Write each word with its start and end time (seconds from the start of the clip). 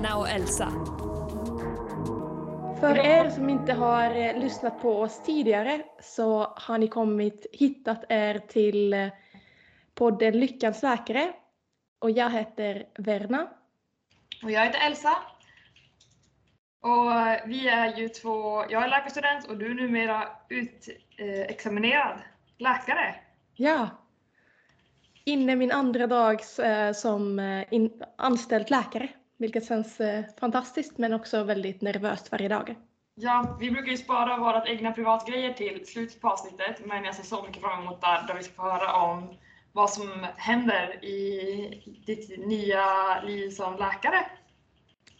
Varna 0.00 0.16
och 0.16 0.28
Elsa. 0.28 0.70
För 2.80 2.98
er 2.98 3.30
som 3.30 3.48
inte 3.48 3.72
har 3.72 4.10
eh, 4.16 4.40
lyssnat 4.40 4.82
på 4.82 5.00
oss 5.00 5.22
tidigare 5.22 5.82
så 6.02 6.54
har 6.56 6.78
ni 6.78 6.88
kommit, 6.88 7.46
hittat 7.52 8.04
er 8.08 8.38
till 8.38 8.92
eh, 8.92 9.08
podden 9.94 10.40
Lyckans 10.40 10.82
läkare. 10.82 11.32
Och 11.98 12.10
jag 12.10 12.30
heter 12.30 12.86
Verna. 12.98 13.48
Och 14.42 14.50
jag 14.50 14.64
heter 14.64 14.86
Elsa. 14.86 15.16
Och 16.80 17.10
vi 17.46 17.68
är 17.68 17.96
ju 17.96 18.08
två, 18.08 18.64
jag 18.70 18.84
är 18.84 18.88
läkarstudent 18.88 19.48
och 19.48 19.58
du 19.58 19.70
är 19.70 19.74
numera 19.74 20.28
utexaminerad 20.48 22.18
läkare. 22.58 23.14
Ja. 23.54 23.88
Inne 25.24 25.56
min 25.56 25.72
andra 25.72 26.06
dag 26.06 26.40
eh, 26.58 26.92
som 26.92 27.40
anställd 28.16 28.70
läkare. 28.70 29.08
Vilket 29.40 29.68
känns 29.68 30.00
eh, 30.00 30.24
fantastiskt 30.40 30.98
men 30.98 31.12
också 31.12 31.42
väldigt 31.44 31.80
nervöst 31.80 32.32
varje 32.32 32.48
dag. 32.48 32.74
Ja, 33.14 33.56
vi 33.60 33.70
brukar 33.70 33.90
ju 33.90 33.96
spara 33.96 34.38
våra 34.38 34.66
egna 34.66 34.92
privatgrejer 34.92 35.52
till 35.52 35.86
slutet 35.86 36.20
på 36.20 36.28
avsnittet 36.28 36.86
men 36.86 37.04
jag 37.04 37.14
ser 37.14 37.22
så 37.22 37.42
mycket 37.42 37.62
fram 37.62 37.82
emot 37.82 38.00
där, 38.00 38.26
där 38.26 38.34
vi 38.34 38.42
ska 38.42 38.54
få 38.54 38.62
höra 38.62 38.94
om 38.94 39.34
vad 39.72 39.90
som 39.90 40.26
händer 40.36 41.04
i 41.04 42.02
ditt 42.06 42.46
nya 42.46 42.84
liv 43.22 43.50
som 43.50 43.76
läkare. 43.76 44.26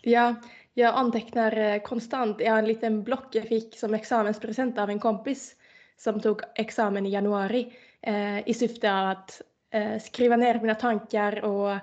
Ja, 0.02 0.34
jag 0.74 0.94
antecknar 0.94 1.56
eh, 1.56 1.82
konstant. 1.82 2.40
Jag 2.40 2.52
har 2.52 2.58
en 2.58 2.68
liten 2.68 3.02
block 3.02 3.34
jag 3.34 3.48
fick 3.48 3.78
som 3.78 3.94
examenspresent 3.94 4.78
av 4.78 4.90
en 4.90 4.98
kompis 4.98 5.54
som 5.96 6.20
tog 6.20 6.40
examen 6.54 7.06
i 7.06 7.10
januari 7.10 7.72
eh, 8.02 8.48
i 8.48 8.54
syfte 8.54 8.92
att 8.92 9.42
eh, 9.70 9.98
skriva 9.98 10.36
ner 10.36 10.60
mina 10.60 10.74
tankar 10.74 11.44
och 11.44 11.76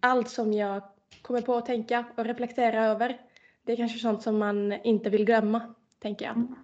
allt 0.00 0.28
som 0.28 0.52
jag 0.52 0.91
kommer 1.22 1.40
på 1.40 1.56
att 1.56 1.66
tänka 1.66 2.04
och 2.16 2.24
reflektera 2.24 2.84
över. 2.84 3.20
Det 3.66 3.72
är 3.72 3.76
kanske 3.76 3.98
sånt 3.98 4.22
som 4.22 4.38
man 4.38 4.72
inte 4.72 5.10
vill 5.10 5.24
glömma, 5.24 5.74
tänker 6.00 6.24
jag. 6.24 6.54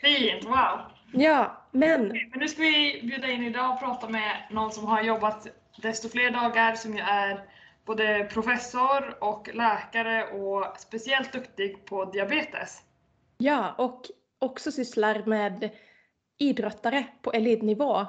Fint, 0.00 0.44
wow! 0.44 0.80
Ja, 1.12 1.68
men... 1.70 2.08
Men 2.08 2.40
nu 2.40 2.48
ska 2.48 2.62
vi 2.62 3.00
bjuda 3.02 3.28
in 3.28 3.42
idag 3.42 3.72
och 3.72 3.80
prata 3.80 4.08
med 4.08 4.36
någon 4.50 4.72
som 4.72 4.84
har 4.84 5.02
jobbat 5.02 5.46
desto 5.82 6.08
fler 6.08 6.30
dagar, 6.30 6.74
som 6.74 6.94
ju 6.94 7.00
är 7.00 7.44
både 7.84 8.28
professor 8.32 9.24
och 9.24 9.50
läkare 9.54 10.24
och 10.24 10.74
speciellt 10.78 11.32
duktig 11.32 11.86
på 11.86 12.04
diabetes. 12.04 12.82
Ja, 13.38 13.74
och 13.78 14.10
också 14.38 14.72
sysslar 14.72 15.22
med 15.26 15.70
idrottare 16.38 17.04
på 17.22 17.32
elitnivå. 17.32 18.06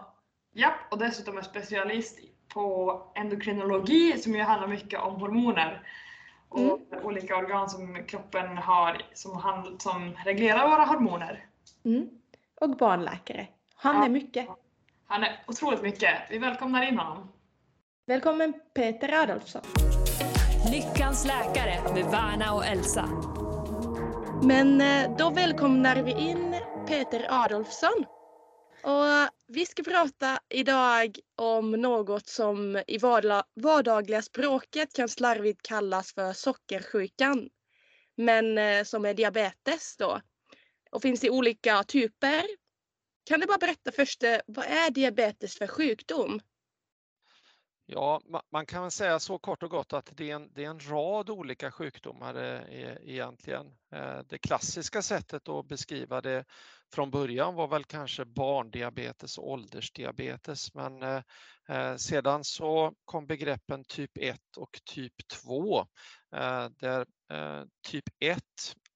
Ja, 0.53 0.73
och 0.91 0.97
dessutom 0.97 1.37
är 1.37 1.41
specialist 1.41 2.19
på 2.55 3.01
endokrinologi 3.15 4.17
som 4.17 4.33
ju 4.33 4.41
handlar 4.41 4.67
mycket 4.67 4.99
om 4.99 5.15
hormoner 5.15 5.81
och 6.49 6.59
Mm. 6.59 7.05
olika 7.05 7.37
organ 7.37 7.69
som 7.69 8.03
kroppen 8.07 8.57
har 8.57 9.01
som, 9.13 9.37
hand, 9.37 9.81
som 9.81 10.13
reglerar 10.25 10.69
våra 10.69 10.85
hormoner. 10.85 11.45
Mm. 11.85 12.09
Och 12.61 12.69
barnläkare. 12.77 13.47
Han 13.75 13.95
Ja. 13.95 14.05
är 14.05 14.09
mycket. 14.09 14.47
Han 15.07 15.23
är 15.23 15.43
otroligt 15.47 15.81
mycket. 15.81 16.13
Vi 16.29 16.37
välkomnar 16.37 16.81
in 16.87 16.97
honom. 16.99 17.31
Välkommen 18.05 18.53
Peter 18.73 19.23
Adolfsson. 19.23 19.61
Lyckans 20.71 21.25
läkare 21.27 21.93
med 21.93 22.05
Varna 22.05 22.53
och 22.53 22.65
Elsa. 22.65 23.05
Men 24.43 24.81
eh, 24.81 25.17
då 25.17 25.29
välkomnar 25.29 25.95
vi 26.03 26.11
in 26.11 26.55
Peter 26.87 27.25
Adolfsson. 27.29 28.05
Och 28.83 29.34
vi 29.47 29.65
ska 29.65 29.83
prata 29.83 30.39
idag 30.49 31.19
om 31.35 31.71
något 31.71 32.27
som 32.27 32.83
i 32.87 32.97
vardagliga 33.55 34.21
språket 34.21 34.93
kan 34.93 35.09
slarvigt 35.09 35.61
kallas 35.61 36.13
för 36.13 36.33
sockersjukan. 36.33 37.49
Men 38.17 38.57
eh, 38.57 38.83
som 38.83 39.05
är 39.05 39.13
diabetes 39.13 39.97
då. 39.97 40.21
Och 40.91 41.01
finns 41.01 41.23
i 41.23 41.29
olika 41.29 41.83
typer. 41.83 42.43
Kan 43.25 43.39
du 43.39 43.47
bara 43.47 43.57
berätta 43.57 43.91
först, 43.91 44.23
eh, 44.23 44.37
vad 44.45 44.65
är 44.65 44.91
diabetes 44.91 45.57
för 45.57 45.67
sjukdom? 45.67 46.41
Ja, 47.87 48.21
man 48.51 48.65
kan 48.65 48.91
säga 48.91 49.19
så 49.19 49.37
kort 49.37 49.63
och 49.63 49.69
gott 49.69 49.93
att 49.93 50.09
det 50.13 50.31
är 50.31 50.35
en, 50.35 50.51
det 50.53 50.65
är 50.65 50.69
en 50.69 50.89
rad 50.89 51.29
olika 51.29 51.71
sjukdomar 51.71 52.35
eh, 52.35 52.61
e-, 52.61 52.97
egentligen. 53.01 53.77
Eh, 53.91 54.19
det 54.29 54.37
klassiska 54.37 55.01
sättet 55.01 55.49
att 55.49 55.67
beskriva 55.67 56.21
det 56.21 56.45
från 56.93 57.11
början 57.11 57.55
var 57.55 57.67
väl 57.67 57.83
kanske 57.83 58.25
barndiabetes 58.25 59.37
och 59.37 59.51
åldersdiabetes, 59.51 60.73
men 60.73 61.03
eh, 61.03 61.95
sedan 61.97 62.43
så 62.43 62.93
kom 63.05 63.27
begreppen 63.27 63.83
typ 63.83 64.17
1 64.17 64.39
och 64.57 64.81
typ 64.85 65.27
2, 65.27 65.85
där 66.79 67.05
typ 67.87 68.03
1 68.19 68.43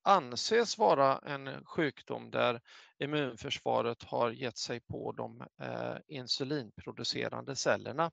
anses 0.04 0.78
vara 0.78 1.18
en 1.18 1.66
sjukdom 1.66 2.32
där 2.32 2.62
immunförsvaret 3.00 4.04
har 4.04 4.32
gett 4.32 4.58
sig 4.58 4.80
på 4.80 5.12
de 5.12 5.44
insulinproducerande 6.08 7.56
cellerna 7.56 8.12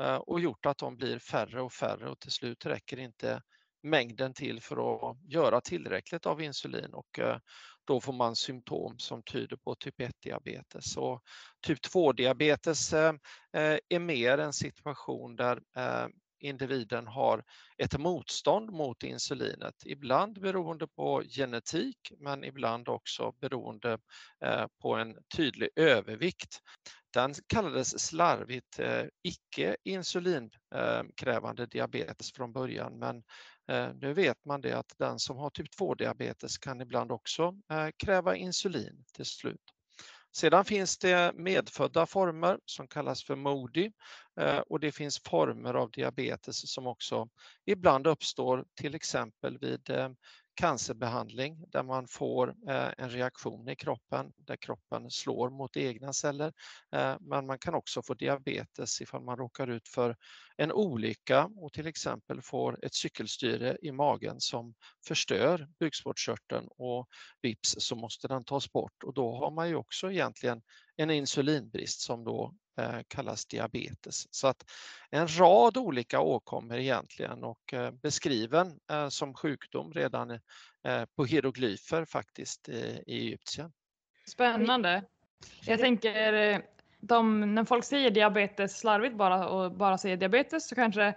Eh, 0.00 0.16
och 0.16 0.40
gjort 0.40 0.66
att 0.66 0.78
de 0.78 0.96
blir 0.96 1.18
färre 1.18 1.62
och 1.62 1.72
färre 1.72 2.10
och 2.10 2.20
till 2.20 2.32
slut 2.32 2.66
räcker 2.66 2.98
inte 2.98 3.42
mängden 3.82 4.34
till 4.34 4.60
för 4.60 5.10
att 5.10 5.16
göra 5.32 5.60
tillräckligt 5.60 6.26
av 6.26 6.42
insulin 6.42 6.94
och 6.94 7.18
eh, 7.18 7.38
då 7.84 8.00
får 8.00 8.12
man 8.12 8.36
symptom 8.36 8.98
som 8.98 9.22
tyder 9.22 9.56
på 9.56 9.74
typ 9.74 9.98
1-diabetes. 9.98 10.96
Och 10.96 11.22
typ 11.66 11.78
2-diabetes 11.94 12.92
eh, 12.92 13.14
är 13.88 13.98
mer 13.98 14.38
en 14.38 14.52
situation 14.52 15.36
där 15.36 15.60
individen 16.38 17.06
har 17.06 17.44
ett 17.78 17.98
motstånd 17.98 18.70
mot 18.70 19.02
insulinet, 19.02 19.74
ibland 19.84 20.40
beroende 20.40 20.86
på 20.86 21.22
genetik 21.22 22.12
men 22.18 22.44
ibland 22.44 22.88
också 22.88 23.32
beroende 23.40 23.98
eh, 24.44 24.66
på 24.82 24.94
en 24.94 25.16
tydlig 25.36 25.68
övervikt. 25.76 26.60
Den 27.12 27.34
kallades 27.46 28.06
slarvigt 28.06 28.78
eh, 28.78 29.04
icke 29.22 29.76
insulinkrävande 29.84 31.62
eh, 31.62 31.68
diabetes 31.68 32.32
från 32.32 32.52
början 32.52 32.98
men 32.98 33.22
nu 34.00 34.12
vet 34.12 34.44
man 34.44 34.60
det 34.60 34.72
att 34.72 34.92
den 34.98 35.18
som 35.18 35.36
har 35.36 35.50
typ 35.50 35.66
2-diabetes 35.80 36.58
kan 36.58 36.80
ibland 36.80 37.12
också 37.12 37.54
kräva 37.96 38.36
insulin 38.36 39.04
till 39.14 39.24
slut. 39.24 39.73
Sedan 40.36 40.64
finns 40.64 40.98
det 40.98 41.32
medfödda 41.34 42.06
former 42.06 42.58
som 42.64 42.88
kallas 42.88 43.24
för 43.24 43.36
MODY 43.36 43.92
eh, 44.40 44.58
och 44.58 44.80
det 44.80 44.92
finns 44.92 45.18
former 45.18 45.74
av 45.74 45.90
diabetes 45.90 46.72
som 46.72 46.86
också 46.86 47.28
ibland 47.66 48.06
uppstår 48.06 48.64
till 48.80 48.94
exempel 48.94 49.58
vid 49.58 49.90
eh, 49.90 50.10
cancerbehandling 50.54 51.64
där 51.68 51.82
man 51.82 52.08
får 52.08 52.48
eh, 52.68 52.90
en 52.98 53.10
reaktion 53.10 53.68
i 53.68 53.76
kroppen 53.76 54.32
där 54.36 54.56
kroppen 54.56 55.10
slår 55.10 55.50
mot 55.50 55.76
egna 55.76 56.12
celler. 56.12 56.52
Eh, 56.96 57.16
men 57.20 57.46
man 57.46 57.58
kan 57.58 57.74
också 57.74 58.02
få 58.02 58.14
diabetes 58.14 59.00
ifall 59.00 59.22
man 59.22 59.36
råkar 59.36 59.66
ut 59.66 59.88
för 59.88 60.16
en 60.56 60.72
olycka 60.72 61.50
och 61.56 61.72
till 61.72 61.86
exempel 61.86 62.42
får 62.42 62.84
ett 62.84 62.94
cykelstyre 62.94 63.78
i 63.82 63.92
magen 63.92 64.40
som 64.40 64.74
förstör 65.06 65.68
bukspottkörteln 65.78 66.68
och 66.70 67.08
vips 67.42 67.74
så 67.78 67.96
måste 67.96 68.28
den 68.28 68.44
tas 68.44 68.72
bort 68.72 69.04
och 69.04 69.14
då 69.14 69.36
har 69.36 69.50
man 69.50 69.68
ju 69.68 69.74
också 69.74 70.12
egentligen 70.12 70.62
en 70.96 71.10
insulinbrist 71.10 72.00
som 72.00 72.24
då 72.24 72.54
kallas 73.08 73.46
diabetes. 73.46 74.26
Så 74.30 74.46
att 74.46 74.70
en 75.10 75.38
rad 75.38 75.76
olika 75.76 76.20
åkommor 76.20 76.76
egentligen 76.76 77.44
och 77.44 77.74
eh, 77.74 77.90
beskriven 77.90 78.78
eh, 78.90 79.08
som 79.08 79.34
sjukdom 79.34 79.92
redan 79.92 80.30
eh, 80.30 81.04
på 81.16 81.24
hieroglyfer 81.24 82.04
faktiskt 82.04 82.68
i, 82.68 83.02
Egyptien. 83.06 83.72
Spännande. 84.28 85.02
Jag 85.66 85.80
tänker, 85.80 86.32
eh, 86.32 86.58
de, 86.98 87.54
när 87.54 87.64
folk 87.64 87.84
säger 87.84 88.10
diabetes 88.10 88.78
slarvigt 88.78 89.16
bara 89.16 89.48
och 89.48 89.72
bara 89.72 89.98
säger 89.98 90.16
diabetes 90.16 90.68
så 90.68 90.74
kanske 90.74 91.14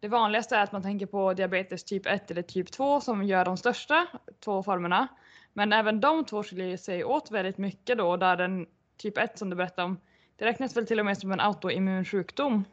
det 0.00 0.08
vanligaste 0.08 0.56
är 0.56 0.62
att 0.62 0.72
man 0.72 0.82
tänker 0.82 1.06
på 1.06 1.34
diabetes 1.34 1.84
typ 1.84 2.06
1 2.06 2.30
eller 2.30 2.42
typ 2.42 2.72
2 2.72 3.00
som 3.00 3.24
gör 3.24 3.44
de 3.44 3.56
största 3.56 4.06
två 4.44 4.62
formerna. 4.62 5.08
Men 5.52 5.72
även 5.72 6.00
de 6.00 6.24
två 6.24 6.42
skiljer 6.42 6.76
sig 6.76 7.04
åt 7.04 7.30
väldigt 7.30 7.58
mycket 7.58 7.98
då 7.98 8.16
där 8.16 8.36
den 8.36 8.66
typ 8.96 9.18
1 9.18 9.38
som 9.38 9.50
du 9.50 9.56
berättade 9.56 9.86
om, 9.86 10.00
det 10.38 10.44
räknas 10.44 10.76
väl 10.76 10.86
till 10.86 10.98
och 11.00 11.06
med 11.06 11.18
som 11.18 11.32
en 11.32 11.40
autoimmun 11.40 12.04
sjukdom. 12.04 12.64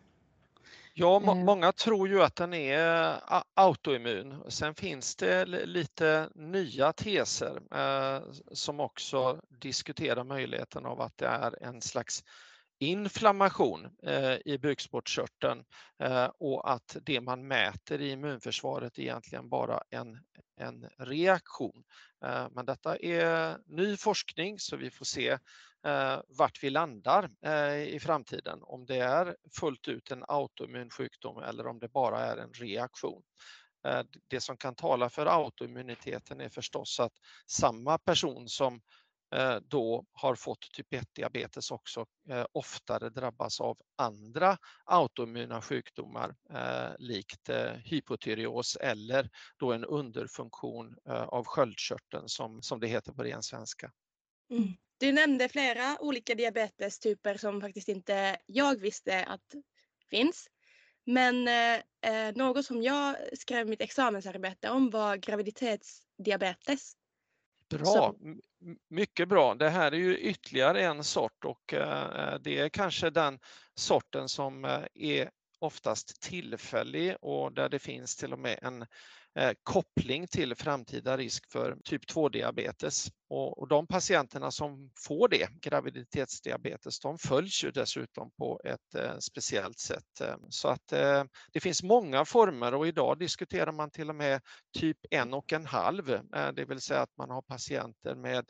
Ja, 0.94 1.19
må- 1.19 1.31
Eh. 1.35 1.44
många 1.44 1.71
tror 1.71 2.07
ju 2.07 2.23
att 2.23 2.35
den 2.35 2.53
är 2.53 3.19
autoimmun. 3.53 4.44
Sen 4.47 4.75
finns 4.75 5.15
det 5.15 5.45
li- 5.45 5.65
lite 5.65 6.29
nya 6.35 6.94
teser 6.94 7.62
eh, 7.75 8.21
som 8.51 8.79
också 8.79 9.41
diskuterar 9.50 10.23
möjligheten 10.23 10.85
av 10.85 11.01
att 11.01 11.17
det 11.17 11.27
är 11.27 11.63
en 11.63 11.81
slags 11.81 12.23
inflammation 12.79 13.88
eh, 14.03 14.33
i 14.45 14.57
bukspottkörteln 14.62 15.63
eh, 16.00 16.25
och 16.25 16.71
att 16.71 16.97
det 17.01 17.21
man 17.21 17.47
mäter 17.47 18.01
i 18.01 18.09
immunförsvaret 18.12 18.97
är 18.97 19.01
egentligen 19.01 19.50
bara 19.50 19.81
en, 19.89 20.19
en 20.59 20.89
reaktion. 21.00 21.83
Eh, 22.25 22.47
men 22.51 22.65
detta 22.65 22.97
är 22.97 23.57
ny 23.65 23.97
forskning 23.97 24.59
så 24.59 24.77
vi 24.77 24.91
får 24.91 25.06
se 25.06 25.38
eh, 25.85 26.19
vart 26.27 26.63
vi 26.63 26.69
landar 26.69 27.29
eh, 27.45 27.83
i 27.83 27.99
framtiden, 27.99 28.59
om 28.61 28.85
det 28.85 28.97
är 28.97 29.35
fullt 29.59 29.87
ut 29.87 30.11
en 30.11 30.23
autoimmun 30.27 30.89
sjukdom 30.89 31.43
eller 31.43 31.67
om 31.67 31.79
det 31.79 31.87
bara 31.87 32.19
är 32.19 32.37
en 32.37 32.53
reaktion. 32.53 33.23
Eh, 33.87 34.01
det 34.27 34.41
som 34.41 34.57
kan 34.57 34.75
tala 34.75 35.09
för 35.09 35.25
autoimmuniteten 35.25 36.41
är 36.41 36.49
förstås 36.49 36.99
att 36.99 37.13
samma 37.47 37.97
person 37.97 38.49
som 38.49 38.81
Eh, 39.35 39.57
då 39.67 40.05
har 40.13 40.35
fått 40.35 40.71
typ 40.73 40.93
1-diabetes 40.93 41.71
också 41.71 42.05
eh, 42.29 42.45
oftare 42.51 43.09
drabbas 43.09 43.61
av 43.61 43.77
andra 43.95 44.57
autoimmuna 44.85 45.61
sjukdomar 45.61 46.35
eh, 46.49 46.95
likt 46.99 47.49
eh, 47.49 47.71
hypotyreos 47.71 48.75
eller 48.75 49.29
då 49.57 49.73
en 49.73 49.85
underfunktion 49.85 50.95
eh, 51.09 51.23
av 51.23 51.45
sköldkörteln 51.45 52.29
som, 52.29 52.61
som 52.61 52.79
det 52.79 52.88
heter 52.88 53.11
på 53.11 53.23
ren 53.23 53.43
svenska. 53.43 53.91
Mm. 54.51 54.74
Du 54.97 55.12
nämnde 55.12 55.50
flera 55.50 55.97
olika 56.00 56.36
diabetestyper 56.36 57.38
som 57.38 57.62
faktiskt 57.62 57.88
inte 57.88 58.38
jag 58.45 58.80
visste 58.80 59.25
att 59.25 59.56
finns. 60.09 60.50
Men 61.06 61.47
eh, 61.47 62.36
något 62.36 62.65
som 62.65 62.83
jag 62.83 63.15
skrev 63.33 63.68
mitt 63.68 63.81
examensarbete 63.81 64.69
om 64.69 64.89
var 64.89 65.18
graviditetsdiabetes. 65.18 66.94
Bra, 67.69 68.15
mycket 68.89 69.27
bra. 69.27 69.56
Det 69.56 69.69
här 69.69 69.92
är 69.92 69.97
ju 69.97 70.18
ytterligare 70.18 70.83
en 70.83 71.03
sort 71.03 71.45
och 71.45 71.74
eh, 71.74 72.39
det 72.39 72.59
är 72.59 72.69
kanske 72.69 73.09
den 73.09 73.39
sorten 73.75 74.30
som 74.30 74.65
eh, 74.65 74.83
är 74.94 75.30
oftast 75.59 76.21
tillfällig 76.21 77.15
och 77.21 77.53
där 77.53 77.69
det 77.69 77.80
finns 77.80 78.15
till 78.15 78.33
och 78.33 78.39
med 78.39 78.59
en 78.62 78.81
Eh, 78.81 78.88
Eh, 79.39 79.53
koppling 79.63 80.27
till 80.27 80.55
framtida 80.55 81.17
risk 81.17 81.51
för 81.51 81.77
typ 81.83 82.09
2-diabetes. 82.11 83.07
Och, 83.29 83.59
och 83.59 83.67
de 83.67 83.87
patienterna 83.87 84.51
som 84.51 84.91
får 85.07 85.27
det, 85.27 85.47
graviditetsdiabetes, 85.61 86.99
de 86.99 87.17
följs 87.17 87.63
ju 87.63 87.71
dessutom 87.71 88.31
på 88.31 88.61
ett 88.63 88.95
eh, 88.95 89.17
speciellt 89.19 89.79
sätt. 89.79 90.21
Eh, 90.21 90.35
så 90.49 90.67
att 90.67 90.91
eh, 90.91 91.23
det 91.53 91.59
finns 91.59 91.83
många 91.83 92.25
former 92.25 92.73
och 92.73 92.87
idag 92.87 93.19
diskuterar 93.19 93.71
man 93.71 93.91
till 93.91 94.09
och 94.09 94.15
med 94.15 94.41
typ 94.79 94.97
en 95.09 95.33
och 95.33 95.53
en 95.53 95.65
halv, 95.65 96.09
eh, 96.09 96.51
det 96.53 96.65
vill 96.65 96.81
säga 96.81 97.01
att 97.01 97.17
man 97.17 97.29
har 97.29 97.41
patienter 97.41 98.15
med 98.15 98.45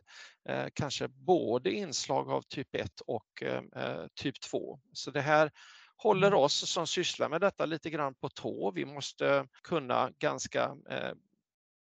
eh, 0.49 0.67
kanske 0.73 1.07
både 1.07 1.71
inslag 1.71 2.29
av 2.29 2.41
typ 2.41 2.75
1 2.75 3.01
och 3.07 3.43
eh, 3.43 4.05
typ 4.15 4.41
2. 4.41 4.79
Så 4.93 5.11
det 5.11 5.21
här 5.21 5.51
håller 5.97 6.27
mm. 6.27 6.39
oss 6.39 6.69
som 6.69 6.87
sysslar 6.87 7.29
med 7.29 7.41
detta 7.41 7.65
lite 7.65 7.89
grann 7.89 8.15
på 8.15 8.29
tå. 8.29 8.71
Vi 8.71 8.85
måste 8.85 9.47
kunna 9.63 10.11
ganska 10.19 10.77
eh, 10.89 11.13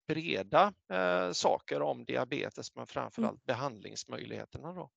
breda 0.08 0.74
eh, 0.92 1.32
saker 1.32 1.82
om 1.82 2.06
diabetes 2.06 2.76
men 2.76 2.88
framförallt 2.88 3.32
mm. 3.32 3.42
behandlingsmöjligheterna. 3.46 4.74
Då. 4.74 4.90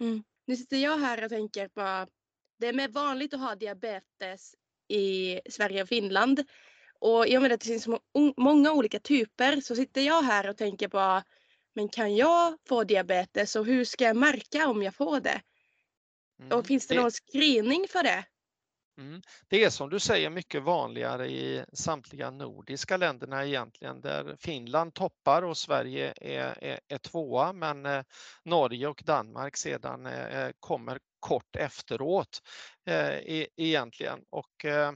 Mm. 0.00 0.24
Nu 0.46 0.56
sitter 0.56 0.76
jag 0.76 0.98
här 0.98 1.24
och 1.24 1.30
tänker 1.30 1.68
på, 1.68 2.06
det 2.58 2.66
är 2.66 2.72
mer 2.72 2.88
vanligt 2.88 3.34
att 3.34 3.40
ha 3.40 3.54
diabetes 3.54 4.54
i 4.88 5.40
Sverige 5.50 5.82
och 5.82 5.88
Finland 5.88 6.44
och 7.00 7.26
i 7.26 7.38
och 7.38 7.42
med 7.42 7.52
att 7.52 7.60
det 7.60 7.66
finns 7.66 7.88
många 8.36 8.72
olika 8.72 9.00
typer 9.00 9.60
så 9.60 9.76
sitter 9.76 10.00
jag 10.00 10.22
här 10.22 10.48
och 10.48 10.56
tänker 10.56 10.88
på 10.88 11.22
men 11.74 11.88
kan 11.88 12.16
jag 12.16 12.58
få 12.68 12.84
diabetes 12.84 13.56
och 13.56 13.66
hur 13.66 13.84
ska 13.84 14.04
jag 14.04 14.16
märka 14.16 14.68
om 14.68 14.82
jag 14.82 14.94
får 14.94 15.20
det? 15.20 15.42
Mm. 16.40 16.58
Och 16.58 16.66
finns 16.66 16.86
det, 16.86 16.94
det 16.94 17.00
någon 17.00 17.10
screening 17.10 17.86
för 17.88 18.02
det? 18.02 18.24
Mm. 18.98 19.22
Det 19.48 19.64
är 19.64 19.70
som 19.70 19.90
du 19.90 20.00
säger 20.00 20.30
mycket 20.30 20.62
vanligare 20.62 21.26
i 21.26 21.64
samtliga 21.72 22.30
nordiska 22.30 22.96
länderna 22.96 23.46
egentligen 23.46 24.00
där 24.00 24.36
Finland 24.38 24.94
toppar 24.94 25.42
och 25.42 25.56
Sverige 25.56 26.14
är, 26.16 26.64
är, 26.64 26.80
är 26.88 26.98
tvåa 26.98 27.52
men 27.52 27.86
eh, 27.86 28.02
Norge 28.44 28.88
och 28.88 29.02
Danmark 29.04 29.56
sedan 29.56 30.06
eh, 30.06 30.40
eh 30.40 30.50
kommer 30.60 30.98
kort 31.20 31.56
efteråt 31.56 32.42
eh, 32.86 33.16
e, 33.16 33.46
egentligen. 33.56 34.24
Och, 34.30 34.64
eh, 34.64 34.92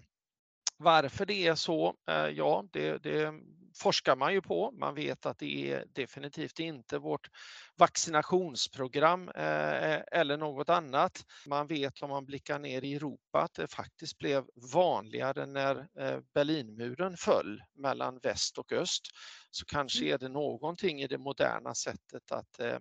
varför 0.77 1.27
det 1.27 1.47
är 1.47 1.55
så, 1.55 1.95
eh, 2.11 2.27
ja 2.27 2.65
det, 2.73 3.03
det 3.03 3.35
forskar 3.77 4.17
man 4.17 4.33
ju 4.33 4.41
på. 4.43 4.71
Man 4.71 4.95
vet 4.95 5.27
att 5.27 5.39
det 5.39 5.73
är 5.73 5.85
definitivt 5.93 6.59
inte 6.59 6.99
vårt 6.99 7.31
vaccinationsprogram 7.77 9.29
eh, 9.29 10.01
eller 10.13 10.37
något 10.37 10.69
annat. 10.69 11.25
Man 11.47 11.67
vet 11.67 12.03
om 12.03 12.11
man 12.11 12.27
blickar 12.27 12.59
ner 12.59 12.85
i 12.85 12.95
Europa 12.95 13.43
att 13.43 13.55
det 13.55 13.69
faktiskt 13.69 14.19
blev 14.19 14.45
vanligare 14.73 15.47
när 15.47 15.77
eh, 16.01 16.19
Berlinmuren 16.35 17.17
föll 17.17 17.63
mellan 17.75 18.19
väst 18.23 18.59
och 18.59 18.73
öst. 18.73 19.03
Så 19.51 19.67
kanske 19.67 19.99
mm. 19.99 20.15
är 20.15 20.19
det 20.19 20.29
någonting 20.29 21.03
i 21.03 21.07
det 21.07 21.19
moderna 21.19 21.75
sättet 21.75 22.33
att 22.33 22.61
eh, 22.61 22.79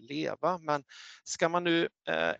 leva. 0.00 0.58
Men 0.58 0.84
ska 1.24 1.48
man 1.48 1.64
nu 1.64 1.88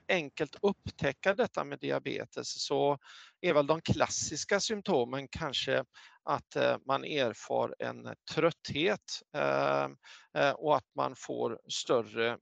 enkelt 0.09 0.57
upptäcka 0.63 1.35
detta 1.35 1.65
med 1.65 1.79
diabetes 1.79 2.67
så 2.67 2.99
är 3.41 3.55
väl 3.55 3.67
de 3.67 3.81
klassiska 3.81 4.61
symptomen 4.61 5.29
kanske 5.29 5.85
att 6.29 6.57
eh, 6.57 6.77
man 6.87 7.05
erfar 7.05 7.75
en 7.79 8.07
eh, 8.07 8.13
trötthet 8.35 9.23
ehm, 9.33 9.97
eh, 10.35 10.51
och 10.51 10.77
att 10.77 10.95
man 10.97 11.15
får 11.17 11.61
större 11.69 12.39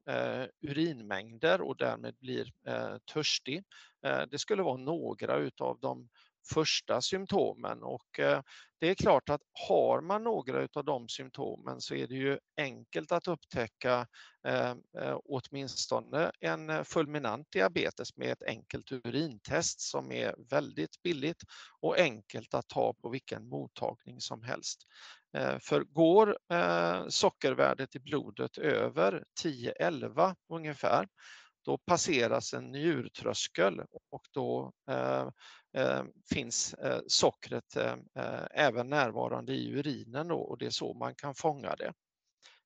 urinmängder 0.61 1.61
och 1.61 1.77
därmed 1.77 2.15
blir 2.21 2.53
törstig. 3.13 3.65
Det 4.31 4.39
skulle 4.39 4.63
vara 4.63 4.77
några 4.77 5.37
utav 5.37 5.79
de 5.81 6.09
första 6.55 7.01
symptomen 7.01 7.83
och 7.83 8.21
det 8.79 8.91
är 8.91 8.95
klart 8.95 9.29
att 9.29 9.41
har 9.69 10.01
man 10.01 10.25
några 10.25 10.69
av 10.75 10.85
de 10.85 11.09
symptomen 11.09 11.81
så 11.81 11.95
är 11.95 12.07
det 12.07 12.15
ju 12.15 12.39
enkelt 12.57 13.13
att 13.13 13.29
upptäcka 13.29 14.07
ehm, 14.47 14.83
eh, 14.99 15.19
åtminstone 15.25 16.33
en 16.41 16.85
fulminant 16.85 17.51
diabetes 17.51 18.17
med 18.17 18.33
ett 18.33 18.43
enkelt 18.43 18.93
urintest 18.93 19.81
som 19.81 20.13
är 20.13 20.35
väldigt 20.51 21.03
billigt 21.03 21.43
och 21.81 21.99
enkelt 21.99 22.55
att 22.55 22.69
ta 22.69 22.95
på 22.95 23.09
vilken 23.09 23.49
mottagning 23.49 24.21
som 24.21 24.43
helst. 24.43 24.83
Eh, 25.37 25.59
för 25.59 25.81
går 25.81 26.39
eh, 26.53 27.05
sockervärdet 27.09 27.97
i 27.97 28.01
blodet 28.01 28.59
över 28.59 29.25
10-11 29.43 30.35
ungefär 30.49 31.09
då 31.67 31.79
passeras 31.79 32.55
en 32.55 32.73
njurtröskel 32.73 33.81
och 34.11 34.27
då 34.31 34.73
eh, 34.91 35.29
Eh, 35.77 36.05
finns 36.31 36.75
eh, 36.75 37.01
sockret 37.07 37.77
eh, 37.77 37.95
eh, 38.15 38.47
även 38.51 38.89
närvarande 38.89 39.53
i 39.53 39.73
urinen 39.73 40.29
då, 40.29 40.39
och 40.39 40.59
det 40.59 40.67
är 40.67 40.71
så 40.71 40.95
man 40.95 41.15
kan 41.15 41.35
fånga 41.35 41.77
det. 41.77 41.93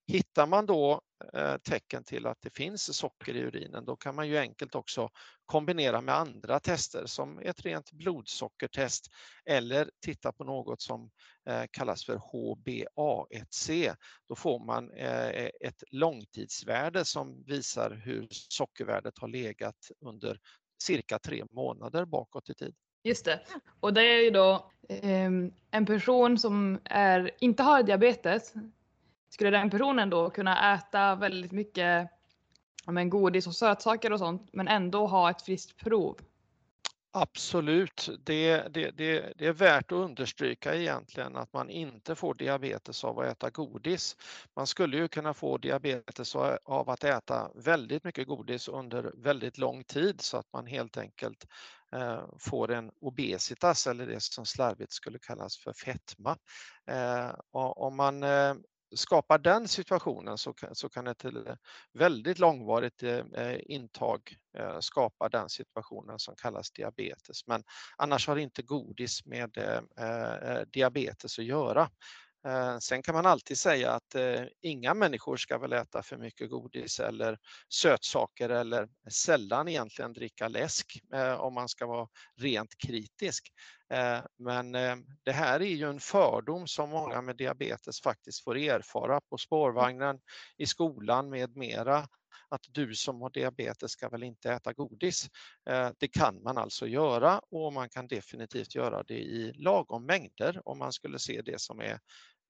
Hittar 0.07 0.47
man 0.47 0.67
då 0.67 1.01
eh, 1.35 1.57
tecken 1.57 2.05
till 2.05 2.27
att 2.27 2.39
det 2.41 2.51
finns 2.51 2.97
socker 2.97 3.37
i 3.37 3.41
urinen 3.41 3.85
då 3.85 3.97
kan 3.97 4.15
man 4.15 4.29
ju 4.29 4.39
enkelt 4.39 4.75
också 4.75 5.09
kombinera 5.47 6.01
med 6.01 6.15
andra 6.15 6.61
tester 6.61 7.07
som 7.07 7.39
ett 7.39 7.61
rent 7.61 7.93
blodsockertest 7.93 9.07
eller 9.45 9.91
titta 10.01 10.33
på 10.33 10.45
något 10.45 10.81
som 10.81 11.11
eh, 11.49 11.65
kallas 11.71 12.05
för 12.05 12.17
HbA1c. 12.17 13.95
Då 14.29 14.35
får 14.35 14.67
man 14.67 14.91
eh, 14.91 15.29
eh, 15.29 15.51
ett 15.61 15.83
långtidsvärde 15.91 17.05
som 17.05 17.45
visar 17.47 17.91
hur 17.91 18.29
sockervärdet 18.31 19.19
har 19.19 19.29
legat 19.29 19.91
under 20.01 20.39
cirka 20.83 21.19
tre 21.19 21.45
månader 21.51 22.05
bakåt 22.05 22.51
i 22.51 22.55
tid. 22.55 22.75
Just 23.03 23.25
det. 23.25 23.41
Och 23.81 23.95
det 23.95 24.03
är 24.03 24.25
ju 24.25 24.31
då 24.31 24.71
eh, 24.89 25.31
en 25.71 25.87
person 25.87 26.39
som 26.39 26.81
är, 26.85 27.31
inte 27.41 27.63
har 27.63 27.83
diabetes 27.83 28.55
skulle 29.29 29.51
den 29.51 29.71
personen 29.71 30.11
då 30.11 30.31
kunna 30.31 30.75
äta 30.75 31.15
väldigt 31.15 31.53
mycket 31.53 32.11
men, 32.87 33.11
godis 33.11 33.47
och 33.47 33.55
sötsaker 33.55 34.13
och 34.13 34.19
sånt 34.19 34.49
men 34.53 34.69
ändå 34.69 35.07
ha 35.07 35.31
ett 35.31 35.43
friskt 35.43 35.77
prov? 35.85 36.17
Absolut, 37.13 38.09
det, 38.25 38.57
det, 38.57 38.91
det, 38.91 39.33
det, 39.39 39.47
är 39.47 39.53
värt 39.53 39.93
att 39.93 39.97
understryka 39.97 40.75
egentligen 40.75 41.37
att 41.37 41.53
man 41.53 41.71
inte 41.71 42.15
får 42.15 42.35
diabetes 42.35 43.05
av 43.05 43.19
att 43.19 43.27
äta 43.27 43.51
godis. 43.51 44.17
Man 44.57 44.67
skulle 44.67 44.97
ju 44.97 45.09
kunna 45.09 45.35
få 45.35 45.59
diabetes 45.59 46.37
av 46.65 46.91
att 46.91 47.05
äta 47.05 47.51
väldigt 47.55 48.05
mycket 48.05 48.29
godis 48.29 48.69
under 48.69 49.13
väldigt 49.17 49.59
lång 49.59 49.85
tid 49.85 50.21
så 50.21 50.37
att 50.37 50.53
man 50.53 50.67
helt 50.67 50.97
enkelt 50.97 51.47
eh, 51.97 52.25
får 52.39 52.71
en 52.71 52.91
obesitas 53.01 53.87
eller 53.87 54.07
det 54.07 54.23
som 54.23 54.47
slarvigt 54.47 54.93
skulle 54.93 55.19
kallas 55.19 55.59
för 55.59 55.73
fetma. 55.73 56.37
Eh, 56.87 57.31
om 57.53 57.97
man 57.97 58.23
eh, 58.23 58.55
skapar 58.95 59.39
den 59.39 59.69
situationen 59.69 60.39
så 60.39 60.53
kan, 60.53 60.75
så 60.75 60.89
kan 60.89 61.07
ett 61.07 61.25
eh, 61.25 61.33
väldigt 61.93 62.39
långvarigt 62.39 63.03
eh, 63.03 63.19
eh, 63.19 63.61
intag 63.65 64.21
eh, 64.59 64.79
skapa 64.81 65.29
den 65.29 65.49
situationen 65.49 66.19
som 66.19 66.35
kallas 66.37 66.71
diabetes. 66.71 67.47
Men 67.47 67.63
annars 67.97 68.29
har 68.29 68.37
inte 68.37 68.63
godis 68.63 69.27
med 69.27 69.59
eh, 69.59 70.05
eh 70.07 70.63
diabetes 70.73 71.39
att 71.39 71.45
göra. 71.45 71.91
Eh, 72.47 72.79
sen 72.79 73.03
kan 73.03 73.15
man 73.15 73.27
alltid 73.27 73.59
säga 73.59 73.93
att 73.93 74.15
eh, 74.15 74.43
inga 74.63 74.95
människor 74.95 75.37
ska 75.37 75.59
väl 75.59 75.73
äta 75.73 76.03
för 76.03 76.17
mycket 76.17 76.51
godis 76.51 77.01
eller 77.01 77.39
sötsaker 77.69 78.49
eller 78.49 78.89
sällan 79.11 79.69
egentligen 79.69 80.13
dricka 80.13 80.49
läsk 80.49 81.01
eh, 81.15 81.35
om 81.35 81.55
man 81.55 81.69
ska 81.69 81.87
vara 81.87 82.09
rent 82.37 82.79
kritisk. 82.79 83.53
Men 84.39 84.73
det 85.25 85.33
här 85.33 85.61
är 85.61 85.75
ju 85.75 85.91
en 85.91 86.01
fördom 86.01 86.67
som 86.67 86.91
många 86.91 87.23
med 87.23 87.37
diabetes 87.37 88.01
faktiskt 88.01 88.45
får 88.45 88.57
erfara 88.57 89.21
på 89.31 89.39
spårvagnen, 89.39 90.19
i 90.57 90.67
skolan 90.67 91.31
med 91.31 91.57
mera 91.57 92.07
att 92.51 92.67
du 92.71 92.95
som 92.95 93.23
har 93.23 93.31
diabetes 93.31 93.91
ska 93.91 94.09
väl 94.09 94.23
inte 94.23 94.53
äta 94.53 94.73
godis. 94.73 95.31
Eh, 95.67 95.91
det 95.99 96.09
kan 96.09 96.43
man 96.43 96.59
alltså 96.59 96.87
göra 96.87 97.39
och 97.51 97.73
man 97.73 97.89
kan 97.89 98.07
definitivt 98.07 98.75
göra 98.75 99.03
det 99.03 99.19
i 99.19 99.53
lagom 99.53 100.07
mängder 100.07 100.63
om 100.65 100.79
man 100.79 100.93
skulle 100.93 101.19
se 101.19 101.43
det 101.43 101.61
som 101.61 101.81
är 101.81 101.99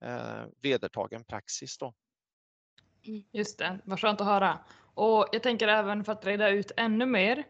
eh, 0.05 0.45
vedertagen 0.61 1.23
praxis. 1.23 1.77
Då. 1.77 1.93
Mm, 3.07 3.23
just 3.31 3.59
det, 3.59 3.79
vad 3.83 3.99
skönt 3.99 4.21
att 4.21 4.27
höra. 4.27 4.59
Och 4.93 5.27
jag 5.31 5.43
tänker 5.43 5.67
även 5.67 6.03
för 6.03 6.11
att 6.11 6.25
reda 6.25 6.49
ut 6.49 6.71
ännu 6.77 7.05
mer. 7.05 7.43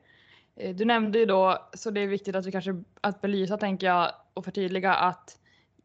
Eh, 0.55 0.75
du 0.75 0.85
nämnde 0.85 1.19
ju 1.19 1.25
då, 1.25 1.69
så 1.73 1.91
det 1.91 2.01
är 2.01 2.07
viktigt 2.07 2.35
att 2.35 2.45
vi 2.45 2.51
kanske 2.51 2.83
att 3.01 3.21
belysa 3.21 3.57
tänker 3.57 3.87
jag 3.87 4.11
och 4.33 4.45
förtydliga 4.45 4.93
att 4.93 5.40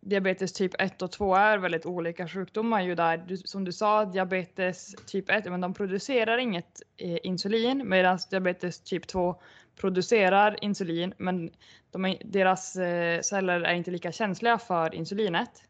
diabetes 0.08 0.52
typ 0.52 0.80
1 0.80 1.02
och 1.02 1.12
2 1.12 1.34
är 1.34 1.58
väldigt 1.58 1.86
olika 1.86 2.28
sjukdomar 2.28 2.82
ju 2.82 2.94
där. 2.94 3.16
Du, 3.16 3.36
som 3.36 3.64
du 3.64 3.72
sa, 3.72 4.04
diabetes 4.04 4.94
typ 5.06 5.30
1, 5.30 5.44
men 5.44 5.60
de 5.60 5.75
producerar 5.75 6.38
inget 6.38 6.82
eh, 6.96 7.18
insulin 7.22 7.88
medan 7.88 8.18
diabetes 8.30 8.80
typ 8.80 9.06
2 9.06 9.40
producerar 9.76 10.64
insulin 10.64 11.14
men 11.18 11.50
de 11.90 12.04
är, 12.04 12.18
deras 12.25 12.76
eh, 12.76 13.20
celler 13.20 13.60
är 13.60 13.75
inte 13.75 13.90
lika 13.90 14.12
känsliga 14.12 14.58
för 14.58 14.94
insulinet. 14.94 15.62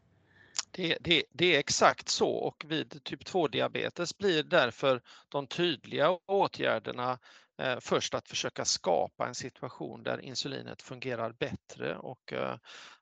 Det, 0.71 0.97
det, 1.01 1.23
det, 1.31 1.55
är 1.55 1.59
exakt 1.59 2.09
så 2.09 2.29
och 2.29 2.65
vid 2.67 3.03
typ 3.03 3.23
2-diabetes 3.23 4.17
blir 4.17 4.43
därför 4.43 5.01
de 5.29 5.47
tydliga 5.47 6.09
åtgärderna 6.25 7.19
eh, 7.61 7.77
först 7.79 8.13
att 8.13 8.27
försöka 8.27 8.65
skapa 8.65 9.27
en 9.27 9.35
situation 9.35 10.03
där 10.03 10.21
insulinet 10.21 10.81
fungerar 10.81 11.31
bättre 11.31 11.97
och 11.97 12.33
eh, 12.33 12.55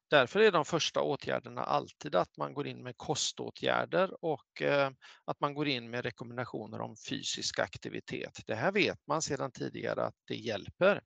Därför 0.10 0.40
är 0.40 0.52
de 0.52 0.66
första 0.66 1.02
åtgärderna 1.02 1.64
alltid 1.64 2.16
att 2.16 2.38
man 2.38 2.54
går 2.54 2.68
in 2.68 2.84
med 2.84 2.98
koståtgärder 2.98 4.26
och 4.26 4.62
eh, 4.62 4.90
att 5.26 5.40
man 5.40 5.54
går 5.54 5.68
in 5.68 5.90
med 5.90 6.06
rekommendationer 6.06 6.82
om 6.82 6.96
fysisk 7.10 7.60
aktivitet. 7.60 8.40
Det 8.48 8.56
här 8.56 8.72
vet 8.72 9.08
man 9.08 9.22
sedan 9.22 9.52
tidigare 9.52 10.06
att 10.06 10.16
det 10.28 10.36
hjälper. 10.36 11.02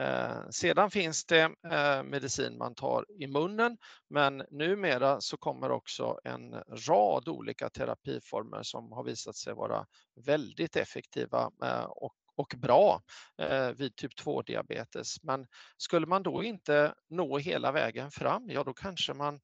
Eh, 0.00 0.48
sedan 0.50 0.90
finns 0.90 1.24
det 1.26 1.42
eh, 1.72 2.02
medicin 2.02 2.58
man 2.58 2.74
tar 2.74 3.06
i 3.22 3.26
munnen, 3.26 3.78
men 4.10 4.44
numera 4.50 5.20
så 5.20 5.36
kommer 5.36 5.70
också 5.70 6.18
en 6.24 6.54
rad 6.88 7.28
olika 7.28 7.70
terapiformer 7.70 8.62
som 8.62 8.92
har 8.92 9.04
visat 9.04 9.36
sig 9.36 9.54
vara 9.54 9.86
väldigt 10.26 10.76
effektiva 10.76 11.50
och 11.88 12.14
och 12.38 12.54
bra 12.56 13.02
eh, 13.38 13.70
vid 13.70 13.96
typ 13.96 14.20
2-diabetes. 14.20 15.22
Men 15.22 15.46
skulle 15.76 16.06
man 16.06 16.22
då 16.22 16.42
inte 16.44 16.94
nå 17.10 17.38
hela 17.38 17.72
vägen 17.72 18.10
fram, 18.10 18.50
ja 18.50 18.64
då 18.64 18.74
kanske 18.74 19.14
man 19.14 19.40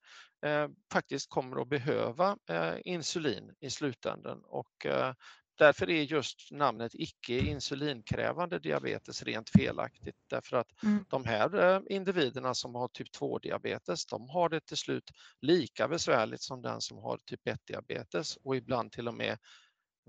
eh, 0.46 0.68
faktiskt 0.92 1.30
kommer 1.30 1.62
att 1.62 1.68
behöva 1.68 2.36
eh, 2.48 2.74
insulin 2.84 3.54
i 3.60 3.70
slutändan 3.70 4.42
och 4.44 4.86
Därför 5.58 5.90
är 5.90 6.02
just 6.02 6.50
namnet 6.50 6.92
icke 6.94 7.38
insulinkrävande 7.38 8.58
diabetes 8.58 9.22
rent 9.22 9.50
felaktigt 9.50 10.16
därför 10.30 10.56
att 10.56 10.82
mm. 10.82 11.04
de 11.08 11.24
här 11.24 11.82
individerna 11.92 12.54
som 12.54 12.74
har 12.74 12.88
typ 12.88 13.08
2-diabetes, 13.20 14.06
de 14.06 14.28
har 14.28 14.48
det 14.48 14.60
till 14.60 14.76
slut 14.76 15.10
lika 15.40 15.88
besvärligt 15.88 16.42
som 16.42 16.62
den 16.62 16.80
som 16.80 16.98
har 16.98 17.18
typ 17.24 17.40
1-diabetes 17.46 18.38
och 18.44 18.56
ibland 18.56 18.92
till 18.92 19.08
och 19.08 19.14
med 19.14 19.38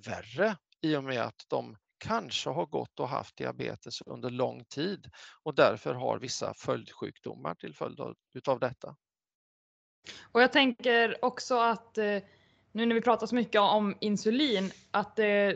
värre 0.06 0.58
i 0.82 0.96
och 0.96 1.04
med 1.04 1.22
att 1.22 1.46
de 1.48 1.78
kanske 1.98 2.50
har 2.50 2.66
gått 2.66 3.00
och 3.00 3.10
haft 3.10 3.38
diabetes 3.38 4.02
under 4.02 4.30
lång 4.30 4.64
tid 4.64 5.10
och 5.44 5.56
därför 5.56 5.94
har 5.94 6.20
vissa 6.20 6.54
följdsjukdomar 6.54 7.56
till 7.56 7.76
följd 7.76 8.00
av 8.00 8.16
utav 8.34 8.60
detta. 8.60 8.96
Och 10.32 10.42
jag 10.42 10.52
tänker 10.52 11.26
också 11.26 11.60
att 11.60 11.98
eh, 11.98 12.18
nu 12.72 12.86
när 12.86 12.96
vi 12.96 13.02
pratar 13.02 13.28
så 13.28 13.36
mycket 13.36 13.62
om 13.62 13.98
insulin, 14.00 14.72
att 14.92 15.20
eh, 15.20 15.52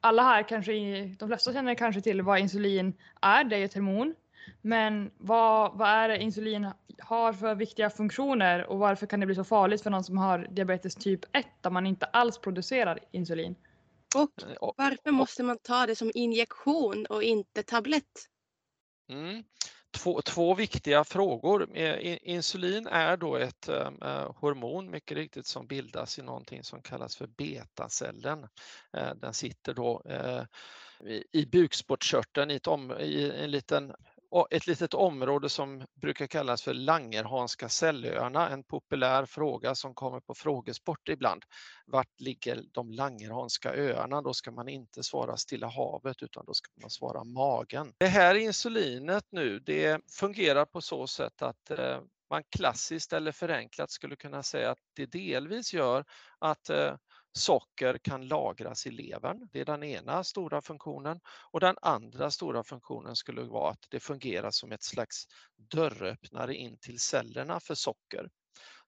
alla 0.00 0.22
här 0.22 0.48
kanske, 0.48 0.72
de 1.18 1.28
flesta 1.28 1.52
känner 1.52 1.74
kanske 1.74 2.00
till 2.00 2.22
vad 2.22 2.38
insulin 2.38 2.94
är, 3.22 3.44
det 3.44 3.56
är 3.56 3.64
ett 3.64 3.74
hormon. 3.74 4.14
Men 4.60 5.10
vad, 5.18 5.78
vad 5.78 5.88
är 5.88 6.08
det 6.08 6.18
insulin 6.18 6.70
har 6.98 7.32
för 7.32 7.54
viktiga 7.54 7.90
funktioner 7.90 8.66
och 8.66 8.78
varför 8.78 9.06
kan 9.06 9.20
det 9.20 9.26
bli 9.26 9.34
så 9.34 9.44
farligt 9.44 9.82
för 9.82 9.90
någon 9.90 10.04
som 10.04 10.18
har 10.18 10.48
diabetes 10.50 10.94
typ 10.94 11.36
1 11.36 11.46
där 11.60 11.70
man 11.70 11.86
inte 11.86 12.06
alls 12.06 12.38
producerar 12.38 12.98
insulin? 13.10 13.54
Eh, 14.14 14.54
och 14.60 14.74
varför 14.76 15.10
måste 15.10 15.42
man 15.42 15.58
ta 15.58 15.86
det 15.86 15.96
som 15.96 16.10
injektion 16.14 17.06
och 17.06 17.22
inte 17.22 17.62
tablett? 17.62 18.28
Mm. 19.08 19.44
Två, 19.96 20.22
två, 20.22 20.54
viktiga 20.54 21.04
frågor. 21.04 21.76
Eh, 21.76 22.18
insulin 22.22 22.86
är 22.86 23.16
då 23.16 23.36
ett 23.36 23.68
äh, 23.68 24.32
hormon, 24.36 24.90
mycket 24.90 25.16
riktigt, 25.16 25.46
som 25.46 25.66
bildas 25.66 26.18
i 26.18 26.22
någonting 26.22 26.64
som 26.64 26.82
kallas 26.82 27.16
för 27.16 27.26
betacellen. 27.26 28.48
Äh, 28.96 29.14
den 29.14 29.34
sitter 29.34 29.74
då 29.74 30.02
äh, 30.04 30.42
i 31.32 31.46
bukspottkörteln 31.46 32.50
i, 32.50 32.60
i 33.00 33.30
en 33.30 33.50
liten 33.50 33.94
ett 34.50 34.66
litet 34.66 34.94
område 34.94 35.48
som 35.48 35.84
brukar 36.00 36.26
kallas 36.26 36.62
för 36.62 36.74
Langerhanska 36.74 37.68
sällöarna, 37.68 38.48
en 38.48 38.64
populär 38.64 39.26
fråga 39.26 39.74
som 39.74 39.94
kommer 39.94 40.20
på 40.20 40.34
frågesport 40.34 41.08
ibland. 41.08 41.44
Vart 41.86 42.20
ligger 42.20 42.62
de 42.72 42.92
Langerhanska 42.92 43.74
öarna? 43.74 44.22
Då 44.22 44.34
ska 44.34 44.50
man 44.50 44.68
inte 44.68 45.02
svara 45.02 45.36
Stilla 45.36 45.66
havet 45.66 46.22
utan 46.22 46.44
då 46.46 46.54
ska 46.54 46.70
man 46.80 46.90
svara 46.90 47.24
magen. 47.24 47.92
Det 47.98 48.06
här 48.06 48.34
insulinet 48.34 49.24
nu, 49.30 49.58
det 49.58 50.00
fungerar 50.20 50.64
på 50.64 50.80
så 50.80 51.06
sätt 51.06 51.42
att 51.42 51.70
eh, 51.70 52.00
man 52.30 52.42
klassiskt 52.56 53.12
eller 53.12 53.32
förenklat 53.32 53.90
skulle 53.90 54.16
kunna 54.16 54.42
säga 54.42 54.70
att 54.70 54.78
det 54.96 55.06
delvis 55.06 55.74
gör 55.74 56.04
att 56.38 56.70
eh, 56.70 56.94
socker 57.36 57.98
kan 57.98 58.28
lagras 58.28 58.86
i 58.86 58.90
levern. 58.90 59.48
Det 59.52 59.60
är 59.60 59.64
den 59.64 59.82
ena 59.82 60.24
stora 60.24 60.62
funktionen. 60.62 61.20
Och 61.50 61.60
den 61.60 61.76
andra 61.82 62.30
stora 62.30 62.64
funktionen 62.64 63.16
skulle 63.16 63.42
vara 63.42 63.70
att 63.70 63.86
det 63.90 64.00
fungerar 64.00 64.50
som 64.50 64.72
ett 64.72 64.82
slags 64.82 65.26
dörröppnare 65.56 66.54
in 66.54 66.78
till 66.78 66.98
cellerna 67.00 67.60
för 67.60 67.74
socker. 67.74 68.30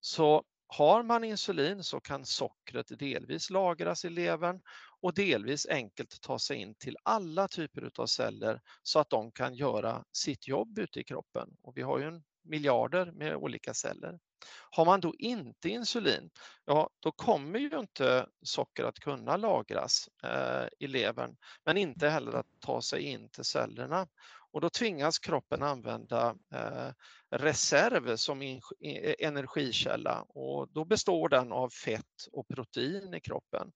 Så 0.00 0.45
har 0.69 1.03
man 1.03 1.25
insulin 1.25 1.85
så 1.85 2.00
kan 2.00 2.25
sockret 2.25 2.99
delvis 2.99 3.50
lagras 3.50 4.05
i 4.05 4.11
levern 4.11 4.61
och 5.00 5.15
delvis 5.15 5.67
enkelt 5.67 6.21
ta 6.21 6.38
sig 6.38 6.57
in 6.57 6.75
till 6.75 6.97
alla 7.03 7.49
typer 7.49 7.91
av 7.99 8.07
celler 8.07 8.61
så 8.83 8.99
att 8.99 9.11
de 9.11 9.33
kan 9.33 9.55
göra 9.55 10.05
sitt 10.12 10.49
jobb 10.49 10.79
ute 10.79 11.00
i 11.00 11.05
kroppen. 11.05 11.49
Och 11.62 11.76
vi 11.76 11.83
har 11.83 11.99
ju 11.99 12.05
en 12.05 12.23
miljarder 12.45 13.12
med 13.12 13.37
olika 13.37 13.75
celler. 13.75 14.19
Har 14.71 14.85
man 14.85 15.00
då 15.00 15.14
inte 15.19 15.69
insulin, 15.69 16.31
ja 16.64 16.90
då 17.00 17.12
kommer 17.12 17.59
ju 17.59 17.78
inte 17.78 18.26
socker 18.43 18.85
att 18.85 18.99
kunna 18.99 19.37
lagras 19.37 20.09
eh, 20.25 20.69
i 20.78 20.87
levern, 20.87 21.37
men 21.64 21.76
inte 21.76 22.09
heller 22.09 22.33
att 22.33 22.47
ta 22.61 22.83
sig 22.83 23.02
in 23.02 23.28
till 23.28 23.45
cellerna. 23.45 24.09
Och 24.52 24.61
då 24.61 24.71
tvingas 24.71 25.19
kroppen 25.19 25.62
använda 25.62 26.37
eh, 26.55 26.90
reserv 27.31 28.16
som 28.16 28.43
in, 28.43 28.61
e, 28.81 29.26
energikälla 29.26 30.23
och 30.23 30.69
då 30.73 30.85
består 30.85 31.28
den 31.28 31.52
av 31.52 31.71
fett 31.71 32.26
och 32.33 32.49
protein 32.49 33.14
i 33.14 33.21
kroppen. 33.21 33.73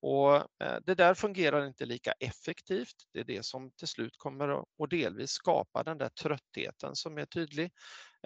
Och 0.00 0.34
eh, 0.36 0.78
det 0.84 0.94
där 0.94 1.14
fungerar 1.14 1.66
inte 1.66 1.86
lika 1.86 2.12
effektivt. 2.12 2.94
Det 3.12 3.20
är 3.20 3.24
det 3.24 3.44
som 3.44 3.70
till 3.70 3.88
slut 3.88 4.16
kommer 4.16 4.48
att 4.58 4.90
delvis 4.90 5.30
skapa 5.30 5.82
den 5.82 5.98
där 5.98 6.08
tröttheten 6.08 6.96
som 6.96 7.18
är 7.18 7.26
tydlig. 7.26 7.72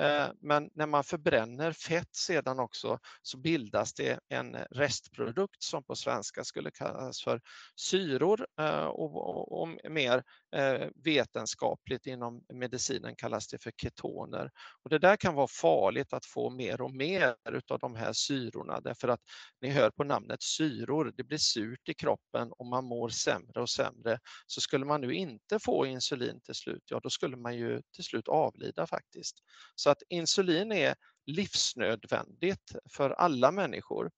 Eh, 0.01 0.29
men 0.41 0.71
när 0.75 0.87
man 0.87 1.05
förbränner 1.05 1.73
fett 1.73 2.15
sedan 2.15 2.59
också 2.59 2.99
så 3.23 3.39
bildas 3.39 3.95
det 3.95 4.21
en 4.29 4.57
restprodukt 4.71 5.63
som 5.63 5.85
på 5.85 5.97
svenska 5.97 6.45
skulle 6.45 6.71
kallas 6.71 7.23
för 7.23 7.41
syror 7.77 8.47
eh, 8.61 8.85
och, 8.85 9.69
mer 9.91 10.23
eh, 10.57 10.89
vetenskapligt 11.05 12.07
inom 12.07 12.45
medicinen 12.53 13.17
kallas 13.17 13.49
det 13.49 13.59
för 13.59 13.71
ketoner. 13.71 14.51
Och 14.83 14.91
det 14.91 14.99
där 14.99 15.17
kan 15.17 15.35
vara 15.35 15.47
farligt 15.61 16.13
att 16.13 16.27
få 16.27 16.51
mer 16.51 16.81
och 16.81 16.95
mer 16.95 17.37
av 17.69 17.79
de 17.79 17.95
här 17.95 18.13
syrorna 18.13 18.81
därför 18.81 19.09
att 19.09 19.21
ni 19.61 19.71
hör 19.71 19.91
på 19.91 20.05
namnet 20.05 20.43
syror, 20.43 21.13
det 21.17 21.25
blir 21.25 21.39
surt 21.39 21.89
i 21.89 21.95
kroppen 21.95 22.53
och 22.53 22.67
man 22.67 22.85
mår 22.85 23.09
sämre 23.09 23.61
och 23.63 23.71
sämre. 23.71 24.19
Så 24.47 24.61
skulle 24.61 24.85
man 24.85 25.01
nu 25.01 25.15
inte 25.15 25.59
få 25.59 25.87
insulin 25.87 26.41
till 26.41 26.55
slut, 26.55 26.83
ja 26.87 27.01
då 27.03 27.11
skulle 27.11 27.37
man 27.37 27.57
ju 27.57 27.83
till 27.95 28.05
slut 28.05 28.29
avlida 28.29 28.87
faktiskt. 28.87 29.37
Så 29.75 29.90
att 29.91 30.03
insulin 30.09 30.73
är 30.73 30.95
livsnödvändigt 31.27 32.73
för 32.91 33.11
alla 33.11 33.51
människor 33.51 34.11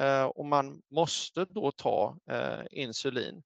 eh, 0.00 0.24
och 0.24 0.46
man 0.46 0.82
måste 0.90 1.44
då 1.44 1.72
ta 1.72 2.18
eh, 2.30 2.60
insulin. 2.70 3.42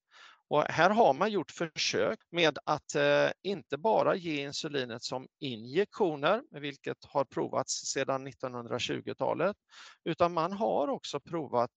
Och 0.48 0.62
här 0.62 0.90
har 0.90 1.14
man 1.14 1.30
gjort 1.30 1.50
försök 1.50 2.18
med 2.30 2.58
att 2.64 2.94
eh, 2.94 3.28
inte 3.42 3.78
bara 3.78 4.14
ge 4.14 4.42
insulinet 4.42 5.02
som 5.02 5.28
injektioner, 5.40 6.42
vilket 6.50 7.04
har 7.04 7.24
provats 7.24 7.72
sedan 7.72 8.28
1920-talet, 8.28 9.56
utan 10.04 10.32
man 10.32 10.52
har 10.52 10.88
också 10.88 11.20
provat 11.20 11.70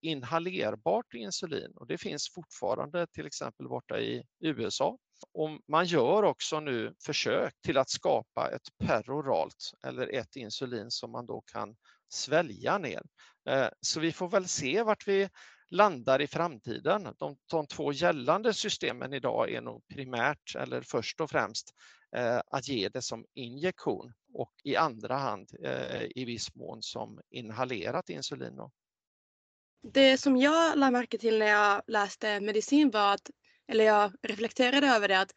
inhalerbart 0.00 1.14
insulin 1.14 1.72
och 1.76 1.86
det 1.86 1.98
finns 1.98 2.32
fortfarande 2.34 3.06
till 3.06 3.26
exempel 3.26 3.68
borta 3.68 4.00
i 4.00 4.24
USA. 4.40 4.98
Och 5.32 5.50
man 5.68 5.86
gör 5.86 6.22
också 6.22 6.60
nu 6.60 6.94
försök 7.04 7.54
till 7.62 7.78
att 7.78 7.90
skapa 7.90 8.50
ett 8.50 8.78
peroralt 8.86 9.72
eller 9.86 10.14
ett 10.14 10.36
insulin 10.36 10.90
som 10.90 11.12
man 11.12 11.26
då 11.26 11.40
kan 11.40 11.76
svälja 12.08 12.78
ner. 12.78 13.02
Eh, 13.48 13.68
så 13.80 14.00
vi 14.00 14.12
får 14.12 14.28
väl 14.28 14.48
se 14.48 14.82
vart 14.82 15.08
vi 15.08 15.28
landar 15.70 16.20
i 16.20 16.26
framtiden. 16.26 17.08
De, 17.18 17.36
de 17.50 17.66
två 17.66 17.92
gällande 17.92 18.54
systemen 18.54 19.14
idag 19.14 19.52
är 19.52 19.60
nog 19.60 19.88
primärt 19.88 20.54
eller 20.56 20.82
först 20.82 21.20
och 21.20 21.30
främst 21.30 21.74
eh, 22.16 22.40
att 22.46 22.68
ge 22.68 22.88
det 22.88 23.02
som 23.02 23.24
injektion 23.34 24.12
och 24.34 24.52
i 24.64 24.76
andra 24.76 25.16
hand 25.16 25.50
eh, 25.64 26.02
i 26.02 26.24
viss 26.24 26.54
mån 26.54 26.82
som 26.82 27.20
inhalerat 27.30 28.08
insulin. 28.10 28.60
Det 29.82 30.18
som 30.18 30.36
jag 30.36 30.78
lade 30.78 30.92
märke 30.92 31.18
till 31.18 31.38
när 31.38 31.46
jag 31.46 31.82
läste 31.86 32.40
medicin 32.40 32.90
var 32.90 33.14
att, 33.14 33.30
eller 33.68 33.84
jag 33.84 34.12
reflekterade 34.22 34.86
över 34.86 35.08
det, 35.08 35.20
att, 35.20 35.32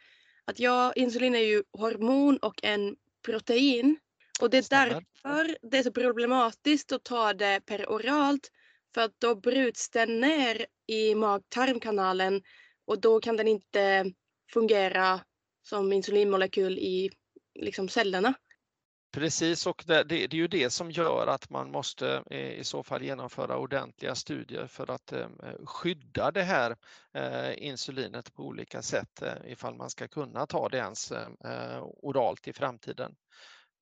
att 0.46 0.60
jag, 0.60 0.98
insulin 0.98 1.36
är 1.36 1.40
ju 1.40 1.64
hormon 1.72 2.38
och 2.38 2.64
en 2.64 2.96
protein. 3.26 3.98
Och 4.42 4.50
det 4.50 4.58
är 4.58 4.70
därför 4.70 5.58
det 5.62 5.78
är 5.78 5.84
så 5.84 5.92
problematiskt 5.92 6.92
att 6.92 7.04
ta 7.04 7.34
det 7.34 7.62
peroralt. 7.66 8.52
För 8.94 9.02
att 9.02 9.20
då 9.20 9.36
bryts 9.36 9.90
den 9.90 10.20
ner 10.20 10.66
i 10.88 11.16
mag-tarmkanalen 11.16 12.42
och 12.86 13.02
då 13.02 13.20
kan 13.20 13.38
den 13.38 13.48
inte 13.48 14.06
fungera 14.54 15.20
som 15.64 15.94
insulinmolekyl 15.94 16.80
i 16.80 17.10
liksom 17.60 17.90
cellerna. 17.90 18.34
Precis, 19.12 19.68
och 19.68 19.84
det, 19.88 20.04
det, 20.04 20.28
det 20.28 20.36
är 20.36 20.42
ju 20.42 20.48
det 20.48 20.70
som 20.70 20.92
gör 20.92 21.28
att 21.28 21.50
man 21.50 21.72
måste 21.72 22.24
eh, 22.32 22.52
i 22.52 22.64
så 22.64 22.84
fall 22.84 23.04
genomföra 23.04 23.58
ordentliga 23.58 24.16
studier 24.16 24.68
för 24.68 24.92
att 24.92 25.12
eh, 25.12 25.28
skydda 25.66 26.32
det 26.32 26.44
här 26.44 26.76
eh, 27.14 27.64
insulinet 27.64 28.34
på 28.34 28.44
olika 28.44 28.82
sätt 28.82 29.22
eh, 29.22 29.34
ifall 29.46 29.76
man 29.76 29.90
ska 29.90 30.08
kunna 30.08 30.46
ta 30.46 30.70
det 30.70 30.78
ens 30.78 31.12
eh, 31.12 31.84
oralt 31.84 32.48
i 32.48 32.54
framtiden. 32.54 33.16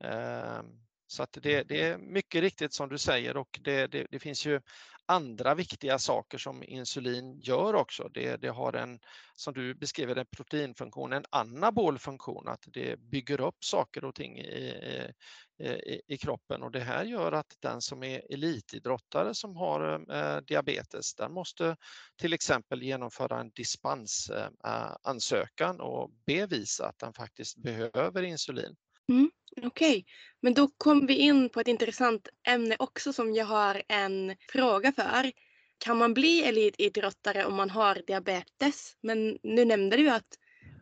Eh, 0.03 0.61
så 1.07 1.23
att 1.23 1.37
det, 1.41 1.63
det, 1.63 1.81
är 1.81 1.97
mycket 1.97 2.41
riktigt 2.41 2.73
som 2.73 2.89
du 2.89 2.97
säger 2.97 3.37
och 3.37 3.59
det, 3.63 3.87
det, 3.87 4.07
det, 4.11 4.19
finns 4.19 4.45
ju 4.45 4.61
andra 5.09 5.55
viktiga 5.55 5.99
saker 5.99 6.37
som 6.37 6.63
insulin 6.63 7.39
gör 7.39 7.73
också. 7.73 8.09
Det, 8.13 8.37
det 8.37 8.49
har 8.49 8.73
en, 8.73 8.99
som 9.35 9.53
du 9.53 9.75
beskriver 9.75 10.15
en 10.15 10.25
proteinfunktion, 10.25 11.13
en 11.13 11.25
anabol 11.29 11.99
funktion, 11.99 12.47
att 12.47 12.63
det 12.67 12.99
bygger 12.99 13.41
upp 13.41 13.63
saker 13.63 14.05
och 14.05 14.15
ting 14.15 14.39
i, 14.39 15.11
i, 15.59 16.01
i 16.07 16.17
kroppen 16.17 16.63
och 16.63 16.71
det 16.71 16.79
här 16.79 17.05
gör 17.05 17.31
att 17.31 17.55
den 17.59 17.81
som 17.81 18.03
är 18.03 18.33
elitidrottare 18.33 19.35
som 19.35 19.55
har 19.55 20.05
eh, 20.15 20.37
diabetes, 20.41 21.15
den 21.15 21.33
måste 21.33 21.77
till 22.17 22.33
exempel 22.33 22.83
genomföra 22.83 23.39
en 23.39 23.49
dispensansökan 23.49 25.79
och 25.79 26.11
bevisa 26.25 26.87
att 26.87 26.99
den 26.99 27.13
faktiskt 27.13 27.57
behöver 27.57 28.23
insulin. 28.23 28.75
Mm, 29.09 29.31
Okej, 29.57 29.67
okay. 29.67 30.03
men 30.41 30.53
då 30.53 30.67
kom 30.67 31.05
vi 31.05 31.13
in 31.13 31.49
på 31.49 31.59
ett 31.59 31.67
intressant 31.67 32.29
ämne 32.47 32.75
också 32.79 33.13
som 33.13 33.33
jag 33.33 33.45
har 33.45 33.83
en 33.87 34.35
fråga 34.51 34.91
för. 34.91 35.31
Kan 35.77 35.97
man 35.97 36.13
bli 36.13 36.43
elitidrottare 36.43 37.45
om 37.45 37.55
man 37.55 37.69
har 37.69 38.01
diabetes? 38.07 38.97
Men 39.01 39.37
nu 39.43 39.65
nämnde 39.65 39.97
du 39.97 40.09
att 40.09 40.27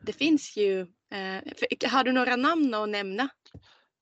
det 0.04 0.14
finns 0.14 0.58
ju, 0.58 0.82
eh, 1.12 1.90
har 1.90 2.04
du 2.04 2.12
några 2.12 2.36
namn 2.36 2.74
att 2.74 2.90
nämna? 2.90 3.30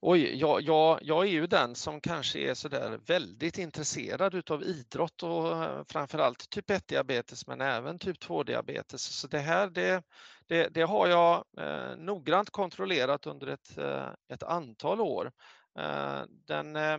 Oj, 0.08 0.36
jag, 0.40 0.62
jag, 0.62 0.98
jag 1.02 1.24
är 1.24 1.30
ju 1.30 1.46
den 1.46 1.74
som 1.74 2.00
kanske 2.00 2.38
är 2.38 2.54
sådär 2.54 3.00
väldigt 3.06 3.58
intresserad 3.58 4.34
utav 4.34 4.62
idrott 4.62 5.22
och 5.22 5.64
eh, 5.64 5.84
framförallt 5.88 6.50
typ 6.50 6.70
1 6.70 6.88
diabetes 6.88 7.46
men 7.46 7.60
även 7.60 7.98
typ 7.98 8.20
2 8.20 8.42
diabetes. 8.42 9.02
Så 9.02 9.26
det 9.28 9.38
här 9.38 9.70
det, 9.70 10.02
det, 10.46 10.68
det 10.68 10.82
har 10.82 11.06
jag 11.06 11.44
eh, 11.58 11.96
noggrant 11.96 12.50
kontrollerat 12.50 13.26
under 13.26 13.46
ett, 13.46 13.78
eh, 13.78 14.08
ett 14.32 14.42
antal 14.42 15.00
år. 15.00 15.32
Eh, 15.78 16.22
den 16.46 16.76
eh, 16.76 16.98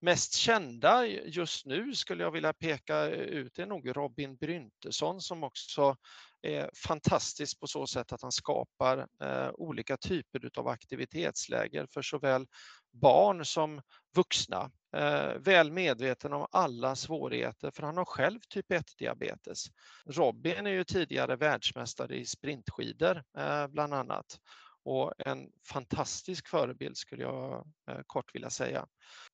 mest 0.00 0.34
kända 0.34 1.06
just 1.06 1.66
nu 1.66 1.94
skulle 1.94 2.22
jag 2.22 2.30
vilja 2.30 2.52
peka 2.52 3.04
ut 3.10 3.58
är 3.58 3.66
nog 3.66 3.96
Robin 3.96 4.36
Bryntesson 4.36 5.20
som 5.20 5.44
också 5.44 5.96
är 6.42 6.70
fantastisk 6.86 7.60
på 7.60 7.66
så 7.66 7.86
sätt 7.86 8.12
att 8.12 8.22
han 8.22 8.32
skapar 8.32 9.06
eh, 9.22 9.50
olika 9.54 9.96
typer 9.96 10.50
av 10.56 10.68
aktivitetsläger 10.68 11.86
för 11.90 12.02
såväl 12.02 12.46
barn 12.92 13.44
som 13.44 13.82
vuxna. 14.16 14.70
Eh, 14.96 15.34
väl 15.40 15.72
medveten 15.72 16.32
om 16.32 16.46
alla 16.50 16.96
svårigheter 16.96 17.70
för 17.70 17.82
han 17.82 17.96
har 17.96 18.04
själv 18.04 18.40
typ 18.48 18.70
1-diabetes. 18.70 19.66
Robin 20.06 20.66
är 20.66 20.70
ju 20.70 20.84
tidigare 20.84 21.36
världsmästare 21.36 22.16
i 22.16 22.26
sprintskidor 22.26 23.22
eh, 23.38 23.66
bland 23.66 23.94
annat 23.94 24.38
och 24.84 25.12
en 25.18 25.48
fantastisk 25.68 26.48
förebild 26.48 26.96
skulle 26.96 27.22
jag 27.22 27.66
eh, 27.90 28.00
kort 28.06 28.34
vilja 28.34 28.50
säga. 28.50 28.86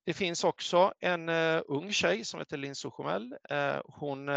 Det 0.05 0.14
finns 0.14 0.45
också 0.45 0.92
en 1.01 1.29
ung 1.66 1.92
tjej 1.92 2.25
som 2.25 2.40
heter 2.40 2.57
Linn 2.57 2.75
Sochomel. 2.75 3.37
Hon 3.85 4.29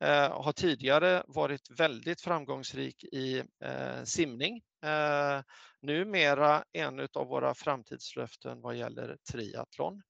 Eh, 0.00 0.42
har 0.42 0.52
tidigare 0.52 1.22
varit 1.26 1.70
väldigt 1.70 2.20
framgångsrik 2.20 3.04
i 3.04 3.42
eh, 3.64 4.02
simning. 4.04 4.62
Eh, 4.84 5.40
numera 5.82 6.64
en 6.72 7.08
av 7.14 7.26
våra 7.26 7.54
framtidslöften 7.54 8.60
vad 8.60 8.76
gäller 8.76 9.16
triathlon. 9.30 10.02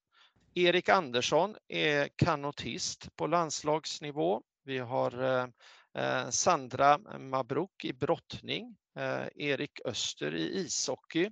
Erik 0.55 0.89
Andersson 0.89 1.57
är 1.69 2.09
kanotist 2.17 3.17
på 3.17 3.27
landslagsnivå. 3.27 4.43
Vi 4.65 4.79
har 4.79 5.23
eh, 5.95 6.31
Sandra 6.31 6.99
Mabruk 7.19 7.85
i 7.85 7.93
brottning 7.93 8.77
eh, 8.99 9.27
Erik 9.35 9.81
Öster 9.85 10.35
i 10.35 10.59
ishockey. 10.59 11.31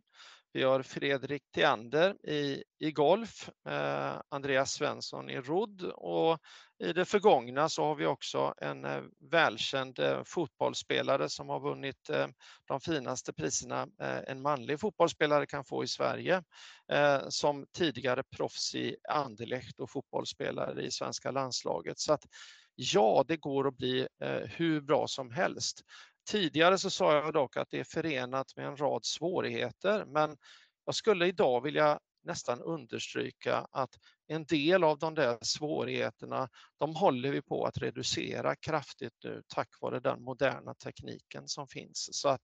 Vi 0.57 0.63
har 0.63 0.83
Fredrik 0.83 1.43
Theander 1.55 2.27
i, 2.29 2.63
i 2.79 2.93
golf, 2.93 3.51
eh, 3.69 4.21
Andreas 4.29 4.73
Svensson 4.73 5.31
i 5.31 5.41
rodd 5.41 5.83
och 5.95 6.39
i 6.79 6.93
det 6.93 7.05
förgångna 7.05 7.69
så 7.69 7.85
har 7.85 7.95
vi 7.95 8.07
också 8.07 8.55
en 8.57 8.85
eh, 8.85 9.03
välkänd 9.31 9.99
eh, 9.99 10.23
fotbollsspelare 10.25 11.29
som 11.29 11.49
har 11.49 11.61
vunnit 11.61 12.11
eh, 12.11 12.27
de 12.69 12.81
finaste 12.81 13.33
priserna 13.33 13.89
eh, 14.01 14.19
en 14.27 14.43
manlig 14.43 14.81
fotbollsspelare 14.81 15.47
kan 15.47 15.65
få 15.65 15.85
i 15.85 15.89
Sverige 15.89 16.43
eh, 16.93 17.21
som 17.29 17.67
tidigare 17.73 18.23
proffs 18.37 18.75
i 18.75 18.97
Anderlecht 19.09 19.81
och 19.81 19.91
fotbollsspelare 19.91 20.83
i 20.83 20.91
svenska 20.91 21.31
landslaget. 21.31 21.99
Så 21.99 22.13
att 22.13 22.25
ja, 22.75 23.25
det 23.29 23.37
går 23.37 23.69
att 23.69 23.77
bli 23.77 24.09
eh, 24.23 24.43
hur 24.57 24.81
bra 24.81 25.07
som 25.07 25.31
helst. 25.31 25.83
Tidigare 26.25 26.79
så 26.79 26.91
sa 26.91 27.15
jag 27.15 27.33
dock 27.33 27.57
att 27.57 27.71
det 27.71 27.81
är 27.81 27.85
förenat 27.85 28.57
med 28.57 28.67
en 28.67 28.77
rad 28.77 29.05
svårigheter, 29.05 30.05
men 30.05 30.37
jag 30.85 30.95
skulle 30.95 31.27
idag 31.27 31.61
vilja 31.61 31.99
nästan 32.25 32.61
understryka 32.61 33.67
att 33.73 33.91
en 34.27 34.45
del 34.45 34.85
av 34.85 34.99
de 34.99 35.15
där 35.15 35.39
svårigheterna, 35.41 36.49
de 36.79 36.97
håller 36.97 37.31
vi 37.31 37.43
på 37.43 37.65
att 37.65 37.79
reducera 37.79 38.57
kraftigt 38.57 39.25
nu 39.25 39.43
tack 39.49 39.69
vare 39.81 40.01
den 40.01 40.23
moderna 40.23 40.75
tekniken 40.75 41.49
som 41.49 41.69
finns. 41.69 42.09
Så 42.13 42.29
att 42.29 42.43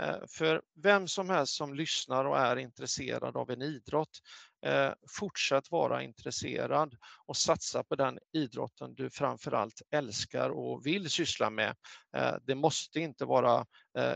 eh, 0.00 0.18
för 0.28 0.62
vem 0.82 1.08
som 1.08 1.30
helst 1.30 1.54
som 1.54 1.74
lyssnar 1.74 2.24
och 2.24 2.38
är 2.38 2.56
intresserad 2.56 3.36
av 3.36 3.50
en 3.50 3.62
idrott, 3.62 4.18
eh, 4.66 4.92
fortsätt 5.18 5.70
vara 5.70 6.02
intresserad 6.02 6.96
och 7.26 7.36
satsa 7.36 7.84
på 7.84 7.96
den 7.96 8.18
idrotten 8.32 8.94
du 8.94 9.10
framförallt 9.10 9.82
älskar 9.90 10.50
och 10.50 10.86
vill 10.86 11.10
syssla 11.10 11.50
med. 11.50 11.76
Eh, 12.16 12.34
det 12.42 12.54
måste 12.54 13.00
inte 13.00 13.24
vara 13.24 13.66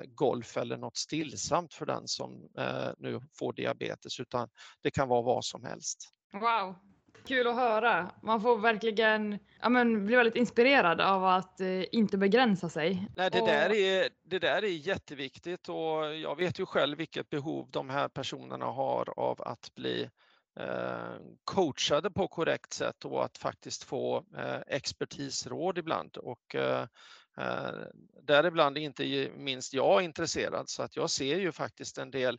golf 0.06 0.56
eller 0.56 0.76
något 0.76 0.96
stillsamt 0.96 1.74
för 1.74 1.86
den 1.86 2.08
som 2.08 2.48
nu 2.98 3.20
får 3.38 3.52
diabetes 3.52 4.20
utan 4.20 4.48
det 4.82 4.90
kan 4.90 5.08
vara 5.08 5.22
vad 5.22 5.44
som 5.44 5.64
helst. 5.64 5.98
Wow, 6.32 6.74
Kul 7.24 7.46
att 7.46 7.54
höra. 7.54 8.10
Man 8.22 8.40
får 8.40 8.58
verkligen 8.58 9.38
ja, 9.60 9.68
men, 9.68 10.06
bli 10.06 10.16
väldigt 10.16 10.36
inspirerad 10.36 11.00
av 11.00 11.24
att 11.24 11.60
eh, 11.60 11.94
inte 11.94 12.18
begränsa 12.18 12.68
sig. 12.68 13.06
Nej, 13.16 13.30
det, 13.30 13.40
och... 13.40 13.46
där 13.46 13.72
är, 13.72 14.08
det 14.22 14.38
där 14.38 14.64
är 14.64 14.68
jätteviktigt 14.68 15.68
och 15.68 16.16
jag 16.16 16.36
vet 16.36 16.60
ju 16.60 16.66
själv 16.66 16.98
vilket 16.98 17.30
behov 17.30 17.68
de 17.70 17.90
här 17.90 18.08
personerna 18.08 18.64
har 18.64 19.18
av 19.18 19.42
att 19.42 19.74
bli 19.74 20.08
eh, 20.60 21.14
coachade 21.44 22.10
på 22.10 22.28
korrekt 22.28 22.72
sätt 22.72 23.04
och 23.04 23.24
att 23.24 23.38
faktiskt 23.38 23.84
få 23.84 24.24
eh, 24.36 24.60
expertisråd 24.66 25.78
ibland. 25.78 26.16
Och, 26.16 26.54
eh, 26.54 26.86
eh 27.38 27.72
däribland 28.22 28.78
är 28.78 28.80
inte 28.80 29.30
minst 29.36 29.74
jag 29.74 30.02
intresserad 30.02 30.68
så 30.68 30.82
att 30.82 30.96
jag 30.96 31.10
ser 31.10 31.36
ju 31.36 31.52
faktiskt 31.52 31.98
en 31.98 32.10
del 32.10 32.38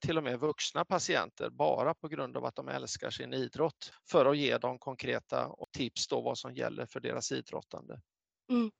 till 0.00 0.18
och 0.18 0.24
med 0.24 0.40
vuxna 0.40 0.84
patienter 0.84 1.50
bara 1.50 1.94
på 1.94 2.08
grund 2.08 2.36
av 2.36 2.44
att 2.44 2.56
de 2.56 2.68
älskar 2.68 3.10
sin 3.10 3.34
idrott 3.34 3.92
för 4.10 4.26
att 4.26 4.36
ge 4.36 4.58
dem 4.58 4.78
konkreta 4.78 5.54
tips 5.72 6.08
då 6.08 6.20
vad 6.20 6.38
som 6.38 6.54
gäller 6.54 6.86
för 6.86 7.00
deras 7.00 7.32
idrottande. 7.32 8.00
Mm. 8.50 8.70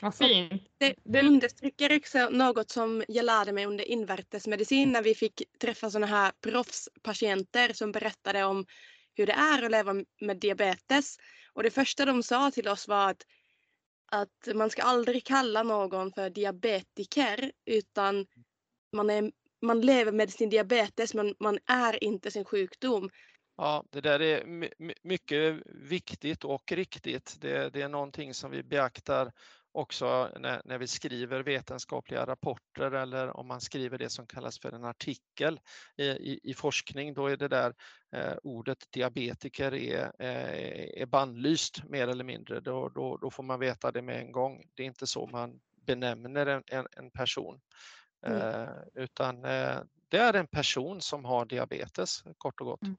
Vad 0.00 0.14
fint. 0.14 0.62
Det, 0.78 0.94
det 1.04 1.22
understryker 1.22 1.96
också 1.96 2.28
något 2.28 2.70
som 2.70 3.04
jag 3.08 3.24
lärde 3.24 3.52
mig 3.52 3.66
under 3.66 3.84
invärtesmedicin 3.84 4.92
när 4.92 5.02
vi 5.02 5.14
fick 5.14 5.42
träffa 5.60 5.90
sådana 5.90 6.06
här 6.06 6.32
proffspatienter 6.40 7.72
som 7.72 7.92
berättade 7.92 8.44
om 8.44 8.66
hur 9.14 9.26
det 9.26 9.32
är 9.32 9.62
att 9.62 9.70
leva 9.70 9.94
med 10.20 10.36
diabetes. 10.36 11.16
Och 11.52 11.62
det 11.62 11.70
första 11.70 12.04
de 12.04 12.22
sa 12.22 12.50
till 12.50 12.68
oss 12.68 12.88
var 12.88 13.10
att, 13.10 13.26
att 14.06 14.54
man 14.54 14.70
ska 14.70 14.82
aldrig 14.82 15.24
kalla 15.24 15.62
någon 15.62 16.12
för 16.12 16.30
diabetiker 16.30 17.52
utan 17.64 18.26
man 18.92 19.10
är 19.10 19.32
man 19.62 19.80
lever 19.80 20.12
med 20.12 20.30
sin 20.30 20.50
diabetes 20.50 21.14
men 21.14 21.34
man 21.40 21.58
är 21.66 22.04
inte 22.04 22.30
sin 22.30 22.44
sjukdom. 22.44 23.10
Ja, 23.56 23.84
det 23.90 24.00
där 24.00 24.22
är 24.22 24.44
mycket 25.02 25.62
viktigt 25.66 26.44
och 26.44 26.72
riktigt. 26.72 27.36
Det, 27.40 27.72
det, 27.72 27.82
är 27.82 27.88
någonting 27.88 28.34
som 28.34 28.50
vi 28.50 28.62
beaktar 28.62 29.32
också 29.72 30.30
när, 30.38 30.62
när, 30.64 30.78
vi 30.78 30.86
skriver 30.86 31.42
vetenskapliga 31.42 32.26
rapporter 32.26 32.90
eller 32.90 33.36
om 33.36 33.46
man 33.46 33.60
skriver 33.60 33.98
det 33.98 34.10
som 34.10 34.26
kallas 34.26 34.58
för 34.58 34.72
en 34.72 34.84
artikel 34.84 35.60
i, 35.96 36.04
i, 36.04 36.40
i 36.42 36.54
forskning, 36.54 37.14
då 37.14 37.26
är 37.26 37.36
det 37.36 37.48
där 37.48 37.74
eh, 38.12 38.34
ordet 38.42 38.78
diabetiker 38.90 39.74
är, 39.74 40.12
eh, 40.18 41.02
är 41.02 41.06
bannlyst 41.06 41.84
mer 41.88 42.08
eller 42.08 42.24
mindre. 42.24 42.60
Då, 42.60 42.88
då, 42.88 43.16
då, 43.16 43.30
får 43.30 43.42
man 43.42 43.60
veta 43.60 43.92
det 43.92 44.02
med 44.02 44.20
en 44.20 44.32
gång. 44.32 44.64
Det 44.74 44.82
är 44.82 44.86
inte 44.86 45.06
så 45.06 45.26
man 45.26 45.60
benämner 45.86 46.46
en, 46.46 46.62
en, 46.66 46.86
en 46.96 47.10
person. 47.10 47.60
Mm. 48.26 48.38
Eh, 48.38 48.68
utan 48.94 49.44
eh, 49.44 49.76
det 50.08 50.18
är 50.18 50.34
en 50.34 50.46
person 50.46 51.00
som 51.00 51.24
har 51.24 51.44
diabetes, 51.44 52.24
kort 52.38 52.60
och 52.60 52.66
gott. 52.66 52.82
Mm. 52.82 52.96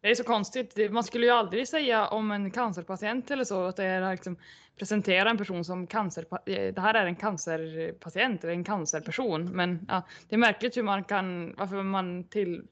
Det 0.00 0.10
är 0.10 0.14
så 0.14 0.24
konstigt. 0.24 0.92
Man 0.92 1.04
skulle 1.04 1.26
ju 1.26 1.32
aldrig 1.32 1.68
säga 1.68 2.08
om 2.08 2.30
en 2.30 2.50
cancerpatient 2.50 3.30
eller 3.30 3.44
så 3.44 3.64
att 3.64 3.76
det 3.76 3.84
är 3.84 4.10
liksom 4.10 4.36
presentera 4.76 5.30
en 5.30 5.38
person 5.38 5.64
som 5.64 5.86
cancer. 5.86 6.26
Det 6.72 6.78
här 6.78 6.94
är 6.94 7.06
en 7.06 7.16
cancerpatient 7.16 8.44
eller 8.44 8.52
en 8.52 8.64
cancerperson. 8.64 9.44
Men 9.44 9.86
ja, 9.88 10.02
det 10.28 10.34
är 10.34 10.38
märkligt 10.38 10.76
hur 10.76 10.82
man 10.82 11.04
kan, 11.04 11.54
varför 11.56 11.82
man 11.82 12.24
till 12.24 12.62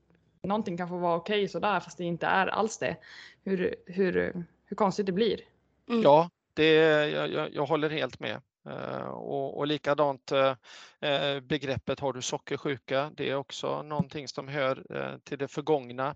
någonting 0.42 0.76
kan 0.76 0.88
få 0.88 0.96
vara 0.96 1.16
okej 1.16 1.34
okay 1.34 1.48
sådär 1.48 1.80
fast 1.80 1.98
det 1.98 2.04
inte 2.04 2.26
är 2.26 2.46
alls 2.46 2.78
det. 2.78 2.96
Hur, 3.44 3.74
hur, 3.86 4.44
hur 4.64 4.76
konstigt 4.76 5.06
det 5.06 5.12
blir. 5.12 5.40
Mm. 5.88 6.02
Ja, 6.02 6.30
det, 6.54 6.74
jag, 7.10 7.32
jag, 7.32 7.54
jag 7.54 7.66
håller 7.66 7.90
helt 7.90 8.20
med. 8.20 8.40
Eh, 8.68 9.09
och, 9.09 9.59
och 9.59 9.66
likadant 9.66 10.33
eh, 10.33 10.55
eh, 11.01 11.40
begreppet 11.40 12.01
har 12.01 12.12
du 12.12 12.23
sockersjuka, 12.23 13.11
det 13.16 13.31
är 13.31 13.35
också 13.35 13.83
någonting 13.83 14.29
som 14.29 14.49
hör 14.49 14.85
till 15.25 15.38
det 15.38 15.49
förgångna 15.49 16.14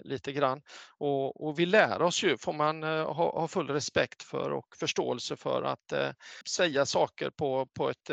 lite 0.00 0.32
grann. 0.32 0.62
Och, 0.88 1.46
och 1.46 1.58
vi 1.58 1.66
lär 1.66 2.02
oss 2.02 2.22
ju, 2.22 2.36
får 2.36 2.52
man 2.52 2.82
ha, 2.82 3.48
full 3.48 3.68
respekt 3.70 4.22
för 4.22 4.50
och 4.50 4.76
förståelse 4.76 5.36
för 5.36 5.62
att 5.62 5.92
säga 6.48 6.86
saker 6.86 7.30
på, 7.30 7.66
på 7.66 7.90
ett, 7.90 8.10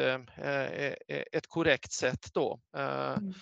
ett 1.31 1.47
korrekt 1.47 1.91
sätt 1.91 2.29
då. 2.33 2.59
Mm. 2.75 3.33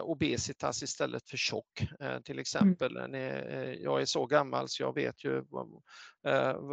Obesitas 0.00 0.82
istället 0.82 1.30
för 1.30 1.36
tjock 1.36 1.86
till 2.24 2.34
mm. 2.34 2.40
exempel. 2.40 2.96
Mm. 2.96 3.82
Jag 3.82 4.00
är 4.00 4.04
så 4.04 4.26
gammal 4.26 4.68
så 4.68 4.82
jag 4.82 4.94
vet 4.94 5.24
ju 5.24 5.44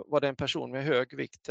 vad 0.05 0.23
en 0.23 0.35
person 0.35 0.71
med 0.71 0.83
hög 0.83 1.17
vikt 1.17 1.49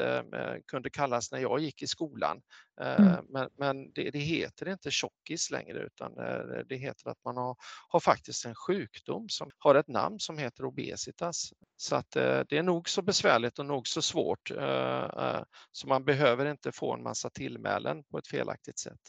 kunde 0.67 0.91
kallas 0.91 1.33
när 1.33 1.39
jag 1.39 1.61
gick 1.61 1.83
i 1.83 1.87
skolan. 1.87 2.43
Mm. 2.81 3.25
Men, 3.29 3.49
men 3.59 3.93
det, 3.93 4.11
det, 4.11 4.19
heter 4.19 4.69
inte 4.69 4.91
tjockis 4.91 5.51
längre 5.51 5.79
utan 5.79 6.19
eh, 6.19 6.59
det 6.69 6.77
heter 6.77 7.11
att 7.11 7.25
man 7.25 7.37
har, 7.37 7.57
har, 7.89 8.01
faktiskt 8.01 8.45
en 8.45 8.55
sjukdom 8.55 9.29
som 9.29 9.51
har 9.59 9.75
ett 9.75 9.89
namn 9.89 10.19
som 10.19 10.39
heter 10.39 10.65
obesitas. 10.65 11.53
Så 11.77 11.97
att 11.97 12.17
eh, 12.17 12.41
det 12.49 12.59
är 12.59 12.63
nog 12.63 12.89
så 12.89 13.03
besvärligt 13.03 13.59
och 13.59 13.67
nog 13.67 13.89
så 13.89 14.03
svårt 14.03 14.51
eh, 14.51 15.43
så 15.73 15.89
man 15.89 16.05
behöver 16.05 16.47
inte 16.47 16.73
få 16.73 16.95
en 16.95 17.03
massa 17.03 17.31
tillmälen 17.31 18.05
på 18.05 18.19
ett 18.19 18.29
felaktigt 18.29 18.79
sätt. 18.79 19.01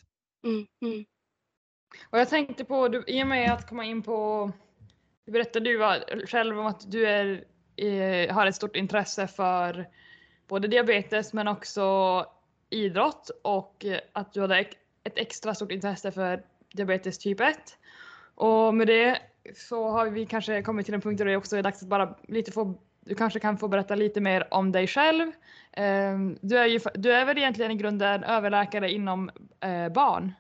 Mm, 0.45 0.67
mm. 0.81 1.05
Och 2.09 2.19
jag 2.19 2.29
tänkte 2.29 2.65
på, 2.65 2.87
du, 2.87 3.03
i 3.07 3.23
och 3.23 3.27
med 3.27 3.53
att 3.53 3.69
komma 3.69 3.85
in 3.85 4.03
på, 4.03 4.51
du 5.25 5.31
berättade 5.31 5.69
ju 5.69 5.79
själv 6.27 6.59
om 6.59 6.65
att 6.65 6.91
du 6.91 7.07
är, 7.07 7.43
eh, 7.75 8.33
har 8.33 8.45
ett 8.45 8.55
stort 8.55 8.75
intresse 8.75 9.27
för 9.27 9.87
både 10.47 10.67
diabetes 10.67 11.33
men 11.33 11.47
också 11.47 12.25
idrott 12.69 13.29
och 13.41 13.85
att 14.13 14.33
du 14.33 14.41
hade 14.41 14.59
ett 15.03 15.17
extra 15.17 15.55
stort 15.55 15.71
intresse 15.71 16.11
för 16.11 16.43
diabetes 16.73 17.17
typ 17.17 17.39
1. 17.39 17.57
Och 18.35 18.73
med 18.73 18.87
det 18.87 19.19
så 19.55 19.89
har 19.89 20.09
vi 20.09 20.25
kanske 20.25 20.61
kommit 20.61 20.85
till 20.85 20.95
en 20.95 21.01
punkt 21.01 21.17
där 21.17 21.25
det 21.25 21.37
också 21.37 21.57
är 21.57 21.63
dags 21.63 21.83
att 21.83 21.89
bara 21.89 22.15
lite 22.27 22.51
få 22.51 22.77
du 23.07 23.15
kanske 23.15 23.39
kan 23.39 23.57
få 23.57 23.67
berätta 23.67 23.95
lite 23.95 24.21
mer 24.21 24.53
om 24.53 24.71
dig 24.71 24.87
själv. 24.87 25.31
Ehm, 25.71 26.37
du 26.41 26.57
är, 26.57 26.65
ju, 26.65 26.79
du 26.93 27.13
är 27.13 27.25
väl 27.25 27.37
egentligen 27.37 27.71
i 27.71 27.75
grunden 27.75 28.23
överläkare 28.23 28.91
inom 28.91 29.29
eh, 29.59 29.89
barn? 29.89 30.33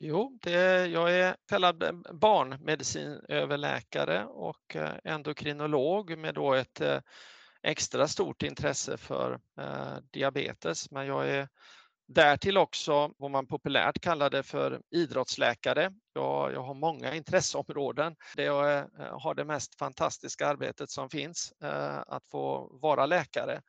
Jo, 0.00 0.38
det, 0.42 0.86
jag 0.86 1.14
är 1.14 1.36
kallad 1.48 1.82
eh, 1.82 1.92
barnmedicinöverläkare 2.12 4.24
och 4.24 4.76
eh, 4.76 4.92
endokrinolog 5.04 6.18
med 6.18 6.34
då 6.34 6.54
ett 6.54 6.80
eh, 6.80 7.00
extra 7.62 8.08
stort 8.08 8.42
intresse 8.42 8.96
för 8.96 9.40
diabetes, 10.12 10.90
men 10.90 11.06
jag 11.06 11.28
är 11.28 11.48
därtill 12.08 12.58
också 12.58 13.12
vad 13.18 13.30
man 13.30 13.46
populärt 13.46 14.00
kallar 14.00 14.30
det 14.30 14.42
för 14.42 14.80
idrottsläkare. 14.90 15.92
Jag, 16.12 16.52
jag 16.52 16.62
har 16.62 16.74
många 16.74 17.14
intresseområden 17.14 18.16
där 18.36 18.44
jag 18.44 18.88
har 19.10 19.34
det 19.34 19.44
mest 19.44 19.78
fantastiska 19.78 20.48
arbetet 20.48 20.90
som 20.90 21.10
finns, 21.10 21.52
att 22.06 22.26
få 22.30 22.78
vara 22.82 23.06
läkare. 23.06 23.60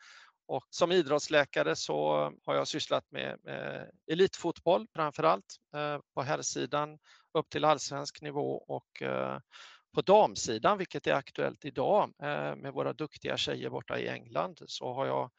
Och 0.50 0.66
som 0.70 0.92
idrottsläkare 0.92 1.76
så 1.76 2.32
har 2.46 2.56
jag 2.56 2.68
sysslat 2.68 3.12
med, 3.12 3.40
med 3.44 3.92
elitfotboll 4.12 4.88
framför 4.96 5.24
allt 5.24 5.56
eh, 5.76 5.98
på 6.14 6.22
herrsidan 6.22 7.00
upp 7.34 7.50
till 7.50 7.66
allsvensk 7.66 8.22
nivå 8.22 8.64
och 8.68 9.02
eh, 9.02 9.40
på 9.94 10.02
damsidan, 10.02 10.78
vilket 10.78 11.08
är 11.08 11.14
aktuellt 11.14 11.66
idag 11.66 12.14
eh, 12.22 12.56
med 12.56 12.74
våra 12.74 12.94
duktiga 12.94 13.38
tjejer 13.38 13.70
borta 13.70 14.00
i 14.00 14.08
England, 14.08 14.60
så 14.66 14.94
har 14.94 15.06
jag 15.06 15.32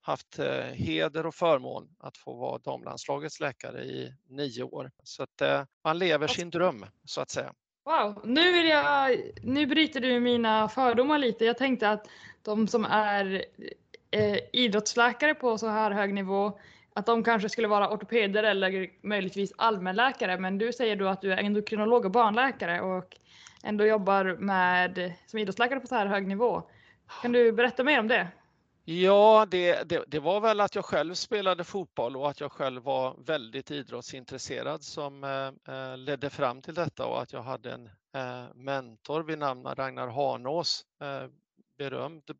haft 0.00 0.38
heder 0.72 1.26
och 1.26 1.34
förmån 1.34 1.96
att 1.98 2.16
få 2.16 2.34
vara 2.34 2.58
damlandslagets 2.58 3.40
läkare 3.40 3.84
i 3.84 4.14
nio 4.28 4.62
år. 4.62 4.90
Så 5.02 5.22
att 5.22 5.66
man 5.84 5.98
lever 5.98 6.26
sin 6.26 6.50
dröm 6.50 6.86
så 7.04 7.20
att 7.20 7.30
säga. 7.30 7.52
Wow, 7.84 8.20
nu, 8.24 8.52
vill 8.52 8.68
jag, 8.68 9.20
nu 9.42 9.66
bryter 9.66 10.00
du 10.00 10.20
mina 10.20 10.68
fördomar 10.68 11.18
lite. 11.18 11.44
Jag 11.44 11.58
tänkte 11.58 11.90
att 11.90 12.08
de 12.42 12.68
som 12.68 12.84
är 12.84 13.44
eh, 14.14 14.38
idrottsläkare 14.52 15.34
på 15.34 15.58
så 15.58 15.68
här 15.68 15.90
hög 15.90 16.14
nivå, 16.14 16.58
att 16.94 17.06
de 17.06 17.24
kanske 17.24 17.48
skulle 17.48 17.68
vara 17.68 17.90
ortopeder 17.90 18.42
eller 18.42 18.90
möjligtvis 19.02 19.52
allmänläkare. 19.56 20.38
Men 20.38 20.58
du 20.58 20.72
säger 20.72 20.96
då 20.96 21.06
att 21.06 21.20
du 21.20 21.32
är 21.32 21.36
endokrinolog 21.36 22.04
och 22.04 22.10
barnläkare 22.10 22.80
och 22.80 23.16
ändå 23.64 23.86
jobbar 23.86 24.36
med, 24.38 25.12
som 25.26 25.38
idrottsläkare 25.38 25.80
på 25.80 25.86
så 25.86 25.94
här 25.94 26.06
hög 26.06 26.26
nivå. 26.26 26.62
Kan 27.22 27.32
du 27.32 27.52
berätta 27.52 27.84
mer 27.84 28.00
om 28.00 28.08
det? 28.08 28.28
Ja, 28.84 29.46
det, 29.50 29.88
det, 29.88 30.04
det, 30.06 30.18
var 30.18 30.40
väl 30.40 30.60
att 30.60 30.74
jag 30.74 30.84
själv 30.84 31.14
spelade 31.14 31.64
fotboll 31.64 32.16
och 32.16 32.30
att 32.30 32.40
jag 32.40 32.52
själv 32.52 32.82
var 32.82 33.16
väldigt 33.26 33.70
idrottsintresserad 33.70 34.82
som 34.82 35.24
eh, 35.24 35.74
eh 35.74 35.96
ledde 35.96 36.30
fram 36.30 36.62
till 36.62 36.74
detta 36.74 37.06
och 37.06 37.22
att 37.22 37.32
jag 37.32 37.42
hade 37.42 37.72
en 37.72 37.86
eh, 38.14 38.54
mentor 38.54 39.22
vid 39.22 39.38
namn 39.38 39.64
Ragnar 39.64 40.08
Hanås, 40.08 40.84
eh, 41.02 41.28
berömd 41.78 42.38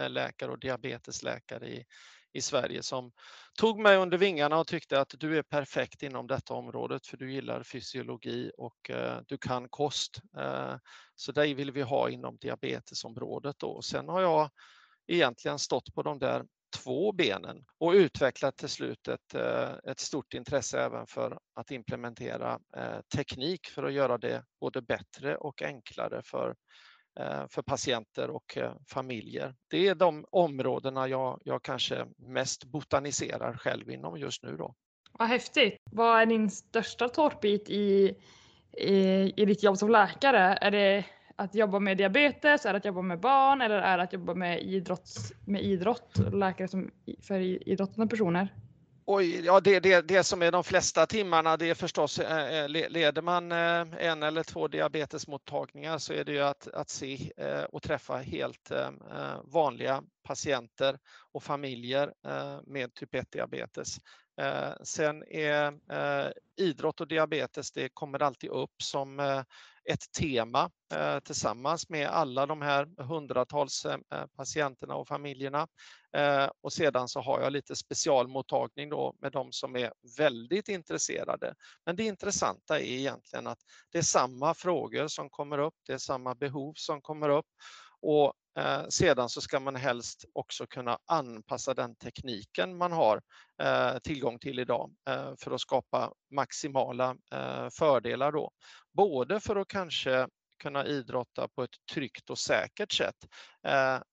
Eh, 0.00 0.10
läkare 0.10 0.50
och 0.50 0.58
diabetesläkare 0.58 1.68
i, 1.68 1.84
i 2.32 2.40
Sverige 2.40 2.82
som 2.82 3.12
tog 3.58 3.80
mig 3.80 3.96
under 3.96 4.18
vingarna 4.18 4.58
och 4.58 4.66
tyckte 4.66 5.00
att 5.00 5.14
du 5.18 5.38
är 5.38 5.42
perfekt 5.42 6.02
inom 6.02 6.26
detta 6.26 6.54
området 6.54 7.06
för 7.06 7.16
du 7.16 7.32
gillar 7.32 7.62
fysiologi 7.62 8.50
och 8.56 8.90
eh, 8.90 9.20
du 9.26 9.38
kan 9.38 9.68
kost. 9.68 10.20
Eh, 10.38 10.74
så 11.14 11.32
dig 11.32 11.54
vill 11.54 11.70
vi 11.70 11.82
ha 11.82 12.08
inom 12.08 12.36
diabetesområdet. 12.36 13.56
Då. 13.58 13.82
Sen 13.82 14.08
har 14.08 14.20
jag 14.20 14.50
egentligen 15.06 15.58
stått 15.58 15.94
på 15.94 16.02
de 16.02 16.18
där 16.18 16.44
två 16.76 17.12
benen 17.12 17.64
och 17.78 17.92
utvecklat 17.92 18.56
till 18.56 18.68
slut 18.68 19.08
ett, 19.08 19.34
eh, 19.34 19.70
ett 19.84 20.00
stort 20.00 20.34
intresse 20.34 20.80
även 20.80 21.06
för 21.06 21.38
att 21.54 21.70
implementera 21.70 22.58
eh, 22.76 23.00
teknik 23.16 23.66
för 23.66 23.82
att 23.82 23.92
göra 23.92 24.18
det 24.18 24.44
både 24.60 24.82
bättre 24.82 25.36
och 25.36 25.62
enklare 25.62 26.22
för 26.24 26.54
Eh, 27.20 27.46
för 27.48 27.62
patienter 27.62 28.30
och 28.30 28.56
eh, 28.56 28.72
familjer. 28.86 29.54
Det 29.70 29.88
är 29.88 29.94
de 29.94 30.24
områdena 30.30 31.08
jag, 31.08 31.40
jag 31.44 31.62
kanske 31.62 32.06
mest 32.16 32.64
botaniserar 32.64 33.56
själv 33.56 33.90
inom 33.90 34.18
just 34.18 34.42
nu. 34.42 34.56
Då. 34.56 34.74
Vad 35.12 35.28
häftigt! 35.28 35.76
Vad 35.90 36.20
är 36.20 36.26
din 36.26 36.50
största 36.50 37.08
tårtbit 37.08 37.70
i, 37.70 38.14
i, 38.72 39.32
i 39.36 39.44
ditt 39.44 39.62
jobb 39.62 39.78
som 39.78 39.90
läkare? 39.90 40.58
Är 40.60 40.70
det 40.70 41.04
att 41.36 41.54
jobba 41.54 41.78
med 41.78 41.96
diabetes, 41.96 42.66
är 42.66 42.72
det 42.72 42.78
att 42.78 42.84
jobba 42.84 43.02
med 43.02 43.20
barn 43.20 43.60
eller 43.60 43.78
är 43.78 43.96
det 43.96 44.02
att 44.02 44.12
jobba 44.12 44.34
med, 44.34 44.62
idrott, 44.62 45.08
med 45.46 45.62
idrott, 45.62 46.18
läkare 46.32 46.68
som, 46.68 46.90
för 47.22 47.40
idrottande 47.68 48.10
personer? 48.10 48.54
Oj, 49.12 49.44
ja, 49.44 49.60
det, 49.60 49.80
det, 49.80 50.08
det 50.08 50.24
som 50.24 50.42
är 50.42 50.52
de 50.52 50.64
flesta 50.64 51.06
timmarna 51.06 51.56
det 51.56 51.70
är 51.70 51.74
förstås, 51.74 52.18
eh, 52.18 52.54
eh 52.54 52.68
leder 52.68 53.22
man 53.22 53.52
eh, 53.52 54.06
en 54.06 54.22
eller 54.22 54.42
två 54.42 54.68
diabetesmottagningar 54.68 55.98
så 55.98 56.12
är 56.12 56.24
det 56.24 56.32
ju 56.32 56.40
att, 56.40 56.68
att 56.68 56.88
se 56.88 57.32
eh, 57.36 57.62
och 57.62 57.82
träffa 57.82 58.16
helt 58.16 58.70
eh, 58.70 58.90
vanliga 59.44 60.02
patienter 60.22 60.98
och 61.32 61.42
familjer 61.42 62.12
med 62.66 62.94
typ 62.94 63.14
1 63.14 63.30
diabetes. 63.30 63.96
Sen 64.82 65.22
är 65.22 65.74
idrott 66.56 67.00
och 67.00 67.08
diabetes, 67.08 67.72
det 67.72 67.88
kommer 67.88 68.22
alltid 68.22 68.50
upp 68.50 68.82
som 68.82 69.42
ett 69.88 70.12
tema 70.18 70.70
eh, 70.94 71.18
tillsammans 71.20 71.88
med 71.88 72.08
alla 72.08 72.46
de 72.46 72.62
här 72.62 73.02
hundratals 73.02 73.84
eh, 73.84 74.26
patienterna 74.36 74.94
och 74.94 75.08
familjerna. 75.08 75.66
Eh, 76.16 76.48
och 76.60 76.72
sedan 76.72 77.08
så 77.08 77.20
har 77.20 77.40
jag 77.40 77.52
lite 77.52 77.76
specialmottagning 77.76 78.88
då 78.88 79.14
med 79.20 79.32
de 79.32 79.52
som 79.52 79.76
är 79.76 79.92
väldigt 80.18 80.68
intresserade. 80.68 81.54
Men 81.86 81.96
det 81.96 82.04
intressanta 82.04 82.80
är 82.80 82.84
egentligen 82.84 83.46
att 83.46 83.58
det 83.92 83.98
är 83.98 84.02
samma 84.02 84.54
frågor 84.54 85.08
som 85.08 85.30
kommer 85.30 85.58
upp, 85.58 85.74
det 85.86 85.92
är 85.92 85.98
samma 85.98 86.34
behov 86.34 86.72
som 86.76 87.00
kommer 87.00 87.28
upp 87.28 87.46
och 88.02 88.32
eh, 88.58 88.86
sedan 88.88 89.28
så 89.28 89.40
ska 89.40 89.60
man 89.60 89.76
helst 89.76 90.24
också 90.32 90.66
kunna 90.66 90.98
anpassa 91.06 91.74
den 91.74 91.96
tekniken 91.96 92.76
man 92.76 92.92
har 92.92 93.22
eh, 93.62 93.98
tillgång 93.98 94.38
till 94.38 94.58
idag 94.58 94.90
eh, 95.08 95.32
för 95.38 95.50
att 95.50 95.60
skapa 95.60 96.12
maximala 96.34 97.16
fördelar 97.78 98.32
då. 98.32 98.50
Både 98.92 99.40
för 99.40 99.56
att 99.56 99.68
kanske 99.68 100.28
kunna 100.62 100.86
idrotta 100.86 101.48
på 101.48 101.62
ett 101.62 101.74
tryggt 101.94 102.30
och 102.30 102.38
säkert 102.38 102.92
sätt, 102.92 103.14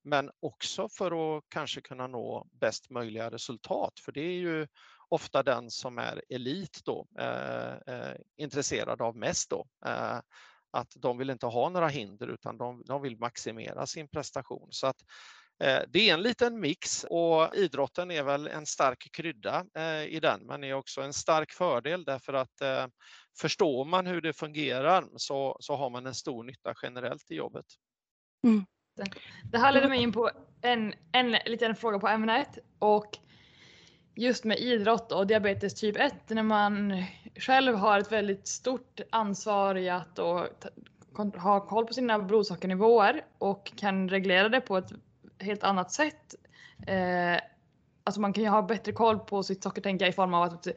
men 0.04 0.32
också 0.40 0.90
för 0.90 1.38
att 1.38 1.44
kanske 1.50 1.82
kunna 1.82 2.08
nå 2.08 2.48
bäst 2.52 2.90
möjliga 2.90 3.32
resultat. 3.32 3.94
För 4.06 4.12
det 4.12 4.22
är 4.22 4.40
ju 4.40 4.68
ofta 5.10 5.44
den 5.44 5.72
som 5.72 5.98
är 5.98 6.22
elit 6.30 6.82
då 6.86 7.08
intresserad 8.38 9.02
av 9.02 9.18
mest 9.18 9.50
då. 9.50 9.68
Att 10.72 10.94
de 10.96 11.18
vill 11.18 11.30
inte 11.30 11.46
ha 11.46 11.70
några 11.70 11.88
hinder 11.88 12.28
utan 12.28 12.58
de 12.86 13.02
vill 13.02 13.18
maximera 13.18 13.86
sin 13.86 14.08
prestation. 14.08 14.68
Så 14.72 14.88
att 14.88 14.98
det 15.88 16.10
är 16.10 16.14
en 16.14 16.22
liten 16.22 16.60
mix 16.60 17.04
och 17.10 17.56
idrotten 17.56 18.12
är 18.12 18.24
väl 18.24 18.48
en 18.48 18.66
stark 18.66 19.10
krydda 19.14 19.66
i 20.08 20.20
den, 20.20 20.46
men 20.46 20.64
är 20.64 20.74
också 20.74 21.02
en 21.02 21.14
stark 21.14 21.52
fördel 21.52 22.04
därför 22.04 22.34
att 22.34 22.62
förstår 23.40 23.86
man 23.86 24.08
hur 24.08 24.22
det 24.22 24.34
fungerar 24.34 25.08
så 25.18 25.58
har 25.76 25.90
man 25.90 26.06
en 26.06 26.16
stor 26.16 26.44
nytta 26.44 26.74
generellt 26.82 27.32
i 27.32 27.36
jobbet. 27.36 27.66
Mm. 28.44 28.66
Det 29.52 29.58
här 29.58 29.72
leder 29.72 29.90
mig 29.90 30.02
in 30.02 30.12
på 30.12 30.32
en 31.12 31.32
liten 31.46 31.76
fråga 31.76 32.00
på 32.00 32.08
ämnet 32.08 32.58
och 32.80 33.18
just 34.18 34.44
med 34.44 34.60
idrott 34.60 35.12
och 35.12 35.28
diabetes 35.28 35.74
typ 35.74 35.98
1 35.98 36.14
när 36.28 36.44
man 36.44 37.04
själv 37.36 37.76
har 37.76 38.00
ett 38.00 38.12
väldigt 38.12 38.48
stort 38.48 39.00
ansvar 39.10 39.76
i 39.78 39.90
att 39.90 40.20
ha 41.36 41.60
koll 41.60 41.86
på 41.86 41.94
sina 41.94 42.20
blodsockernivåer 42.20 43.22
och 43.38 43.72
kan 43.76 44.10
reglera 44.10 44.50
det 44.50 44.62
på 44.62 44.78
ett 44.78 44.92
helt 45.40 45.64
annat 45.64 45.92
sätt. 45.92 46.36
Eh, 46.88 47.42
alltså 48.04 48.22
man 48.22 48.34
kan 48.34 48.44
ju 48.44 48.50
ha 48.50 48.62
bättre 48.62 48.92
koll 48.92 49.20
på 49.20 49.44
sitt 49.44 49.64
socker 49.64 49.82
tänker 49.82 50.06
jag 50.06 50.10
i 50.10 50.16
form 50.16 50.34
av 50.34 50.44
att 50.44 50.68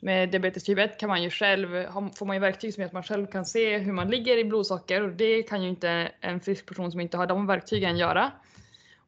med 0.00 0.30
diabetes 0.30 0.64
typ 0.64 0.78
1 0.78 1.00
kan 1.00 1.08
man 1.08 1.22
ju 1.22 1.30
själv, 1.30 1.86
får 2.16 2.26
man 2.26 2.36
ju 2.36 2.40
verktyg 2.40 2.74
som 2.74 2.80
gör 2.80 2.86
att 2.86 2.92
man 2.92 3.02
själv 3.02 3.26
kan 3.26 3.44
se 3.44 3.78
hur 3.78 3.92
man 3.92 4.10
ligger 4.10 4.38
i 4.38 4.44
blodsocker 4.44 5.02
och 5.02 5.12
det 5.12 5.42
kan 5.42 5.62
ju 5.62 5.68
inte 5.68 6.12
en 6.20 6.40
frisk 6.40 6.66
person 6.66 6.90
som 6.90 7.00
inte 7.00 7.16
har 7.16 7.26
de 7.26 7.46
verktygen 7.46 7.96
göra. 7.96 8.32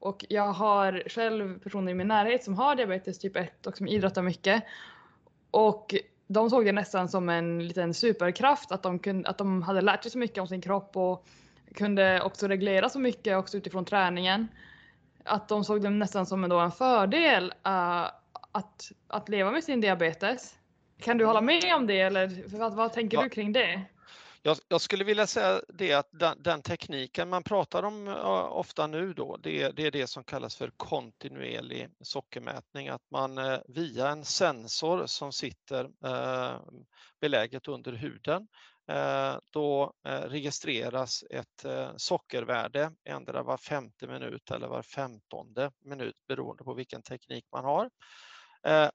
Och 0.00 0.24
jag 0.28 0.52
har 0.52 1.02
själv 1.06 1.58
personer 1.58 1.92
i 1.92 1.94
min 1.94 2.08
närhet 2.08 2.44
som 2.44 2.54
har 2.54 2.76
diabetes 2.76 3.18
typ 3.18 3.36
1 3.36 3.66
och 3.66 3.76
som 3.76 3.88
idrottar 3.88 4.22
mycket. 4.22 4.64
Och 5.50 5.94
de 6.26 6.50
såg 6.50 6.64
det 6.64 6.72
nästan 6.72 7.08
som 7.08 7.28
en 7.28 7.68
liten 7.68 7.94
superkraft 7.94 8.72
att 8.72 8.82
de, 8.82 8.98
kunde, 8.98 9.28
att 9.28 9.38
de 9.38 9.62
hade 9.62 9.80
lärt 9.80 10.02
sig 10.02 10.12
så 10.12 10.18
mycket 10.18 10.38
om 10.38 10.48
sin 10.48 10.60
kropp 10.60 10.96
och 10.96 11.26
kunde 11.74 12.22
också 12.22 12.48
reglera 12.48 12.88
så 12.88 12.98
mycket 12.98 13.36
också 13.36 13.56
utifrån 13.56 13.84
träningen. 13.84 14.48
Att 15.24 15.48
de 15.48 15.64
såg 15.64 15.82
det 15.82 15.90
nästan 15.90 16.26
som 16.26 16.44
en, 16.44 16.50
då 16.50 16.58
en 16.58 16.72
fördel 16.72 17.44
uh, 17.44 18.10
att, 18.52 18.92
att 19.08 19.28
leva 19.28 19.50
med 19.50 19.64
sin 19.64 19.80
diabetes. 19.80 20.54
Kan 21.00 21.18
du 21.18 21.24
hålla 21.24 21.40
med 21.40 21.74
om 21.76 21.86
det 21.86 22.00
eller 22.00 22.56
vad, 22.58 22.74
vad 22.74 22.92
tänker 22.92 23.16
ja. 23.16 23.22
du 23.22 23.28
kring 23.28 23.52
det? 23.52 23.82
Jag, 24.42 24.56
jag, 24.68 24.80
skulle 24.80 25.04
vilja 25.04 25.26
säga 25.26 25.62
det 25.68 25.92
att 25.92 26.08
den, 26.10 26.42
den, 26.42 26.62
tekniken 26.62 27.28
man 27.28 27.42
pratar 27.42 27.82
om 27.82 28.08
ofta 28.50 28.86
nu 28.86 29.12
då, 29.12 29.36
det, 29.36 29.68
det, 29.68 29.86
är 29.86 29.90
det 29.90 30.06
som 30.06 30.24
kallas 30.24 30.56
för 30.56 30.72
kontinuerlig 30.76 31.88
sockermätning. 32.00 32.88
Att 32.88 33.10
man 33.10 33.38
eh, 33.38 33.58
via 33.68 34.08
en 34.08 34.24
sensor 34.24 35.06
som 35.06 35.32
sitter 35.32 35.84
eh, 36.04 36.60
beläget 37.20 37.68
under 37.68 37.92
huden, 37.92 38.48
eh, 38.88 39.36
då 39.50 39.92
registreras 40.04 41.24
ett 41.30 41.66
sockervärde 41.96 42.92
ändra 43.04 43.42
var 43.42 43.56
femte 43.56 44.06
minut 44.06 44.50
eller 44.50 44.68
var 44.68 44.82
femtonde 44.82 45.70
minut 45.84 46.16
beroende 46.28 46.64
på 46.64 46.74
vilken 46.74 47.02
teknik 47.02 47.44
man 47.52 47.64
har. 47.64 47.90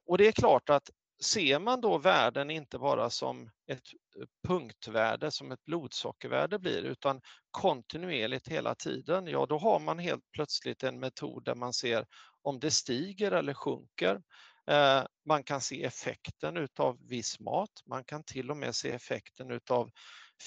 Och 0.06 0.18
det 0.18 0.28
är 0.28 0.32
klart 0.32 0.70
att 0.70 0.90
ser 1.24 1.60
man 1.60 1.82
då 1.82 1.98
värden 1.98 2.52
inte 2.52 2.80
bara 2.80 3.10
som 3.10 3.50
ett 3.68 3.82
eh, 4.20 4.26
punktvärde, 4.48 5.32
som 5.32 5.52
ett 5.52 5.66
blodsockervärde 5.66 6.60
blir, 6.60 6.84
utan 6.84 7.22
kontinuerligt 7.52 8.48
hela 8.48 8.76
tiden, 8.76 9.28
ja 9.28 9.46
då 9.46 9.58
har 9.58 9.80
man 9.80 10.00
helt 10.00 10.32
plötsligt 10.32 10.84
en 10.84 11.00
metod 11.00 11.46
där 11.46 11.56
man 11.56 11.74
ser 11.74 12.06
om 12.42 12.60
det 12.60 12.72
stiger 12.72 13.32
eller 13.32 13.54
sjunker. 13.54 14.22
Eh, 14.68 15.04
man 15.26 15.44
kan 15.44 15.62
se 15.62 15.84
effekten 15.84 16.58
utav 16.58 16.98
viss 17.08 17.40
mat, 17.40 17.72
man 17.90 18.04
kan 18.04 18.24
till 18.24 18.52
och 18.52 18.58
med 18.58 18.76
se 18.76 18.92
effekten 18.92 19.52
utav 19.52 19.92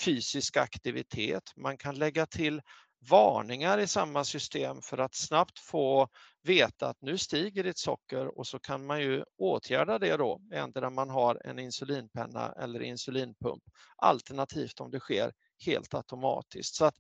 fysisk 0.05 0.57
aktivitet, 0.57 1.43
man 1.57 1.79
kan 1.79 1.95
lägga 1.95 2.27
till 2.27 2.61
varningar 3.01 3.79
i 3.79 3.87
samma 3.87 4.25
system 4.25 4.83
för 4.83 4.99
att 4.99 5.15
snabbt 5.15 5.59
få 5.59 6.09
veta 6.43 6.89
att 6.89 7.03
nu 7.03 7.19
stiger 7.19 7.65
ditt 7.65 7.79
socker 7.79 8.39
och 8.39 8.47
så 8.47 8.59
kan 8.59 8.87
man 8.87 9.01
ju 9.01 9.25
åtgärda 9.39 9.99
det 9.99 10.17
då, 10.17 10.41
endera 10.53 10.91
man 10.91 11.11
har 11.11 11.41
en 11.45 11.59
insulinpenna 11.59 12.53
eller 12.53 12.83
insulinpump, 12.83 13.63
alternativt 13.97 14.81
om 14.81 14.91
det 14.91 15.01
sker 15.01 15.33
helt 15.67 15.95
automatiskt. 15.95 16.75
Så 16.75 16.85
att 16.85 16.95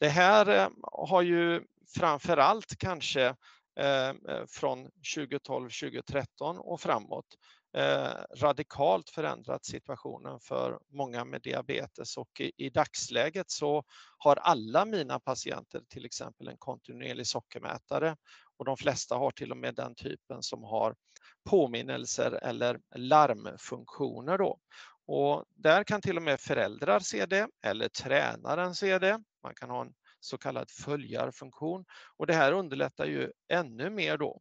det 0.00 0.08
här 0.08 0.48
eh, 0.48 0.68
har 0.82 1.22
ju 1.22 1.62
framför 1.96 2.36
allt 2.36 2.78
kanske 2.78 3.26
eh, 3.80 4.08
eh, 4.08 4.44
från 4.48 4.90
2012-2013 5.16 6.56
och 6.56 6.80
framåt 6.80 7.26
Eh, 7.72 8.12
radikalt 8.36 9.10
förändrat 9.10 9.64
situationen 9.64 10.40
för 10.40 10.78
många 10.88 11.24
med 11.24 11.42
diabetes 11.42 12.16
och 12.16 12.40
i, 12.40 12.52
i, 12.56 12.70
dagsläget 12.70 13.50
så 13.50 13.84
har 14.18 14.36
alla 14.36 14.84
mina 14.84 15.20
patienter 15.20 15.82
till 15.88 16.04
exempel 16.04 16.48
en 16.48 16.58
kontinuerlig 16.58 17.26
sockermätare 17.26 18.16
och 18.56 18.64
de 18.64 18.76
flesta 18.76 19.14
har 19.14 19.30
till 19.30 19.50
och 19.50 19.56
med 19.56 19.74
den 19.74 19.94
typen 19.94 20.42
som 20.42 20.64
har 20.64 20.94
påminnelser 21.50 22.32
eller 22.42 22.80
larmfunktioner 22.94 24.38
då. 24.38 24.58
Och 25.06 25.44
där 25.54 25.84
kan 25.84 26.00
till 26.00 26.16
och 26.16 26.22
med 26.22 26.40
föräldrar 26.40 27.00
se 27.00 27.26
det 27.26 27.48
eller 27.62 27.88
tränaren 27.88 28.74
se 28.74 28.98
det. 28.98 29.22
Man 29.42 29.54
kan 29.54 29.70
ha 29.70 29.80
en 29.80 29.92
så 30.20 30.38
kallad 30.38 30.70
följarfunktion 30.70 31.84
och 32.16 32.26
det 32.26 32.34
här 32.34 32.52
underlättar 32.52 33.06
ju 33.06 33.32
ännu 33.48 33.90
mer 33.90 34.18
då 34.18 34.40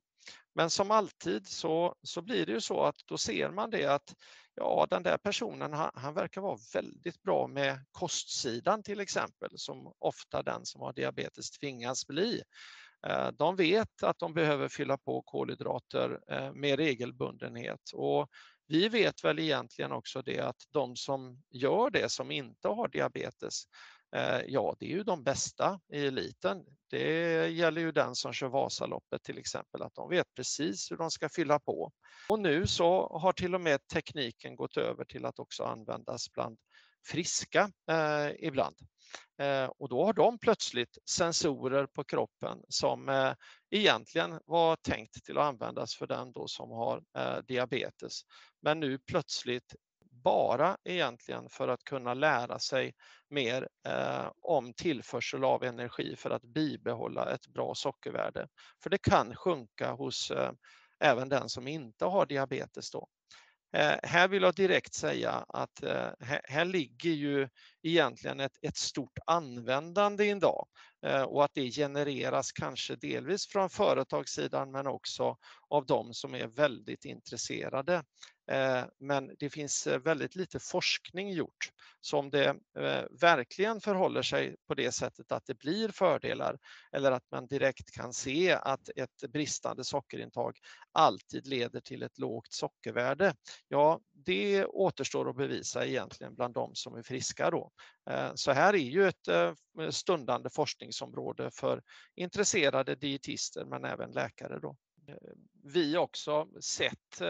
men 0.60 0.70
som 0.70 0.92
alltid 0.92 1.48
så, 1.48 1.96
så 2.04 2.22
blir 2.22 2.46
det 2.46 2.52
ju 2.52 2.62
så 2.62 2.84
att 2.84 2.96
då 3.06 3.18
ser 3.18 3.52
man 3.52 3.70
det 3.70 3.86
att 3.86 4.16
ja, 4.56 4.88
den 4.90 5.04
där 5.04 5.18
personen 5.18 5.74
han, 5.74 5.92
han, 5.94 6.14
verkar 6.14 6.42
vara 6.42 6.58
väldigt 6.74 7.22
bra 7.22 7.48
med 7.48 7.86
kostsidan 7.92 8.84
till 8.84 9.00
exempel, 9.00 9.50
som 9.56 9.94
ofta 10.00 10.44
den 10.44 10.66
som 10.66 10.82
har 10.82 10.94
diabetes 10.94 11.52
tvingas 11.52 12.08
bli. 12.08 12.42
Eh, 13.08 13.28
de 13.32 13.56
vet 13.56 14.04
att 14.04 14.20
de 14.20 14.34
behöver 14.34 14.68
fylla 14.68 14.98
på 14.98 15.22
kolhydrater 15.22 16.20
eh, 16.32 16.54
med 16.54 16.80
regelbundenhet 16.80 17.92
och 17.94 18.30
vi 18.68 18.90
vet 18.90 19.24
väl 19.24 19.40
egentligen 19.40 19.92
också 19.92 20.22
det 20.22 20.40
att 20.40 20.64
de 20.72 20.96
som 20.96 21.42
gör 21.50 21.90
det 21.90 22.12
som 22.12 22.32
inte 22.32 22.68
har 22.68 22.88
diabetes, 22.88 23.64
Eh, 24.16 24.42
ja, 24.48 24.76
det 24.80 24.86
är 24.86 24.90
ju 24.90 25.04
de 25.04 25.24
bästa 25.24 25.80
i 25.94 26.06
eliten. 26.06 26.66
Det 26.90 27.48
gäller 27.48 27.82
ju 27.82 27.92
den 27.92 28.16
som 28.16 28.34
kör 28.34 28.48
Vasaloppet 28.48 29.24
till 29.24 29.38
exempel, 29.38 29.82
att 29.82 29.96
de 29.96 30.10
vet 30.10 30.34
precis 30.36 30.92
hur 30.92 30.98
de 30.98 31.12
ska 31.12 31.30
fylla 31.30 31.60
på. 31.60 31.92
Och 32.30 32.40
nu 32.40 32.68
så 32.68 33.20
har 33.22 33.32
till 33.34 33.56
och 33.56 33.62
med 33.62 33.88
tekniken 33.88 34.56
gått 34.56 34.78
över 34.78 35.06
till 35.06 35.26
att 35.26 35.40
också 35.40 35.64
användas 35.64 36.32
bland 36.32 36.58
friska 37.08 37.72
eh, 37.92 38.32
ibland. 38.40 38.76
Eh, 39.42 39.66
och 39.66 39.90
då 39.90 40.06
har 40.06 40.14
de 40.14 40.40
plötsligt 40.40 40.98
sensorer 41.10 41.86
på 41.86 42.04
kroppen 42.04 42.62
som 42.70 43.10
eh, 43.10 43.34
egentligen 43.70 44.40
var 44.46 44.76
tänkt 44.76 45.26
till 45.26 45.38
att 45.38 45.44
användas 45.44 45.96
för 45.96 46.08
den 46.08 46.32
då 46.32 46.48
som 46.48 46.72
har 46.72 47.04
eh, 47.18 47.38
diabetes. 47.48 48.22
Men 48.62 48.80
nu 48.80 49.00
plötsligt 49.00 49.76
bara 50.24 50.78
egentligen 50.84 51.50
för 51.50 51.68
att 51.68 51.84
kunna 51.84 52.14
lära 52.14 52.60
sig 52.60 52.94
mer 53.30 53.70
eh, 53.88 54.32
om 54.42 54.74
tillförsel 54.74 55.44
av 55.44 55.64
energi 55.64 56.16
för 56.16 56.30
att 56.30 56.44
bibehålla 56.44 57.34
ett 57.34 57.48
bra 57.48 57.76
sockervärde. 57.76 58.48
För 58.84 58.90
det 58.90 58.98
kan 58.98 59.36
sjunka 59.36 59.92
hos 59.92 60.32
eh, 60.32 60.52
även 61.00 61.30
den 61.30 61.50
som 61.50 61.68
inte 61.68 62.06
har 62.06 62.26
diabetes. 62.26 62.92
Då. 62.92 63.08
Eh, 63.74 63.96
här 64.04 64.28
vill 64.28 64.44
jag 64.44 64.56
direkt 64.56 64.94
säga 64.94 65.46
att 65.48 65.84
eh, 65.84 66.10
här 66.44 66.66
ligger 66.66 67.10
ju 67.10 67.50
egentligen 67.84 68.40
ett, 68.40 68.58
ett 68.62 68.78
stort 68.78 69.20
användande 69.26 70.26
idag 70.26 70.68
eh, 71.06 71.22
och 71.22 71.44
att 71.44 71.54
det 71.54 71.72
genereras 71.72 72.52
kanske 72.52 72.96
delvis 72.96 73.48
från 73.48 73.70
företagssidan 73.70 74.72
men 74.72 74.88
också 74.88 75.38
av 75.70 75.86
de 75.86 76.14
som 76.14 76.36
är 76.36 76.48
väldigt 76.48 77.06
intresserade 77.06 78.04
Eh, 78.50 78.84
men 79.00 79.36
det 79.40 79.50
finns 79.50 79.88
eh, 79.88 80.00
väldigt 80.00 80.36
lite 80.36 80.60
forskning 80.60 81.32
gjort. 81.32 81.72
Så 82.02 82.18
om 82.18 82.30
det 82.30 82.48
eh, 82.78 83.04
verkligen 83.12 83.82
förhåller 83.82 84.22
sig 84.22 84.56
på 84.68 84.74
det 84.74 84.92
sättet 84.92 85.32
att 85.32 85.46
det 85.46 85.54
blir 85.54 85.90
fördelar 85.90 86.58
eller 86.92 87.12
att 87.12 87.32
man 87.32 87.48
direkt 87.48 87.92
kan 87.92 88.14
se 88.14 88.52
att 88.52 88.90
ett 88.96 89.32
bristande 89.32 89.84
sockerintag 89.84 90.58
alltid 90.92 91.48
leder 91.48 91.80
till 91.80 92.04
ett 92.04 92.18
lågt 92.20 92.54
sockervärde, 92.54 93.34
ja, 93.68 94.00
det 94.12 94.66
återstår 94.66 95.30
att 95.30 95.38
bevisa 95.38 95.86
egentligen 95.86 96.36
bland 96.36 96.54
de 96.54 96.76
som 96.76 96.96
är 96.96 97.04
friska 97.04 97.50
då. 97.50 97.72
Så 98.36 98.52
här 98.52 98.74
är 98.74 98.78
ju 98.78 99.08
ett 99.08 99.28
stundande 99.96 100.50
forskningsområde 100.50 101.52
för 101.52 101.82
intresserade 102.16 102.96
dietister 102.96 103.66
men 103.66 103.86
även 103.86 104.12
läkare 104.12 104.60
då. 104.60 104.76
Vi 105.64 105.98
också 105.98 106.48
sett 106.62 107.22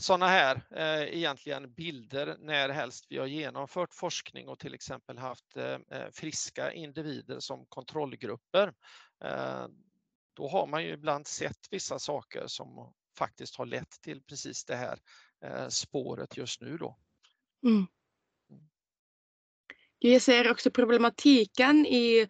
sådana 0.00 0.28
här 0.28 0.62
eh, 0.76 1.18
egentligen 1.18 1.72
bilder 1.72 2.36
när 2.38 2.68
helst 2.68 3.06
vi 3.08 3.18
har 3.18 3.26
genomfört 3.26 3.94
forskning 3.94 4.48
och 4.48 4.58
till 4.58 4.74
exempel 4.74 5.18
haft 5.18 5.56
eh, 5.56 5.78
eh, 5.90 6.10
friska 6.12 6.72
individer 6.72 7.40
som 7.40 7.66
kontrollgrupper. 7.68 8.72
Eh, 9.24 9.66
då 10.34 10.48
har 10.48 10.66
man 10.66 10.84
ju 10.84 10.92
ibland 10.92 11.26
sett 11.26 11.58
vissa 11.70 11.98
saker 11.98 12.44
som 12.46 12.92
faktiskt 13.18 13.56
har 13.56 13.66
lett 13.66 14.00
till 14.02 14.22
precis 14.22 14.64
det 14.64 14.76
här 14.76 14.98
eh, 15.44 15.68
spåret 15.68 16.36
just 16.36 16.60
nu 16.60 16.76
då. 16.76 16.98
Mm. 17.64 17.86
Jag 19.98 20.22
ser 20.22 20.50
också 20.50 20.70
problematiken 20.70 21.86
i 21.86 22.28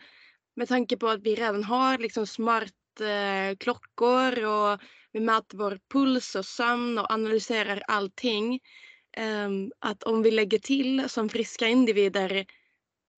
med 0.56 0.68
tanke 0.68 0.96
på 0.96 1.08
att 1.08 1.22
vi 1.22 1.34
redan 1.34 1.64
har 1.64 1.98
liksom 1.98 2.26
smart 2.26 3.00
eh, 3.00 3.56
klockor 3.56 4.44
och 4.44 4.80
vi 5.12 5.20
mäter 5.20 5.58
vår 5.58 5.78
puls 5.92 6.34
och 6.34 6.46
sömn 6.46 6.98
och 6.98 7.10
analyserar 7.10 7.82
allting. 7.86 8.60
Ehm, 9.16 9.72
att 9.78 10.02
om 10.02 10.22
vi 10.22 10.30
lägger 10.30 10.58
till 10.58 11.08
som 11.08 11.28
friska 11.28 11.66
individer 11.68 12.46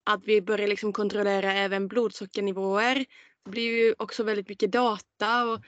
att 0.03 0.21
vi 0.25 0.41
börjar 0.41 0.67
liksom 0.67 0.93
kontrollera 0.93 1.53
även 1.53 1.87
blodsockernivåer. 1.87 3.05
Det 3.45 3.51
blir 3.51 3.85
ju 3.85 3.95
också 3.99 4.23
väldigt 4.23 4.49
mycket 4.49 4.71
data 4.71 5.43
och 5.43 5.61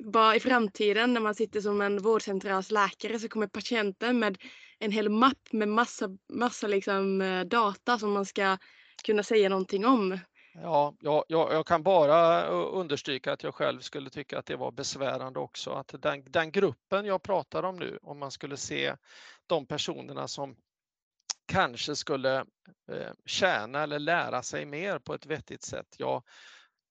bara 0.00 0.36
i 0.36 0.40
framtiden 0.40 1.14
när 1.14 1.20
man 1.20 1.34
sitter 1.34 1.60
som 1.60 1.80
en 1.80 2.02
vårdcentralsläkare 2.02 3.18
så 3.18 3.28
kommer 3.28 3.46
patienten 3.46 4.18
med 4.18 4.38
en 4.78 4.92
hel 4.92 5.08
mapp 5.08 5.52
med 5.52 5.68
massa, 5.68 6.08
massa 6.32 6.66
liksom 6.66 7.20
eh, 7.20 7.44
data 7.44 7.98
som 7.98 8.12
man 8.12 8.26
ska 8.26 8.58
kunna 9.04 9.22
säga 9.22 9.48
någonting 9.48 9.86
om. 9.86 10.18
Ja, 10.62 10.94
jag, 11.00 11.24
jag, 11.28 11.66
kan 11.66 11.82
bara 11.82 12.46
eh, 12.46 12.68
understryka 12.72 13.32
att 13.32 13.42
jag 13.42 13.54
själv 13.54 13.80
skulle 13.80 14.10
tycka 14.10 14.38
att 14.38 14.46
det 14.46 14.56
var 14.56 14.70
besvärande 14.70 15.38
också. 15.38 15.70
Att 15.70 15.94
den, 16.02 16.24
den 16.26 16.52
gruppen 16.52 17.06
jag 17.06 17.22
pratar 17.22 17.62
om 17.62 17.76
nu, 17.76 17.98
om 18.02 18.18
man 18.18 18.30
skulle 18.30 18.56
se 18.56 18.96
de 19.46 19.66
personerna 19.66 20.28
som 20.28 20.56
kanske 21.46 21.96
skulle 21.96 22.36
eh, 22.92 23.12
tjäna 23.24 23.82
eller 23.82 23.98
lära 23.98 24.42
sig 24.42 24.64
mer 24.64 24.98
på 24.98 25.14
ett 25.14 25.26
vettigt 25.26 25.62
sätt. 25.62 25.96
Ja, 25.98 26.22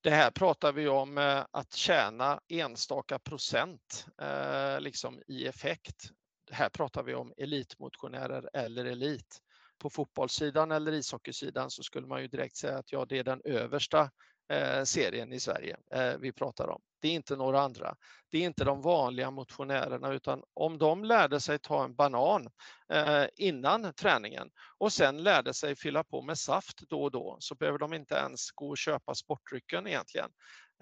det 0.02 0.10
här 0.10 0.32
pratar 0.32 0.72
vi 0.72 0.88
om 0.88 1.18
eh, 1.18 1.46
att 1.52 1.74
tjäna 1.74 2.40
enstaka 2.48 3.20
procent 3.20 4.08
eh, 4.22 4.80
liksom 4.80 5.22
i 5.28 5.48
effekt. 5.48 6.10
Här 6.52 6.70
pratar 6.70 7.04
vi 7.04 7.16
om 7.16 7.34
elitmotionärer 7.38 8.50
eller 8.54 8.86
elit 8.86 9.42
på 9.86 9.90
fotbollssidan 9.90 10.72
eller 10.72 10.92
ishockeysidan 10.92 11.70
så 11.70 11.84
skulle 11.84 12.08
man 12.08 12.22
ju 12.22 12.28
direkt 12.28 12.56
säga 12.56 12.78
att 12.78 12.92
ja, 12.92 13.06
det 13.06 13.20
är 13.20 13.24
den 13.24 13.42
översta 13.44 14.10
eh, 14.50 14.84
serien 14.84 15.34
i 15.34 15.40
Sverige 15.40 15.78
eh, 15.92 16.18
vi 16.20 16.32
pratar 16.32 16.68
om. 16.68 16.82
Det 17.02 17.08
är 17.08 17.14
inte 17.14 17.36
några 17.36 17.62
andra. 17.62 17.96
Det 18.32 18.38
är 18.38 18.42
inte 18.42 18.64
de 18.64 18.82
vanliga 18.82 19.32
motionärerna 19.32 20.14
utan 20.14 20.44
om 20.54 20.78
de 20.78 21.04
lärde 21.04 21.40
sig 21.40 21.60
ta 21.60 21.84
en 21.84 21.96
banan 21.96 22.48
eh, 22.94 23.26
innan 23.36 23.94
träningen 23.94 24.50
och 24.78 24.94
sen 24.94 25.24
lärde 25.24 25.54
sig 25.54 25.76
fylla 25.76 26.04
på 26.04 26.22
med 26.22 26.38
saft 26.38 26.82
då 26.90 27.04
och 27.04 27.12
då 27.12 27.38
så 27.40 27.56
behöver 27.56 27.80
de 27.80 27.94
inte 27.94 28.16
ens 28.16 28.52
gå 28.52 28.70
och 28.70 28.78
köpa 28.78 29.16
sportdrycken 29.16 29.88
egentligen. 29.88 30.30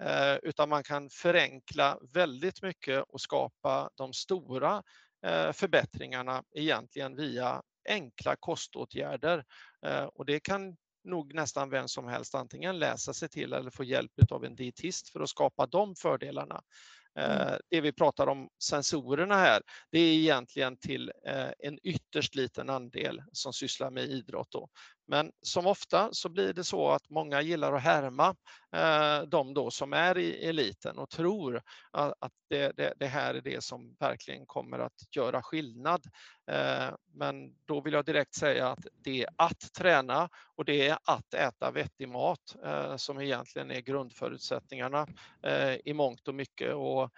Eh, 0.02 0.36
utan 0.42 0.68
man 0.68 0.82
kan 0.82 1.10
förenkla 1.10 1.98
väldigt 2.12 2.62
mycket 2.62 3.04
och 3.08 3.20
skapa 3.20 3.90
de 3.94 4.12
stora 4.12 4.82
eh, 5.26 5.52
förbättringarna 5.52 6.42
egentligen 6.54 7.16
via 7.16 7.62
enkla 7.88 8.36
koståtgärder 8.36 9.44
eh, 9.86 10.04
och 10.04 10.26
det 10.26 10.40
kan 10.40 10.76
nog 11.04 11.34
nästan 11.34 11.70
vem 11.70 11.88
som 11.88 12.08
helst 12.08 12.34
antingen 12.34 12.78
läsa 12.78 13.14
sig 13.14 13.28
till 13.28 13.52
eller 13.52 13.70
få 13.70 13.84
hjälp 13.84 14.12
av 14.30 14.44
en 14.44 14.54
dietist 14.54 15.08
för 15.08 15.20
att 15.20 15.28
skapa 15.28 15.66
de 15.66 15.94
fördelarna. 15.96 16.62
Mm. 17.18 17.48
Eh, 17.48 17.56
det 17.70 17.80
vi 17.80 17.92
pratar 17.92 18.26
om 18.26 18.48
sensorerna 18.62 19.34
här, 19.34 19.62
det 19.90 19.98
är 19.98 20.14
egentligen 20.14 20.76
till 20.76 21.12
eh, 21.26 21.50
en 21.58 21.78
ytterst 21.82 22.34
liten 22.34 22.70
andel 22.70 23.22
som 23.32 23.52
sysslar 23.52 23.90
med 23.90 24.04
idrott. 24.04 24.50
Då. 24.50 24.68
Men 25.06 25.32
som 25.42 25.66
ofta 25.66 26.08
så 26.12 26.28
blir 26.28 26.52
det 26.52 26.64
så 26.64 26.88
att 26.88 27.10
många 27.10 27.40
gillar 27.40 27.72
att 27.72 27.82
härma 27.82 28.34
eh, 28.72 29.22
de 29.22 29.54
då 29.54 29.70
som 29.70 29.92
är 29.92 30.18
i 30.18 30.48
eliten 30.48 30.98
och 30.98 31.10
tror 31.10 31.62
att 31.92 32.32
det, 32.48 32.76
det, 32.76 32.94
det, 32.96 33.06
här 33.06 33.34
är 33.34 33.40
det 33.40 33.64
som 33.64 33.96
verkligen 34.00 34.46
kommer 34.46 34.78
att 34.78 35.16
göra 35.16 35.42
skillnad. 35.42 36.06
Eh, 36.50 36.94
men 37.14 37.54
då 37.64 37.80
vill 37.80 37.92
jag 37.92 38.04
direkt 38.04 38.34
säga 38.34 38.68
att 38.68 38.86
det 38.94 39.22
är 39.22 39.28
att 39.36 39.72
träna 39.78 40.28
och 40.54 40.64
det 40.64 40.88
är 40.88 40.98
att 41.04 41.34
äta 41.34 41.70
vettig 41.70 42.08
mat 42.08 42.56
eh, 42.64 42.96
som 42.96 43.20
egentligen 43.20 43.70
är 43.70 43.80
grundförutsättningarna 43.80 45.06
eh, 45.42 45.74
i 45.84 45.94
mångt 45.94 46.28
och 46.28 46.34
mycket. 46.34 46.74
Och 46.74 47.10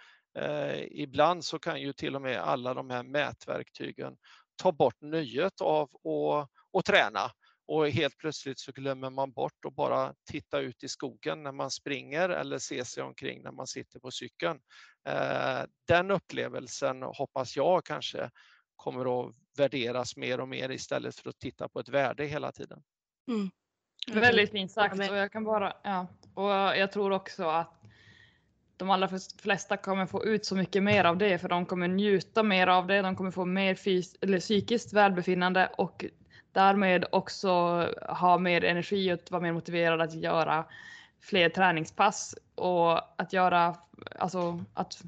ibland 0.89 1.45
så 1.45 1.59
kan 1.59 1.81
ju 1.81 1.93
till 1.93 2.15
och 2.15 2.21
med 2.21 2.37
alla 2.37 2.73
de 2.73 2.89
här 2.89 3.03
mätverktygen 3.03 4.17
ta 4.55 4.71
bort 4.71 5.01
nöjet 5.01 5.61
av 5.61 5.83
att, 5.83 6.49
att 6.77 6.85
träna 6.85 7.31
och 7.67 7.89
helt 7.89 8.17
plötsligt 8.17 8.59
så 8.59 8.71
glömmer 8.71 9.09
man 9.09 9.31
bort 9.31 9.65
att 9.67 9.75
bara 9.75 10.13
titta 10.31 10.59
ut 10.59 10.83
i 10.83 10.87
skogen 10.87 11.43
när 11.43 11.51
man 11.51 11.71
springer 11.71 12.29
eller 12.29 12.59
se 12.59 12.85
sig 12.85 13.03
omkring 13.03 13.43
när 13.43 13.51
man 13.51 13.67
sitter 13.67 13.99
på 13.99 14.11
cykeln. 14.11 14.59
Eh, 15.09 15.61
den 15.87 16.11
upplevelsen 16.11 17.03
hoppas 17.03 17.55
jag 17.55 17.85
kanske 17.85 18.29
kommer 18.75 19.21
att 19.21 19.35
värderas 19.57 20.17
mer 20.17 20.39
och 20.39 20.47
mer 20.47 20.71
istället 20.71 21.15
för 21.15 21.29
att 21.29 21.39
titta 21.39 21.69
på 21.69 21.79
ett 21.79 21.89
värde 21.89 22.25
hela 22.25 22.51
tiden. 22.51 22.83
Mm. 23.27 23.49
Väldigt 24.21 24.51
fint 24.51 24.71
sagt 24.71 24.99
och 25.09 25.17
jag 25.17 25.31
kan 25.31 25.43
bara, 25.43 25.73
ja, 25.83 26.07
och 26.33 26.51
jag 26.51 26.91
tror 26.91 27.11
också 27.11 27.43
att 27.43 27.83
de 28.77 28.89
allra 28.89 29.09
flesta 29.41 29.77
kommer 29.77 30.05
få 30.05 30.25
ut 30.25 30.45
så 30.45 30.55
mycket 30.55 30.83
mer 30.83 31.03
av 31.03 31.17
det 31.17 31.37
för 31.37 31.49
de 31.49 31.65
kommer 31.65 31.87
njuta 31.87 32.43
mer 32.43 32.67
av 32.67 32.87
det, 32.87 33.01
de 33.01 33.15
kommer 33.15 33.31
få 33.31 33.45
mer 33.45 33.75
fys 33.75 34.15
eller 34.21 34.39
psykiskt 34.39 34.93
välbefinnande 34.93 35.69
och 35.77 36.05
därmed 36.57 37.05
också 37.11 37.49
ha 38.09 38.37
mer 38.37 38.63
energi 38.63 39.13
och 39.13 39.19
vara 39.29 39.41
mer 39.41 39.51
motiverad 39.51 40.01
att 40.01 40.13
göra 40.13 40.65
fler 41.21 41.49
träningspass 41.49 42.35
och 42.55 43.21
att 43.21 43.33
göra, 43.33 43.75
alltså 44.19 44.63
att 44.73 45.03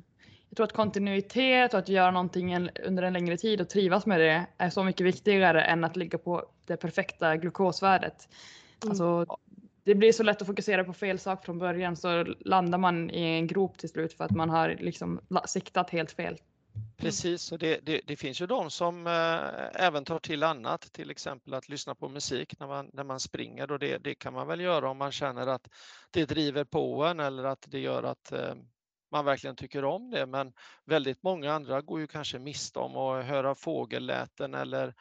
jag 0.50 0.56
tror 0.56 0.64
att 0.64 0.74
kontinuitet 0.74 1.74
och 1.74 1.80
att 1.80 1.90
göra 1.90 2.12
någonting 2.12 2.70
under 2.86 3.04
en 3.04 3.14
längre 3.14 3.38
tid 3.38 3.62
och 3.62 3.70
trivas 3.70 4.06
med 4.06 4.20
det 4.20 4.46
är 4.58 4.70
så 4.70 4.84
mycket 4.84 5.08
viktigare 5.08 5.64
än 5.64 5.84
att 5.84 5.96
ligga 5.96 6.18
på 6.18 6.46
det 6.66 6.78
perfekta 6.78 7.38
glukosvärdet. 7.38 8.30
Mm. 8.84 8.92
Alltså, 8.92 9.38
det 9.84 9.96
blir 9.96 10.12
så 10.12 10.24
lätt 10.24 10.42
att 10.42 10.48
fokusera 10.48 10.84
på 10.84 10.94
fel 10.94 11.20
sak 11.20 11.46
från 11.46 11.60
början 11.60 11.96
så 11.96 12.24
landar 12.24 12.78
man 12.78 13.10
i 13.10 13.22
en 13.22 13.48
grop 13.48 13.78
till 13.78 13.90
slut 13.90 14.14
för 14.14 14.24
att 14.24 14.32
man 14.32 14.50
har 14.50 14.76
liksom 14.80 15.20
siktat 15.46 15.90
helt 15.90 16.12
fel. 16.12 16.38
Mm. 17.00 17.06
Precis, 17.06 17.52
och 17.52 17.60
det, 17.60 17.80
det, 17.84 18.02
det, 18.08 18.16
finns 18.16 18.42
ju 18.42 18.48
de 18.48 18.72
som 18.72 19.08
eh, 19.08 19.84
även 19.86 20.06
tar 20.06 20.20
till 20.20 20.44
annat, 20.44 20.82
till 20.82 21.12
exempel 21.12 21.54
att 21.54 21.70
lyssna 21.70 21.96
på 21.96 22.10
musik 22.10 22.60
när 22.60 22.68
man, 22.68 22.90
när 22.94 23.04
man 23.04 23.20
springer 23.20 23.72
och 23.72 23.80
det, 23.80 23.98
det 23.98 24.16
kan 24.16 24.34
man 24.34 24.48
väl 24.48 24.60
göra 24.60 24.90
om 24.90 24.98
man 24.98 25.12
känner 25.12 25.48
att 25.48 25.68
det 26.12 26.26
driver 26.26 26.64
på 26.64 27.04
en 27.04 27.20
eller 27.20 27.44
att 27.44 27.66
det 27.68 27.80
gör 27.80 28.04
att 28.04 28.32
eh, 28.32 28.56
man 29.12 29.26
verkligen 29.26 29.56
tycker 29.56 29.86
om 29.86 30.12
det. 30.12 30.26
Men 30.26 30.54
väldigt 30.86 31.24
många 31.24 31.54
andra 31.54 31.82
går 31.82 32.00
ju 32.00 32.08
kanske 32.08 32.40
miste 32.40 32.80
om 32.80 32.98
att 32.98 33.26
höra 33.26 33.56
fågelläten 33.56 34.54
eller 34.54 34.94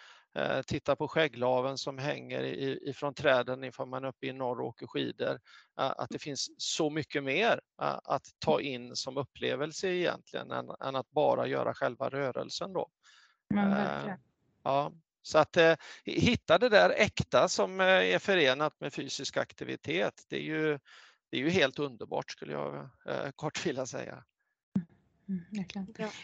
titta 0.66 0.96
på 0.96 1.08
skägglaven 1.08 1.78
som 1.78 1.98
hänger 1.98 2.42
ifrån 2.88 3.14
träden 3.14 3.64
ifall 3.64 3.88
man 3.88 4.04
är 4.04 4.08
uppe 4.08 4.26
i 4.26 4.32
norr 4.32 4.60
och 4.60 4.66
åker 4.66 4.86
skidor. 4.86 5.40
Att 5.74 6.10
det 6.10 6.18
finns 6.18 6.50
så 6.58 6.90
mycket 6.90 7.24
mer 7.24 7.60
att 8.04 8.26
ta 8.38 8.60
in 8.60 8.96
som 8.96 9.16
upplevelse 9.16 9.88
egentligen 9.88 10.50
än, 10.50 10.96
att 10.96 11.10
bara 11.10 11.46
göra 11.46 11.74
själva 11.74 12.08
rörelsen 12.08 12.72
då. 12.72 12.88
Mm, 13.54 14.18
ja, 14.62 14.92
så 15.22 15.38
att 15.38 15.56
eh, 15.56 15.74
hitta 16.04 16.58
det 16.58 16.68
där 16.68 16.90
äkta 16.90 17.48
som 17.48 17.80
är 17.80 18.18
förenat 18.18 18.80
med 18.80 18.92
fysisk 18.92 19.36
aktivitet, 19.36 20.24
det 20.28 20.36
är 20.36 20.42
ju, 20.42 20.78
det 21.30 21.36
är 21.36 21.40
ju 21.40 21.50
helt 21.50 21.78
underbart 21.78 22.30
skulle 22.30 22.52
jag 22.52 22.90
eh, 23.08 23.30
kort 23.36 23.66
vilja 23.66 23.86
säga. 23.86 24.24
Mm, 25.28 25.44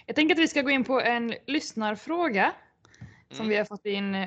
jag 0.06 0.16
tänker 0.16 0.34
att 0.34 0.40
vi 0.40 0.48
ska 0.48 0.62
gå 0.62 0.70
in 0.70 0.84
på 0.84 1.00
en 1.00 1.34
lyssnarfråga 1.46 2.54
som 3.30 3.40
mm. 3.40 3.48
vi 3.48 3.56
har 3.56 3.64
fått 3.64 3.86
in. 3.86 4.26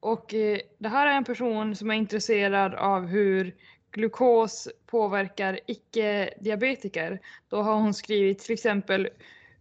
Och 0.00 0.34
eh, 0.34 0.58
det 0.78 0.88
här 0.88 1.06
är 1.06 1.16
en 1.16 1.24
person 1.24 1.76
som 1.76 1.90
är 1.90 1.94
intresserad 1.94 2.74
av 2.74 3.06
hur 3.06 3.54
glukos 3.92 4.68
påverkar 4.86 5.60
icke-diabetiker. 5.66 7.20
Då 7.48 7.62
har 7.62 7.74
hon 7.74 7.94
skrivit 7.94 8.38
till 8.38 8.54
exempel 8.54 9.08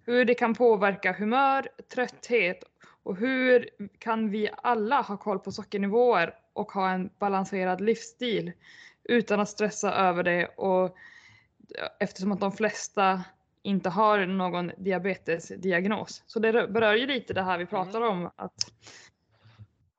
hur 0.05 0.25
det 0.25 0.33
kan 0.33 0.55
påverka 0.55 1.13
humör, 1.13 1.69
trötthet 1.93 2.63
och 3.03 3.17
hur 3.17 3.69
kan 3.99 4.29
vi 4.29 4.49
alla 4.57 5.01
ha 5.01 5.17
koll 5.17 5.39
på 5.39 5.51
sockernivåer 5.51 6.33
och 6.53 6.71
ha 6.71 6.89
en 6.89 7.09
balanserad 7.19 7.81
livsstil 7.81 8.51
utan 9.03 9.39
att 9.39 9.49
stressa 9.49 9.93
över 9.93 10.23
det 10.23 10.45
och 10.45 10.95
eftersom 11.99 12.31
att 12.31 12.39
de 12.39 12.51
flesta 12.51 13.23
inte 13.63 13.89
har 13.89 14.25
någon 14.25 14.71
diabetesdiagnos. 14.77 16.23
Så 16.25 16.39
det 16.39 16.67
berör 16.67 16.95
ju 16.95 17.07
lite 17.07 17.33
det 17.33 17.41
här 17.41 17.57
vi 17.57 17.65
pratar 17.65 18.01
om. 18.01 18.31
Att... 18.35 18.53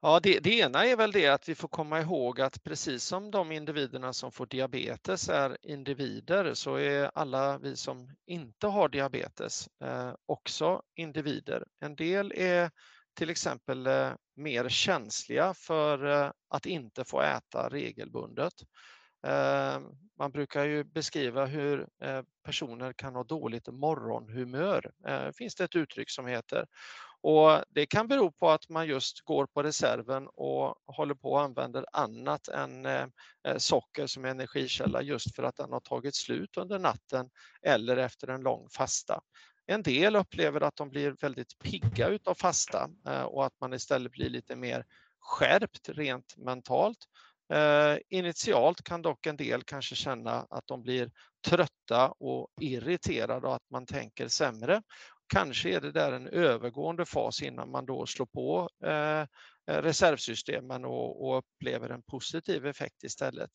Ja, 0.02 0.20
det, 0.22 0.38
det, 0.38 0.58
ena 0.58 0.86
är 0.86 0.96
väl 0.96 1.12
det 1.12 1.28
att 1.28 1.48
vi 1.48 1.54
får 1.54 1.68
komma 1.68 2.00
ihåg 2.00 2.40
att 2.40 2.62
precis 2.62 3.04
som 3.04 3.30
de 3.30 3.52
individerna 3.52 4.12
som 4.12 4.32
får 4.32 4.46
diabetes 4.46 5.28
är 5.28 5.56
individer 5.62 6.54
så 6.54 6.74
är 6.74 7.10
alla 7.14 7.58
vi 7.58 7.76
som 7.76 8.10
inte 8.26 8.66
har 8.66 8.88
diabetes 8.88 9.68
eh, 9.84 10.14
också 10.26 10.82
individer. 10.94 11.64
En 11.80 11.96
del 11.96 12.32
är 12.36 12.70
till 13.14 13.30
exempel 13.30 13.86
eh, 13.86 14.10
mer 14.36 14.68
känsliga 14.68 15.54
för 15.54 16.06
eh, 16.06 16.30
att 16.48 16.66
inte 16.66 17.04
få 17.04 17.20
äta 17.20 17.68
regelbundet. 17.68 18.52
Ehm, 19.22 19.82
man 20.18 20.30
brukar 20.30 20.64
ju 20.64 20.84
beskriva 20.84 21.46
hur 21.46 21.88
eh, 22.02 22.22
personer 22.44 22.92
kan 22.92 23.14
ha 23.14 23.24
dåligt 23.24 23.68
morgonhumör, 23.68 24.92
eh, 25.06 25.30
finns 25.32 25.54
det 25.54 25.64
ett 25.64 25.76
uttryck 25.76 26.10
som 26.10 26.26
heter. 26.26 26.66
Och 27.22 27.64
det 27.70 27.86
kan 27.86 28.08
bero 28.08 28.32
på 28.32 28.50
att 28.50 28.68
man 28.68 28.86
just 28.86 29.20
går 29.20 29.46
på 29.46 29.62
reserven 29.62 30.28
och 30.28 30.74
håller 30.86 31.14
på 31.14 31.32
och 31.32 31.40
använder 31.40 31.84
annat 31.92 32.48
än 32.48 32.86
eh, 32.86 33.06
socker 33.56 34.06
som 34.06 34.24
energikälla 34.24 35.02
just 35.02 35.36
för 35.36 35.42
att 35.42 35.56
den 35.56 35.72
har 35.72 35.80
tagit 35.80 36.14
slut 36.14 36.56
under 36.56 36.78
natten 36.78 37.30
eller 37.62 37.96
efter 37.96 38.28
en 38.28 38.40
lång 38.40 38.68
fasta. 38.68 39.20
En 39.66 39.82
del 39.82 40.16
upplever 40.16 40.60
att 40.60 40.76
de 40.76 40.90
blir 40.90 41.16
väldigt 41.20 41.58
pigga 41.58 42.08
utav 42.08 42.34
fasta 42.34 42.90
och 43.26 43.46
att 43.46 43.60
man 43.60 43.72
istället 43.72 44.12
blir 44.12 44.30
lite 44.30 44.56
mer 44.56 44.84
skärpt 45.20 45.88
rent 45.88 46.36
mentalt. 46.36 46.98
Eh, 47.52 47.98
initialt 48.08 48.82
kan 48.82 49.02
dock 49.02 49.26
en 49.26 49.36
del 49.36 49.62
kanske 49.62 49.94
känna 49.94 50.46
att 50.50 50.66
de 50.66 50.82
blir 50.82 51.10
trötta 51.46 52.08
och 52.08 52.48
irriterade 52.60 53.46
och 53.46 53.54
att 53.54 53.70
man 53.70 53.86
tänker 53.86 54.28
sämre. 54.28 54.82
Kanske 55.32 55.70
är 55.70 55.80
det 55.80 55.92
där 55.92 56.12
en 56.12 56.26
övergående 56.28 57.06
fas 57.06 57.42
innan 57.42 57.70
man 57.70 57.86
då 57.86 58.06
slår 58.06 58.26
på 58.26 58.68
eh, 58.86 59.26
reservsystemen 59.66 60.84
och, 60.84 61.38
upplever 61.38 61.88
en 61.90 62.02
positiv 62.02 62.66
effekt 62.66 63.04
istället. 63.04 63.50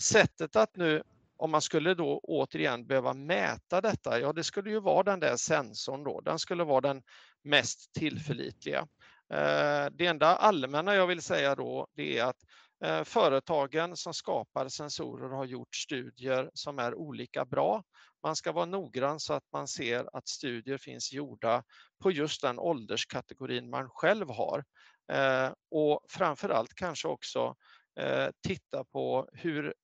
Sättet 0.00 0.56
att 0.56 0.76
nu 0.76 1.02
om 1.36 1.50
man 1.50 1.62
skulle 1.62 1.94
då 1.94 2.20
återigen 2.22 2.86
behöva 2.86 3.14
mäta 3.14 3.80
detta, 3.80 4.20
ja 4.20 4.32
det 4.32 4.44
skulle 4.44 4.70
ju 4.70 4.80
vara 4.80 5.02
den 5.02 5.20
där 5.20 5.36
sensorn 5.36 6.04
då, 6.04 6.20
den 6.20 6.38
skulle 6.38 6.64
vara 6.64 6.80
den 6.80 7.02
mest 7.42 7.92
tillförlitliga. 7.92 8.78
Eh, 9.32 9.86
det 9.92 10.06
enda 10.06 10.26
allmänna 10.26 10.94
jag 10.94 11.06
vill 11.06 11.22
säga 11.22 11.54
då, 11.54 11.86
det 11.94 12.18
är 12.18 12.24
att 12.24 12.36
Eh, 12.84 13.04
företagen 13.04 13.96
som 13.96 14.14
skapar 14.14 14.68
sensorer 14.68 15.28
har 15.28 15.44
gjort 15.44 15.74
studier 15.74 16.50
som 16.54 16.78
är 16.78 16.94
olika 16.94 17.44
bra. 17.44 17.84
Man 18.22 18.36
ska 18.36 18.52
vara 18.52 18.64
noggrann 18.64 19.20
så 19.20 19.32
att 19.32 19.52
man 19.52 19.68
ser 19.68 20.16
att 20.16 20.28
studier 20.28 20.78
finns 20.78 21.12
gjorda 21.12 21.62
på 22.02 22.10
just 22.10 22.42
den 22.42 22.58
ålderskategorin 22.58 23.70
man 23.70 23.88
själv 23.90 24.28
har. 24.30 24.64
Och 25.70 25.92
och 25.92 26.00
framförallt 26.08 26.74
kanske 26.74 27.08
också 27.08 27.56
eh, 28.00 28.28
titta 28.46 28.84
på 28.84 29.28
hur 29.32 29.74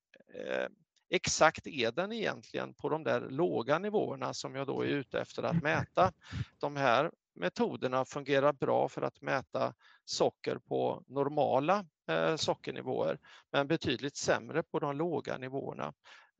exakt 1.11 1.67
är 1.67 1.93
den 1.93 2.13
egentligen 2.13 2.75
på 2.75 2.89
de 2.89 3.05
där 3.05 3.21
låga 3.21 3.79
nivåerna 3.79 4.35
som 4.35 4.55
jag 4.55 4.67
då 4.67 4.83
är 4.83 4.87
ute 4.87 5.21
efter 5.21 5.43
att 5.43 5.63
mäta. 5.63 6.13
De 6.61 6.77
här 6.77 7.11
metoderna 7.35 8.05
fungerar 8.05 8.53
bra 8.53 8.89
för 8.89 9.03
att 9.03 9.21
mäta 9.21 9.75
socker 10.05 10.59
på 10.59 11.05
normala 11.07 11.87
Eh, 12.11 12.37
sockernivåer, 12.37 13.19
men 13.53 13.67
betydligt 13.67 14.17
sämre 14.17 14.63
på 14.63 14.79
de 14.79 14.97
låga 14.97 15.39
nivåerna. 15.39 15.93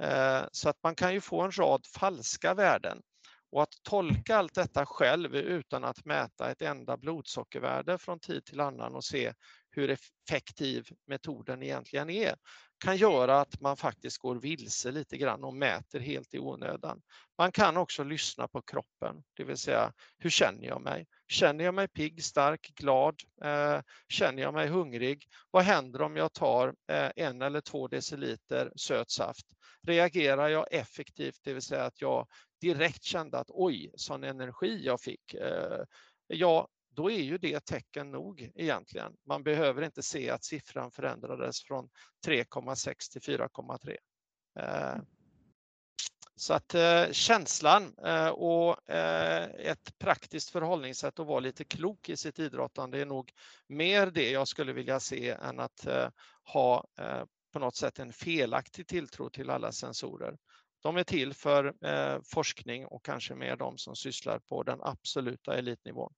Eh, 0.03 0.43
så 0.53 0.69
att 0.69 0.83
man 0.83 0.95
kan 0.95 1.15
ju 1.15 1.21
få 1.21 1.41
en 1.41 1.59
rad 1.59 1.87
falska 1.87 2.55
värden. 2.55 3.03
Och 3.53 3.63
att 3.63 3.83
tolka 3.83 4.37
allt 4.37 4.55
detta 4.55 4.87
själv 4.87 5.37
utan 5.37 5.85
att 5.85 6.05
mäta 6.05 6.51
ett 6.51 6.63
enda 6.63 6.97
blodsockervärde 6.97 7.99
från 7.99 8.21
tid 8.21 8.45
till 8.45 8.61
annan 8.61 8.95
och 8.95 9.05
se 9.05 9.33
hur 9.71 9.91
effektiv 9.91 10.89
metoden 11.07 11.63
egentligen 11.63 12.11
är 12.11 12.35
kan 12.85 12.97
göra 12.97 13.41
att 13.41 13.61
man 13.61 13.77
faktiskt 13.77 14.19
går 14.19 14.37
vilse 14.37 14.91
lite 14.91 15.17
grann 15.17 15.45
och 15.45 15.55
mäter 15.55 16.01
helt 16.01 16.35
i 16.35 16.39
onödan. 16.39 17.03
Man 17.39 17.53
kan 17.53 17.77
också 17.77 18.05
lyssna 18.05 18.49
på 18.49 18.63
kroppen, 18.63 19.23
det 19.37 19.45
vill 19.45 19.57
säga 19.57 19.93
hur 20.19 20.31
känner 20.31 20.67
jag 20.67 20.83
mig? 20.83 21.07
Känner 21.31 21.65
jag 21.65 21.75
mig 21.75 21.89
pigg, 21.89 22.25
stark, 22.25 22.73
glad? 22.75 23.21
Eh, 23.43 23.81
känner 24.09 24.43
jag 24.43 24.55
mig 24.55 24.69
hungrig? 24.69 25.25
Vad 25.51 25.63
händer 25.63 26.03
om 26.03 26.17
jag 26.17 26.33
tar 26.33 26.69
eh, 26.69 27.11
en 27.17 27.43
eller 27.43 27.61
två 27.61 27.89
deciliter 27.89 28.73
sötsaft? 28.77 29.47
Reagerar 29.83 30.49
jag 30.49 30.73
effektivt, 30.73 31.39
det 31.43 31.53
vill 31.53 31.63
säga 31.63 31.85
att 31.85 32.01
jag 32.01 32.27
direkt 32.61 33.03
kände 33.03 33.39
att 33.39 33.51
oj, 33.51 33.91
sån 33.95 34.25
energi 34.25 34.81
jag 34.85 35.01
fick. 35.01 35.35
Eh, 35.35 35.85
ja, 36.27 36.69
då 36.89 37.11
är 37.11 37.23
ju 37.23 37.39
det 37.39 37.65
tecken 37.65 38.11
nog 38.11 38.51
egentligen. 38.55 39.13
Man 39.27 39.43
behöver 39.43 39.83
inte 39.83 40.03
se 40.03 40.31
att 40.31 40.45
siffran 40.45 40.91
förändrades 40.91 41.63
från 41.63 41.89
3,6 42.27 43.13
till 43.13 43.39
4,3. 43.39 43.97
Så 46.41 46.55
att 46.55 46.75
eh, 46.75 47.11
känslan 47.13 47.95
eh, 48.05 48.29
och 48.29 48.91
eh, 48.91 49.45
ett 49.45 49.99
praktiskt 49.99 50.51
förhållningssätt 50.51 51.19
att 51.19 51.27
vara 51.27 51.41
lite 51.41 51.65
klok 51.65 52.09
i 52.09 52.17
sitt 52.17 52.39
idrottande 52.39 53.01
är 53.01 53.07
nog 53.07 53.33
mer 53.67 54.07
det 54.07 54.31
jag 54.31 54.49
skulle 54.49 54.73
vilja 54.73 55.01
se 55.01 55.31
än 55.31 55.61
att 55.61 55.87
eh, 55.87 56.09
ha 56.53 56.85
eh, 56.99 57.23
på 57.53 57.59
något 57.59 57.77
sätt 57.77 57.99
en 57.99 58.13
felaktig 58.13 58.87
tilltro 58.87 59.31
till 59.31 59.51
alla 59.51 59.73
sensorer. 59.73 60.37
De 60.83 60.97
är 60.97 61.05
till 61.05 61.35
för 61.35 61.75
forskning 62.35 62.87
och 62.87 63.05
kanske 63.05 63.35
mer 63.35 63.57
de 63.57 63.79
som 63.79 63.97
sysslar 63.97 64.39
på 64.39 64.63
den 64.63 64.79
absoluta 64.83 65.59
elitnivån. 65.59 66.13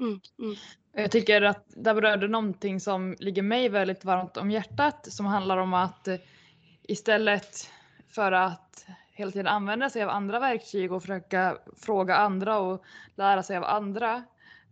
Mm, 0.00 0.20
mm. 0.38 0.56
Jag 0.92 1.10
tycker 1.10 1.42
att 1.42 1.64
där 1.66 1.94
berörde 1.94 2.28
någonting 2.28 2.80
som 2.80 3.16
ligger 3.18 3.42
mig 3.42 3.68
väldigt 3.68 4.04
varmt 4.04 4.36
om 4.36 4.50
hjärtat 4.50 5.12
som 5.12 5.26
handlar 5.26 5.56
om 5.56 5.74
att 5.74 6.08
istället 6.82 7.70
för 8.08 8.32
att 8.32 8.68
hela 9.18 9.30
tiden 9.30 9.46
använda 9.46 9.90
sig 9.90 10.02
av 10.02 10.10
andra 10.10 10.38
verktyg 10.38 10.92
och 10.92 11.02
försöka 11.02 11.58
fråga 11.76 12.16
andra 12.16 12.58
och 12.58 12.84
lära 13.16 13.42
sig 13.42 13.56
av 13.56 13.64
andra, 13.64 14.24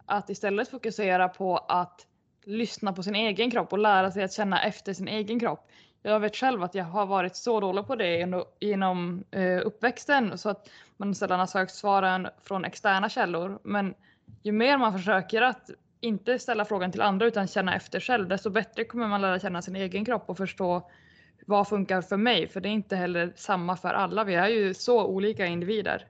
att 0.06 0.30
istället 0.30 0.68
fokusera 0.68 1.28
på 1.28 1.56
att 1.56 2.06
lyssna 2.44 2.92
på 2.92 3.02
sin 3.02 3.14
egen 3.14 3.50
kropp 3.50 3.72
och 3.72 3.78
lära 3.78 4.10
sig 4.10 4.24
att 4.24 4.32
känna 4.32 4.62
efter 4.62 4.92
sin 4.92 5.08
egen 5.08 5.40
kropp. 5.40 5.68
Jag 6.02 6.20
vet 6.20 6.36
själv 6.36 6.62
att 6.62 6.74
jag 6.74 6.84
har 6.84 7.06
varit 7.06 7.36
så 7.36 7.60
dålig 7.60 7.86
på 7.86 7.96
det 7.96 8.44
genom 8.60 9.24
eh, 9.30 9.60
uppväxten 9.64 10.38
så 10.38 10.50
att 10.50 10.68
man 10.96 11.14
sällan 11.14 11.38
har 11.38 11.46
sökt 11.46 11.74
svaren 11.74 12.28
från 12.42 12.64
externa 12.64 13.08
källor. 13.08 13.58
Men 13.62 13.94
ju 14.42 14.52
mer 14.52 14.78
man 14.78 14.92
försöker 14.92 15.42
att 15.42 15.70
inte 16.00 16.38
ställa 16.38 16.64
frågan 16.64 16.92
till 16.92 17.02
andra 17.02 17.26
utan 17.26 17.46
känna 17.46 17.74
efter 17.74 18.00
själv, 18.00 18.28
desto 18.28 18.50
bättre 18.50 18.84
kommer 18.84 19.08
man 19.08 19.20
lära 19.20 19.38
känna 19.38 19.62
sin 19.62 19.76
egen 19.76 20.04
kropp 20.04 20.30
och 20.30 20.36
förstå 20.36 20.90
vad 21.46 21.68
funkar 21.68 22.02
för 22.02 22.16
mig? 22.16 22.48
För 22.48 22.60
det 22.60 22.68
är 22.68 22.72
inte 22.72 22.96
heller 22.96 23.32
samma 23.36 23.76
för 23.76 23.88
alla. 23.88 24.24
Vi 24.24 24.34
är 24.34 24.48
ju 24.48 24.74
så 24.74 25.06
olika 25.06 25.46
individer. 25.46 26.08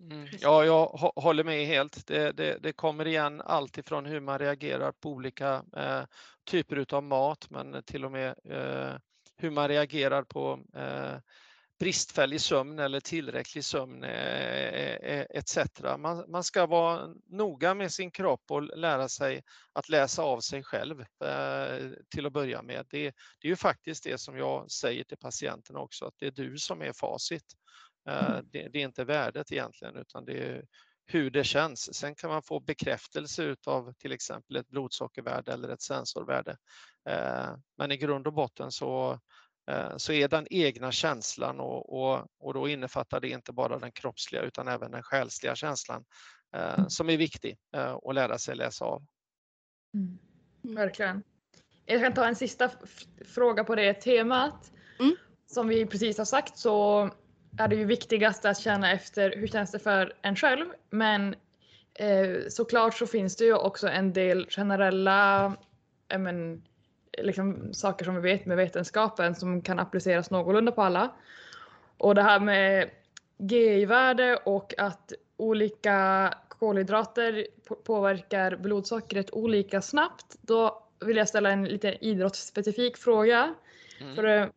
Mm. 0.00 0.26
Ja, 0.40 0.64
jag 0.64 0.86
håller 1.22 1.44
med 1.44 1.66
helt. 1.66 2.06
Det, 2.06 2.32
det, 2.32 2.58
det, 2.62 2.72
kommer 2.72 3.06
igen 3.06 3.42
allt 3.44 3.78
ifrån 3.78 4.06
hur 4.06 4.20
man 4.20 4.38
reagerar 4.38 4.92
på 4.92 5.10
olika 5.10 5.62
eh, 5.76 6.02
typer 6.50 6.94
av 6.94 7.02
mat, 7.02 7.50
men 7.50 7.82
till 7.82 8.04
och 8.04 8.12
med 8.12 8.28
eh, 8.28 8.96
hur 9.36 9.50
man 9.50 9.68
reagerar 9.68 10.22
på 10.22 10.58
eh, 10.76 11.16
bristfällig 11.82 12.40
sömn 12.40 12.78
eller 12.78 13.00
tillräcklig 13.00 13.64
sömn 13.64 14.04
eh, 14.04 14.10
eh, 14.10 15.18
eh, 15.18 15.26
etc. 15.30 15.58
Man, 15.98 16.24
man, 16.30 16.44
ska 16.44 16.66
vara 16.66 17.14
noga 17.26 17.74
med 17.74 17.92
sin 17.92 18.10
kropp 18.10 18.42
och 18.50 18.78
lära 18.78 19.08
sig 19.08 19.42
att 19.72 19.88
läsa 19.88 20.22
av 20.22 20.40
sig 20.40 20.62
själv 20.62 21.04
till 22.14 22.26
att 22.26 22.32
börja 22.32 22.62
med. 22.62 22.86
Det, 22.90 23.02
det, 23.40 23.46
är 23.46 23.48
ju 23.48 23.56
faktiskt 23.56 24.04
det 24.04 24.18
som 24.18 24.36
jag 24.36 24.70
säger 24.70 25.04
till 25.04 25.16
patienterna 25.16 25.78
också, 25.78 26.04
att 26.04 26.14
det 26.18 26.26
är 26.26 26.30
du 26.30 26.58
som 26.58 26.82
är 26.82 26.92
facit. 26.92 27.44
Det, 28.44 28.68
det 28.68 28.78
är 28.78 28.84
inte 28.84 29.04
värdet 29.04 29.52
egentligen 29.52 29.96
utan 29.96 30.24
det 30.24 30.32
är 30.32 30.64
hur 31.06 31.30
det 31.30 31.44
känns. 31.44 31.94
Sen 31.94 32.14
kan 32.14 32.30
man 32.30 32.42
få 32.42 32.60
bekräftelse 32.60 33.56
av 33.66 33.92
till 33.92 34.12
exempel 34.12 34.56
ett 34.56 34.68
blodsockervärde 34.68 35.52
eller 35.52 35.68
ett 35.68 35.82
sensorvärde. 35.82 36.56
Men 37.78 37.92
i 37.92 37.96
grund 37.96 38.26
och 38.26 38.32
botten 38.32 38.72
så 38.72 39.20
så 39.96 40.12
är 40.12 40.28
den 40.28 40.46
egna 40.50 40.92
känslan 40.92 41.60
och, 41.60 42.02
och, 42.02 42.26
och 42.38 42.54
då 42.54 42.68
innefattar 42.68 43.20
det 43.20 43.28
inte 43.28 43.52
bara 43.52 43.78
den 43.78 43.92
kroppsliga 43.92 44.42
utan 44.42 44.68
även 44.68 44.90
den 44.90 45.02
själsliga 45.02 45.54
känslan 45.54 46.04
eh, 46.56 46.74
mm. 46.78 46.90
som 46.90 47.10
är 47.10 47.16
viktig 47.16 47.58
eh, 47.76 47.96
att 48.04 48.14
lära 48.14 48.38
sig 48.38 48.56
läsa 48.56 48.84
av. 48.84 49.06
Mm. 49.94 50.18
Verkligen. 50.76 51.22
Jag 51.86 52.02
kan 52.02 52.14
ta 52.14 52.26
en 52.26 52.36
sista 52.36 52.70
fråga 53.24 53.64
på 53.64 53.74
det 53.74 53.94
temat. 53.94 54.72
Mm. 55.00 55.16
Som 55.46 55.68
vi 55.68 55.86
precis 55.86 56.18
har 56.18 56.24
sagt 56.24 56.58
så 56.58 57.10
är 57.58 57.68
det 57.68 57.76
ju 57.76 57.84
viktigast 57.84 58.44
att 58.44 58.58
känna 58.58 58.92
efter 58.92 59.36
hur 59.36 59.46
känns 59.46 59.72
det 59.72 59.78
för 59.78 60.14
en 60.22 60.36
själv. 60.36 60.66
Men 60.90 61.34
Eh, 61.94 62.48
såklart 62.48 62.94
så 62.94 63.06
finns 63.06 63.36
det 63.36 63.44
ju 63.44 63.54
också 63.54 63.88
en 63.88 64.12
del 64.12 64.46
generella 64.50 65.52
men, 66.18 66.62
liksom, 67.18 67.74
saker 67.74 68.04
som 68.04 68.14
vi 68.14 68.20
vet 68.20 68.46
med 68.46 68.56
vetenskapen 68.56 69.34
som 69.34 69.62
kan 69.62 69.78
appliceras 69.78 70.30
någorlunda 70.30 70.72
på 70.72 70.82
alla. 70.82 71.12
Och 71.98 72.14
det 72.14 72.22
här 72.22 72.40
med 72.40 72.90
GI-värde 73.38 74.36
och 74.36 74.74
att 74.78 75.12
olika 75.36 76.30
kolhydrater 76.48 77.46
påverkar 77.84 78.56
blodsockret 78.56 79.30
olika 79.30 79.82
snabbt, 79.82 80.36
då 80.40 80.82
vill 81.00 81.16
jag 81.16 81.28
ställa 81.28 81.50
en 81.50 81.64
lite 81.64 81.98
idrottsspecifik 82.00 82.96
fråga. 82.96 83.54
Mm. 84.00 84.14
För 84.14 84.50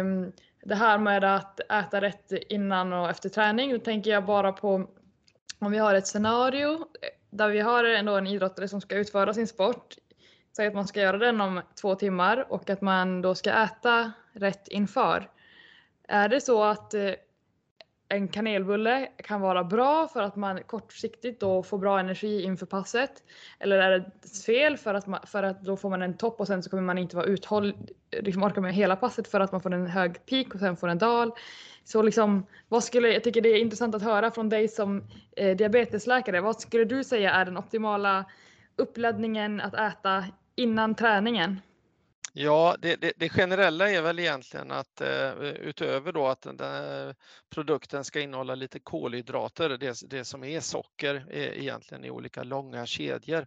um, 0.00 0.32
det 0.64 0.74
här 0.74 0.98
med 0.98 1.24
att 1.24 1.60
äta 1.60 2.00
rätt 2.00 2.32
innan 2.32 2.92
och 2.92 3.10
efter 3.10 3.28
träning, 3.28 3.72
då 3.72 3.78
tänker 3.78 4.10
jag 4.10 4.24
bara 4.24 4.52
på 4.52 4.88
om 5.58 5.72
vi 5.72 5.78
har 5.78 5.94
ett 5.94 6.06
scenario 6.06 6.86
där 7.30 7.48
vi 7.48 7.60
har 7.60 7.84
en 7.84 8.26
idrottare 8.26 8.68
som 8.68 8.80
ska 8.80 8.96
utföra 8.96 9.34
sin 9.34 9.46
sport. 9.46 9.94
Säg 10.56 10.66
att 10.66 10.74
man 10.74 10.86
ska 10.86 11.00
göra 11.00 11.18
den 11.18 11.40
om 11.40 11.60
två 11.80 11.94
timmar 11.94 12.52
och 12.52 12.70
att 12.70 12.80
man 12.80 13.22
då 13.22 13.34
ska 13.34 13.50
äta 13.50 14.12
rätt 14.32 14.68
inför. 14.68 15.30
Är 16.08 16.28
det 16.28 16.40
så 16.40 16.64
att 16.64 16.94
eh, 16.94 17.10
en 18.08 18.28
kanelbulle 18.28 19.08
kan 19.16 19.40
vara 19.40 19.64
bra 19.64 20.08
för 20.08 20.22
att 20.22 20.36
man 20.36 20.62
kortsiktigt 20.62 21.40
då 21.40 21.62
får 21.62 21.78
bra 21.78 21.98
energi 21.98 22.42
inför 22.42 22.66
passet? 22.66 23.22
Eller 23.58 23.78
är 23.78 23.98
det 23.98 24.28
fel 24.46 24.76
för 24.76 24.94
att, 24.94 25.06
man, 25.06 25.20
för 25.26 25.42
att 25.42 25.62
då 25.62 25.76
får 25.76 25.90
man 25.90 26.02
en 26.02 26.16
topp 26.16 26.40
och 26.40 26.46
sen 26.46 26.62
så 26.62 26.70
kommer 26.70 26.82
man 26.82 26.98
inte 26.98 27.16
vara 27.16 27.26
uthållig, 27.26 27.74
liksom 28.10 28.42
orka 28.42 28.60
med 28.60 28.74
hela 28.74 28.96
passet 28.96 29.28
för 29.28 29.40
att 29.40 29.52
man 29.52 29.60
får 29.60 29.74
en 29.74 29.86
hög 29.86 30.26
peak 30.26 30.54
och 30.54 30.60
sen 30.60 30.76
får 30.76 30.88
en 30.88 30.98
dal? 30.98 31.32
Så 31.84 32.02
liksom, 32.02 32.46
vad 32.68 32.84
skulle, 32.84 33.08
jag 33.12 33.24
tycker 33.24 33.40
det 33.40 33.48
är 33.48 33.60
intressant 33.60 33.94
att 33.94 34.02
höra 34.02 34.30
från 34.30 34.48
dig 34.48 34.68
som 34.68 35.04
eh, 35.36 35.56
diabetesläkare. 35.56 36.40
Vad 36.40 36.60
skulle 36.60 36.84
du 36.84 37.04
säga 37.04 37.30
är 37.32 37.44
den 37.44 37.58
optimala 37.58 38.24
uppladdningen 38.76 39.60
att 39.60 39.74
äta 39.74 40.24
innan 40.56 40.94
träningen? 40.94 41.60
Ja, 42.36 42.76
det, 42.78 42.96
det, 42.96 43.12
det, 43.16 43.28
generella 43.28 43.90
är 43.90 44.02
väl 44.02 44.18
egentligen 44.18 44.70
att 44.70 45.00
eh, 45.00 45.32
utöver 45.42 46.12
då 46.12 46.26
att 46.26 46.42
den, 46.42 46.56
den, 46.56 47.08
eh, 47.08 47.14
produkten 47.50 48.04
ska 48.04 48.20
innehålla 48.20 48.54
lite 48.54 48.80
kolhydrater, 48.80 49.68
det, 49.68 50.10
det 50.10 50.24
som 50.24 50.44
är 50.44 50.60
socker 50.60 51.26
är 51.30 51.58
egentligen 51.58 52.04
i 52.04 52.10
olika 52.10 52.42
långa 52.42 52.86
kedjor, 52.86 53.46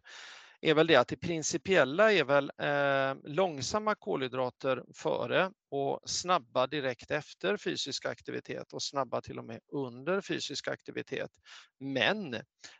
är 0.62 0.74
väl 0.74 0.88
det 0.88 0.96
att 0.96 1.08
det 1.08 1.16
principiella 1.16 2.14
är 2.14 2.24
väl 2.24 2.52
eh, 2.58 3.32
långsamma 3.34 3.96
kolhydrater 3.96 4.84
före 4.94 5.52
och 5.70 6.00
snabba 6.06 6.68
direkt 6.68 7.12
efter 7.12 7.58
fysisk 7.58 8.06
aktivitet 8.06 8.74
och 8.74 8.84
snabba 8.84 9.22
till 9.22 9.40
och 9.40 9.46
med 9.46 9.60
under 9.72 10.22
fysisk 10.22 10.68
aktivitet. 10.68 11.32
Men 11.80 12.34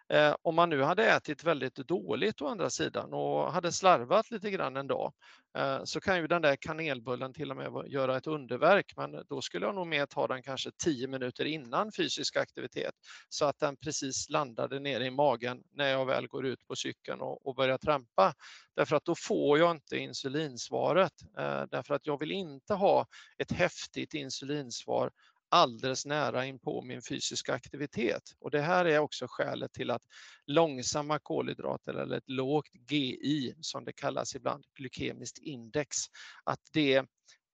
eh, 0.10 0.36
om 0.42 0.56
man 0.56 0.70
nu 0.70 0.82
hade 0.82 1.06
ätit 1.06 1.44
väldigt 1.44 1.76
dåligt 1.76 2.42
å 2.42 2.48
andra 2.48 2.70
sidan 2.70 3.14
och 3.14 3.54
hade 3.54 3.72
slarvat 3.72 4.32
lite 4.32 4.52
grann 4.52 4.78
en 4.78 4.88
dag 4.88 5.14
eh, 5.58 5.80
så 5.84 6.00
kan 6.00 6.18
ju 6.18 6.28
den 6.28 6.42
där 6.42 6.56
kanelbullen 6.56 7.34
till 7.34 7.52
och 7.52 7.58
med 7.58 7.88
göra 7.88 8.18
ett 8.18 8.28
underverk 8.28 8.94
men 8.96 9.24
då 9.30 9.42
skulle 9.42 9.66
jag 9.66 9.76
nog 9.76 9.88
mer 9.88 10.06
ta 10.06 10.28
den 10.28 10.44
kanske 10.44 10.72
10 10.84 11.08
minuter 11.08 11.46
innan 11.46 11.92
fysisk 11.92 12.36
aktivitet 12.36 12.94
så 13.30 13.46
att 13.46 13.60
den 13.60 13.78
precis 13.78 14.30
landade 14.30 14.80
nere 14.80 15.06
i 15.06 15.12
magen 15.12 15.64
när 15.72 15.88
jag 15.88 16.06
väl 16.06 16.28
går 16.28 16.46
ut 16.46 16.68
på 16.68 16.76
cykeln 16.76 17.22
och, 17.22 17.48
och 17.48 17.56
börjar 17.56 17.78
trampa. 17.78 18.34
Därför 18.76 18.96
att 18.96 19.06
då 19.06 19.16
får 19.16 19.60
jag 19.60 19.72
inte 19.72 19.98
insulinsvaret 19.98 21.14
eh, 21.38 21.64
därför 21.72 21.94
att 21.94 22.06
jag 22.08 22.20
vill 22.20 22.32
inte 22.32 22.74
ha 22.78 23.08
ett 23.38 23.52
häftigt 23.52 24.14
insulinsvar 24.14 25.12
alldeles 25.50 26.06
nära 26.06 26.46
in 26.46 26.60
på 26.60 26.82
min 26.82 27.02
fysiska 27.02 27.54
aktivitet. 27.54 28.24
Och 28.40 28.52
det 28.52 28.62
här 28.62 28.86
är 28.86 29.00
också 29.00 29.26
skälet 29.30 29.74
till 29.74 29.92
att 29.92 30.04
långsamma 30.46 31.20
kolhydrater 31.20 31.94
eller 31.94 32.18
ett 32.18 32.30
lågt 32.30 32.70
GI 32.90 33.56
som 33.62 33.86
det 33.86 33.94
kallas 33.94 34.36
ibland, 34.36 34.66
glykemiskt 34.76 35.38
index, 35.38 35.98
att 36.44 36.62
det 36.74 36.96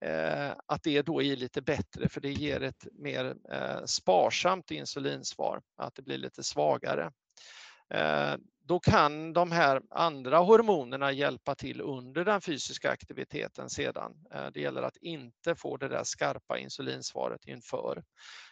eh, 0.04 0.52
att 0.66 0.82
det 0.82 1.02
då 1.02 1.22
är 1.22 1.36
lite 1.36 1.62
bättre 1.62 2.08
för 2.08 2.20
det 2.20 2.32
ger 2.32 2.62
ett 2.62 2.86
mer 2.92 3.36
eh, 3.52 3.84
sparsamt 3.84 4.70
insulinsvar, 4.70 5.62
att 5.76 5.94
det 5.94 6.02
blir 6.02 6.18
lite 6.18 6.42
svagare. 6.42 7.12
Eh, 7.94 8.36
då 8.66 8.80
kan 8.80 9.32
de 9.32 9.52
här 9.52 9.82
andra 9.90 10.38
hormonerna 10.38 11.12
hjälpa 11.12 11.54
till 11.54 11.80
under 11.80 12.24
den 12.24 12.40
fysiska 12.40 12.90
aktiviteten 12.90 13.70
sedan. 13.70 14.12
Eh, 14.34 14.46
det 14.46 14.60
gäller 14.60 14.82
att 14.82 14.96
inte 14.96 15.54
få 15.54 15.76
det 15.76 15.88
där 15.88 16.04
skarpa 16.04 16.58
insulinsvaret 16.58 17.44
inför. 17.46 18.02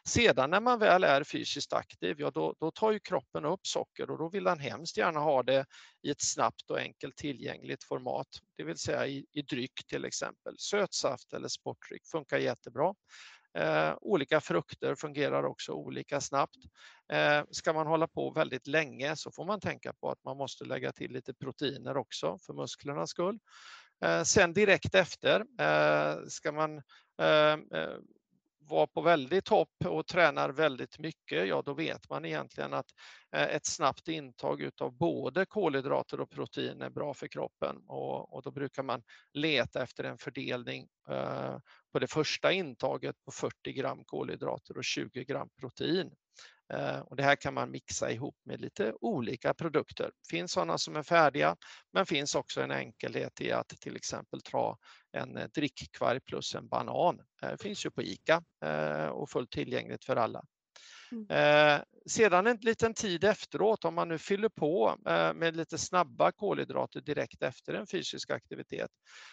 Sedan 0.09 0.51
när 0.51 0.61
man 0.61 0.78
väl 0.78 1.05
är 1.05 1.24
fysiskt 1.24 1.72
aktiv, 1.72 2.16
ja 2.18 2.30
då, 2.30 2.55
då 2.61 2.70
tar 2.70 2.93
ju 2.93 2.99
kroppen 2.99 3.45
upp 3.45 3.66
socker 3.66 4.11
och 4.11 4.18
då 4.18 4.28
vill 4.28 4.45
den 4.45 4.59
hemskt 4.59 4.97
gärna 4.97 5.20
ha 5.20 5.43
det 5.43 5.66
i 6.03 6.11
ett 6.11 6.22
snabbt 6.22 6.70
och 6.70 6.78
enkelt 6.78 7.16
tillgängligt 7.16 7.85
format, 7.85 8.28
det 8.57 8.64
vill 8.64 8.78
säga 8.78 9.07
i, 9.07 9.26
i 9.33 9.43
dryck 9.43 9.87
till 9.89 10.05
exempel. 10.05 10.55
Sötsaft 10.59 11.33
eller 11.33 11.49
sportdryck 11.49 12.03
funkar 12.07 12.39
jättebra. 12.39 12.95
Eh, 13.59 13.94
olika 14.00 14.40
frukter 14.40 14.94
fungerar 14.94 15.44
också 15.44 15.72
olika 15.72 16.20
snabbt. 16.20 16.57
Eh, 17.12 17.42
ska 17.50 17.72
man 17.72 17.86
hålla 17.86 18.07
på 18.07 18.30
väldigt 18.30 18.66
länge 18.66 19.16
så 19.16 19.32
får 19.32 19.44
man 19.44 19.61
tänka 19.61 19.92
på 19.92 20.11
att 20.11 20.24
man 20.24 20.36
måste 20.36 20.64
lägga 20.64 20.92
till 20.92 21.12
lite 21.12 21.34
proteiner 21.34 21.96
också 21.96 22.38
för 22.46 22.53
musklernas 22.55 23.11
skull. 23.11 23.38
Eh, 24.05 24.22
sen 24.22 24.53
direkt 24.53 24.94
efter 24.94 25.40
eh, 25.61 26.16
ska 26.28 26.53
man 26.53 26.76
eh, 27.22 27.53
eh, 27.53 27.98
var 28.69 28.87
på 28.87 29.01
väldigt 29.01 29.45
topp 29.45 29.69
och 29.87 30.07
tränar 30.07 30.51
väldigt 30.51 30.99
mycket, 30.99 31.49
ja 31.49 31.63
då 31.63 31.75
vet 31.75 32.11
man 32.11 32.25
egentligen 32.25 32.75
att 32.75 32.87
eh, 33.37 33.43
ett 33.43 33.67
snabbt 33.67 34.09
intag 34.09 34.61
utav 34.61 34.97
både 34.97 35.47
kolhydrater 35.47 36.21
och 36.21 36.31
protein 36.31 36.83
är 36.83 36.91
bra 36.91 37.15
för 37.15 37.29
kroppen 37.29 37.77
och, 37.87 38.35
och 38.35 38.43
då 38.43 38.51
brukar 38.51 38.83
man 38.83 39.03
leta 39.33 39.83
efter 39.83 40.05
en 40.05 40.19
fördelning 40.19 40.89
eh, 41.09 41.57
på 41.93 41.99
det 41.99 42.07
första 42.07 42.53
intaget 42.53 43.17
på 43.25 43.31
40 43.31 43.73
gram 43.73 44.05
kolhydrater 44.05 44.77
och 44.77 44.85
20 44.85 45.25
gram 45.25 45.49
protein. 45.61 46.11
Eh, 46.72 46.99
och 46.99 47.16
det 47.16 47.22
här 47.22 47.37
kan 47.37 47.55
man 47.55 47.70
mixa 47.70 48.11
ihop 48.11 48.37
med 48.45 48.61
lite 48.61 48.95
olika 49.01 49.55
produkter. 49.55 50.05
Det 50.05 50.37
finns 50.37 50.53
sådana 50.53 50.78
som 50.78 50.97
är 50.97 51.03
färdiga, 51.03 51.57
men 51.93 52.07
finns 52.07 52.35
också 52.35 52.62
en 52.62 52.70
enkelhet 52.70 53.41
i 53.41 53.53
att 53.53 53.68
till 53.68 53.97
exempel 53.97 54.41
ta 54.41 54.78
en 55.12 55.37
eh, 55.37 55.49
drickkvarg 55.55 56.20
plus 56.20 56.55
en 56.55 56.68
banan. 56.68 57.20
Det 57.41 57.47
eh, 57.47 57.57
finns 57.57 57.87
ju 57.87 57.91
på 57.91 58.03
ICA 58.03 58.43
och 59.12 59.30
fullt 59.30 59.51
tillgängligt 59.51 60.05
för 60.05 60.16
alla. 60.16 60.45
Mm. 61.12 61.83
Sedan 62.07 62.47
en 62.47 62.57
liten 62.57 62.95
tid 62.95 63.24
efteråt, 63.24 63.85
om 63.85 63.95
man 63.95 64.09
nu 64.09 64.18
fyller 64.18 64.49
på 64.49 64.97
med 65.35 65.57
lite 65.57 65.78
snabba 65.78 66.33
kolhydrater 66.33 67.01
direkt 67.01 67.43
efter 67.43 67.74
en 67.74 67.87
fysisk 67.87 68.30
aktivitet, 68.30 68.91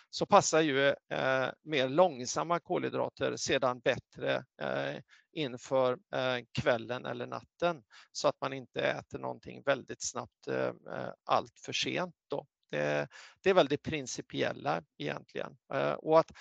så 0.10 0.26
passar 0.26 0.62
ju 0.62 0.96
mer 1.64 1.90
långsamma 1.90 2.60
kolhydrater 2.60 3.36
sedan 3.36 3.80
bättre 3.80 4.44
inför 5.32 5.94
eh, 6.14 6.46
kvällen 6.62 7.06
eller 7.06 7.28
natten 7.28 7.84
så 8.12 8.28
att 8.28 8.42
man 8.42 8.54
inte 8.54 8.82
äter 8.82 9.20
någonting 9.20 9.64
väldigt 9.66 10.04
snabbt 10.04 10.48
eh, 10.48 10.68
eh 10.68 11.12
allt 11.26 11.60
för 11.60 11.74
sent. 11.74 12.16
Då. 12.28 12.48
Det, 12.72 13.08
det 13.42 13.50
är 13.50 13.54
väl 13.54 13.68
det 13.68 13.78
principiella 13.78 14.84
egentligen. 14.98 15.58
Eh, 15.74 15.92
och 15.92 16.20
att 16.20 16.32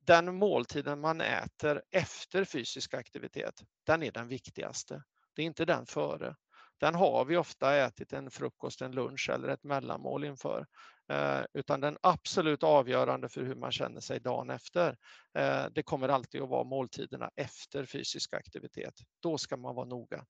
den 0.00 0.34
måltiden 0.34 1.00
man 1.00 1.20
äter 1.20 1.82
efter 1.90 2.44
fysisk 2.44 2.94
aktivitet, 2.94 3.62
den 3.84 4.02
är 4.02 4.12
den 4.12 4.28
viktigaste. 4.28 5.02
Det 5.34 5.42
är 5.42 5.46
inte 5.46 5.64
den 5.64 5.86
före. 5.86 6.36
Den 6.78 6.94
har 6.94 7.24
vi 7.24 7.36
ofta 7.36 7.76
ätit 7.76 8.12
en 8.12 8.30
frukost, 8.30 8.82
en 8.82 8.92
lunch 8.92 9.30
eller 9.32 9.48
ett 9.48 9.64
mellanmål 9.64 10.24
inför. 10.24 10.66
Eh, 11.08 11.44
utan 11.52 11.80
den 11.80 11.98
absolut 12.00 12.62
avgörande 12.62 13.28
för 13.28 13.42
hur 13.42 13.54
man 13.54 13.72
känner 13.72 14.00
sig 14.00 14.20
dagen 14.20 14.50
efter, 14.50 14.96
eh, 15.34 15.64
det 15.72 15.82
kommer 15.82 16.08
alltid 16.08 16.42
att 16.42 16.48
vara 16.48 16.64
måltiderna 16.64 17.30
efter 17.36 17.86
fysisk 17.86 18.34
aktivitet. 18.34 18.94
Då 19.20 19.38
ska 19.38 19.56
man 19.56 19.74
vara 19.74 19.86
noga. 19.86 20.24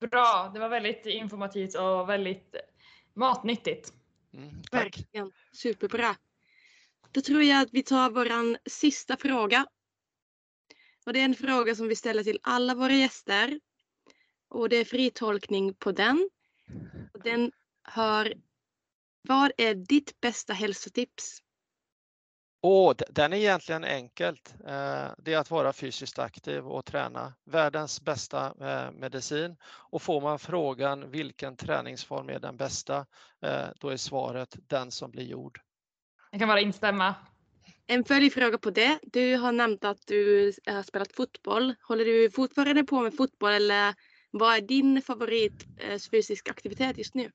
Bra, 0.00 0.50
det 0.54 0.60
var 0.60 0.68
väldigt 0.68 1.06
informativt 1.06 1.74
och 1.74 2.08
väldigt 2.08 2.54
matnyttigt. 3.14 3.92
Mm, 4.34 4.62
Verkligen, 4.72 5.32
superbra. 5.52 6.16
Då 7.10 7.20
tror 7.20 7.42
jag 7.42 7.62
att 7.62 7.72
vi 7.72 7.82
tar 7.82 8.10
våran 8.10 8.56
sista 8.66 9.16
fråga. 9.16 9.66
Och 11.06 11.12
det 11.12 11.20
är 11.20 11.24
en 11.24 11.34
fråga 11.34 11.74
som 11.74 11.88
vi 11.88 11.96
ställer 11.96 12.24
till 12.24 12.38
alla 12.42 12.74
våra 12.74 12.92
gäster. 12.92 13.60
Och 14.48 14.68
det 14.68 14.76
är 14.76 14.84
fri 14.84 15.10
tolkning 15.10 15.74
på 15.74 15.92
den. 15.92 16.30
Och 17.12 17.22
den 17.22 17.52
hör 17.82 18.34
Vad 19.28 19.52
är 19.56 19.74
ditt 19.74 20.20
bästa 20.20 20.52
hälsotips? 20.52 21.42
Oh, 22.64 22.94
den 23.10 23.32
är 23.32 23.36
egentligen 23.36 23.84
enkelt. 23.84 24.54
Eh, 24.66 25.10
det 25.18 25.32
är 25.32 25.38
att 25.38 25.50
vara 25.50 25.72
fysiskt 25.72 26.18
aktiv 26.18 26.66
och 26.66 26.84
träna. 26.84 27.34
Världens 27.44 28.00
bästa 28.00 28.46
eh, 28.60 28.92
medicin. 28.92 29.56
Och 29.64 30.02
får 30.02 30.20
man 30.20 30.38
frågan 30.38 31.10
vilken 31.10 31.56
träningsform 31.56 32.28
är 32.28 32.38
den 32.38 32.56
bästa, 32.56 33.06
eh, 33.44 33.66
då 33.80 33.88
är 33.88 33.96
svaret 33.96 34.56
den 34.66 34.90
som 34.90 35.10
blir 35.10 35.24
gjord. 35.24 35.60
Jag 36.30 36.40
kan 36.40 36.48
bara 36.48 36.60
instämma. 36.60 37.14
En 37.86 38.04
följdfråga 38.04 38.58
på 38.58 38.70
det. 38.70 38.98
Du 39.02 39.36
har 39.36 39.52
nämnt 39.52 39.84
att 39.84 40.06
du 40.06 40.52
har 40.66 40.82
spelat 40.82 41.12
fotboll. 41.12 41.74
Håller 41.82 42.04
du 42.04 42.30
fortfarande 42.30 42.84
på 42.84 43.00
med 43.00 43.16
fotboll 43.16 43.52
eller 43.52 43.94
Vad 44.30 44.56
är 44.56 44.60
din 44.60 45.02
favorit 45.02 45.66
fysisk 46.10 46.48
aktivitet 46.48 46.98
just 46.98 47.14
nu? 47.14 47.30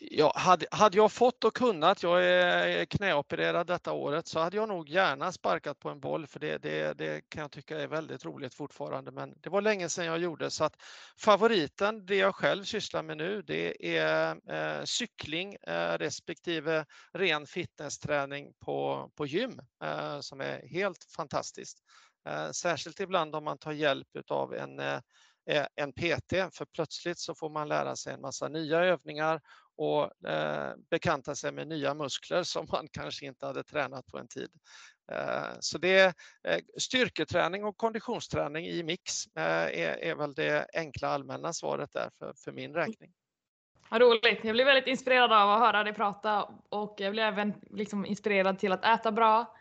Ja, 0.00 0.32
hade, 0.36 0.66
hade 0.70 0.96
jag 0.96 1.12
fått 1.12 1.44
och 1.44 1.54
kunnat, 1.54 2.02
jag 2.02 2.24
är 2.24 2.84
knäopererad 2.84 3.66
detta 3.66 3.92
året, 3.92 4.26
så 4.26 4.40
hade 4.40 4.56
jag 4.56 4.68
nog 4.68 4.88
gärna 4.88 5.32
sparkat 5.32 5.78
på 5.78 5.88
en 5.88 6.00
boll 6.00 6.26
för 6.26 6.40
det, 6.40 6.58
det, 6.58 6.98
det 6.98 7.20
kan 7.28 7.42
jag 7.42 7.50
tycka 7.50 7.80
är 7.80 7.86
väldigt 7.86 8.24
roligt 8.24 8.54
fortfarande. 8.54 9.10
Men 9.10 9.34
det 9.40 9.50
var 9.50 9.62
länge 9.62 9.88
sedan 9.88 10.06
jag 10.06 10.18
gjorde 10.18 10.50
så 10.50 10.64
att 10.64 10.76
favoriten, 11.16 12.06
det 12.06 12.16
jag 12.16 12.34
själv 12.34 12.64
sysslar 12.64 13.02
med 13.02 13.16
nu, 13.16 13.42
det 13.42 13.96
är 13.98 14.36
eh, 14.52 14.84
cykling 14.84 15.54
eh, 15.54 15.98
respektive 15.98 16.84
ren 17.12 17.46
fitnessträning 17.46 18.52
på, 18.64 19.10
på 19.16 19.26
gym 19.26 19.60
eh, 19.84 20.20
som 20.20 20.40
är 20.40 20.68
helt 20.68 21.04
fantastiskt. 21.16 21.78
Eh, 22.28 22.50
särskilt 22.50 23.00
ibland 23.00 23.34
om 23.34 23.44
man 23.44 23.58
tar 23.58 23.72
hjälp 23.72 24.08
av 24.28 24.54
en 24.54 24.78
eh, 24.78 25.00
en 25.76 25.92
PT, 25.92 26.32
för 26.52 26.64
plötsligt 26.74 27.18
så 27.18 27.34
får 27.34 27.50
man 27.50 27.68
lära 27.68 27.96
sig 27.96 28.14
en 28.14 28.20
massa 28.20 28.48
nya 28.48 28.78
övningar 28.78 29.40
och 29.78 30.28
eh, 30.28 30.72
bekanta 30.90 31.34
sig 31.34 31.52
med 31.52 31.68
nya 31.68 31.94
muskler 31.94 32.42
som 32.42 32.66
man 32.72 32.88
kanske 32.92 33.26
inte 33.26 33.46
hade 33.46 33.62
tränat 33.62 34.06
på 34.06 34.18
en 34.18 34.28
tid. 34.28 34.50
Eh, 35.12 35.56
så 35.60 35.78
det 35.78 35.98
är 35.98 36.14
eh, 36.48 36.60
styrketräning 36.78 37.64
och 37.64 37.76
konditionsträning 37.76 38.66
i 38.66 38.82
mix 38.82 39.26
eh, 39.36 39.42
är, 39.44 40.04
är 40.04 40.14
väl 40.14 40.34
det 40.34 40.66
enkla 40.72 41.08
allmänna 41.08 41.52
svaret 41.52 41.92
där 41.92 42.10
för, 42.18 42.32
för 42.44 42.52
min 42.52 42.74
räkning. 42.74 43.10
Vad 43.88 44.00
roligt. 44.00 44.44
Jag 44.44 44.54
blir 44.54 44.64
väldigt 44.64 44.86
inspirerad 44.86 45.32
av 45.32 45.50
att 45.50 45.60
höra 45.60 45.84
dig 45.84 45.92
prata 45.92 46.42
och 46.68 46.94
jag 46.98 47.12
blir 47.12 47.22
även 47.22 47.54
liksom 47.70 48.06
inspirerad 48.06 48.58
till 48.58 48.72
att 48.72 48.84
äta 48.84 49.12
bra, 49.12 49.56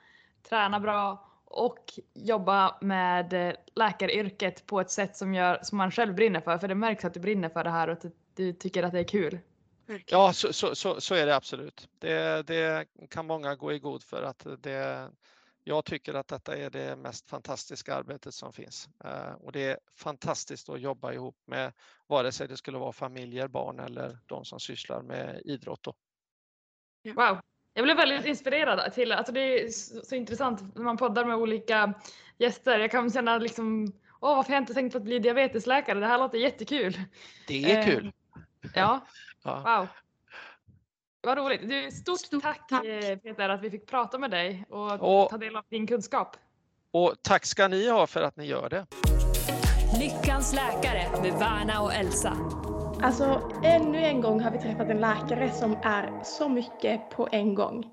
träna 0.50 0.80
bra 0.80 1.30
och 1.46 1.84
jobba 2.14 2.78
med 2.82 3.56
läkaryrket 3.76 4.66
på 4.66 4.80
ett 4.82 4.92
sätt 4.92 5.18
som, 5.18 5.34
gör, 5.34 5.60
som 5.64 5.78
man 5.78 5.92
själv 5.92 6.16
brinner 6.16 6.42
för. 6.42 6.58
För 6.58 6.68
det 6.68 6.76
märks 6.76 7.06
att 7.06 7.14
du 7.14 7.20
brinner 7.20 7.50
för 7.50 7.64
det 7.64 7.70
här 7.70 7.88
och 7.88 7.94
att 7.94 8.14
du 8.36 8.54
tycker 8.54 8.84
att 8.84 8.92
det 8.92 9.00
är 9.00 9.08
kul. 9.08 9.40
Ja, 10.06 10.34
så, 10.34 10.54
så, 10.54 10.76
så, 10.76 11.02
så, 11.02 11.16
är 11.16 11.26
det 11.26 11.36
absolut. 11.36 11.90
Det, 12.00 12.48
det, 12.48 12.88
kan 13.10 13.28
många 13.28 13.56
gå 13.56 13.74
i 13.74 13.80
god 13.80 14.04
för 14.04 14.24
att 14.24 14.48
det, 14.60 15.10
jag 15.64 15.86
tycker 15.86 16.14
att 16.14 16.28
detta 16.28 16.58
är 16.58 16.70
det 16.70 16.96
mest 16.96 17.30
fantastiska 17.30 17.96
arbetet 17.96 18.34
som 18.34 18.54
finns. 18.54 18.90
Eh, 19.04 19.32
och 19.32 19.52
det 19.52 19.64
är 19.64 19.80
fantastiskt 19.96 20.70
att 20.70 20.82
jobba 20.82 21.14
ihop 21.14 21.36
med 21.46 21.74
vare 22.08 22.32
sig 22.32 22.48
det 22.48 22.58
skulle 22.58 22.78
vara 22.78 22.92
familjer, 22.92 23.48
barn 23.48 23.80
eller 23.80 24.18
de 24.26 24.46
som 24.46 24.60
sysslar 24.60 25.02
med 25.02 25.42
idrott. 25.46 25.84
Då. 25.84 25.94
Wow, 27.14 27.40
jag 27.74 27.84
blev 27.84 27.98
väldigt 27.98 28.26
inspirerad 28.26 28.94
till, 28.94 29.12
alltså 29.12 29.34
det 29.34 29.40
är 29.40 29.70
så, 29.70 30.02
så 30.02 30.16
intressant 30.16 30.76
när 30.76 30.84
man 30.84 30.98
poddar 30.98 31.26
med 31.26 31.36
olika 31.36 31.94
gäster. 32.38 32.80
Jag 32.80 32.92
kan 32.92 33.12
känna 33.12 33.38
liksom, 33.38 33.94
åh 34.22 34.36
varför 34.36 34.50
har 34.50 34.56
jag 34.56 34.62
inte 34.62 34.74
tänkt 34.74 34.92
på 34.92 34.98
att 34.98 35.04
bli 35.04 35.20
diabetesläkare? 35.20 36.00
Det 36.00 36.06
här 36.06 36.18
låter 36.18 36.38
jättekul. 36.38 37.02
Det 37.48 37.72
är 37.72 37.84
kul. 37.84 38.06
Eh, 38.06 38.12
ja, 38.76 39.08
Ja. 39.48 39.78
Wow. 39.78 39.88
Vad 41.22 41.38
roligt. 41.38 41.70
Du, 41.70 41.92
stort, 41.92 42.20
stort 42.20 42.44
tack, 42.44 42.68
tack, 42.70 42.86
eh, 42.86 43.18
Peter 43.18 43.50
att 43.50 43.62
vi 43.62 43.70
fick 43.70 43.88
prata 43.88 44.18
med 44.18 44.32
dig 44.32 44.66
och, 44.70 44.92
och 44.92 45.30
ta 45.30 45.38
del 45.38 45.56
av 45.56 45.64
din 45.70 45.88
kunskap. 45.88 46.38
Och 46.92 47.16
tack 47.22 47.46
ska 47.46 47.68
ni 47.68 47.90
ha 47.90 48.08
för 48.08 48.22
att 48.22 48.38
ni 48.38 48.46
gör 48.46 48.70
det. 48.70 48.86
Lyckans 50.00 50.54
läkare 50.54 51.22
med 51.22 51.34
Värna 51.40 51.82
och 51.82 51.94
Elsa. 51.94 52.38
Alltså, 53.02 53.52
ännu 53.64 53.98
en 53.98 54.22
gång 54.22 54.42
har 54.42 54.52
vi 54.52 54.58
träffat 54.58 54.90
en 54.90 55.02
läkare 55.02 55.52
som 55.52 55.72
är 55.84 56.24
så 56.24 56.50
mycket 56.50 57.10
på 57.10 57.28
en 57.32 57.56
gång. 57.56 57.86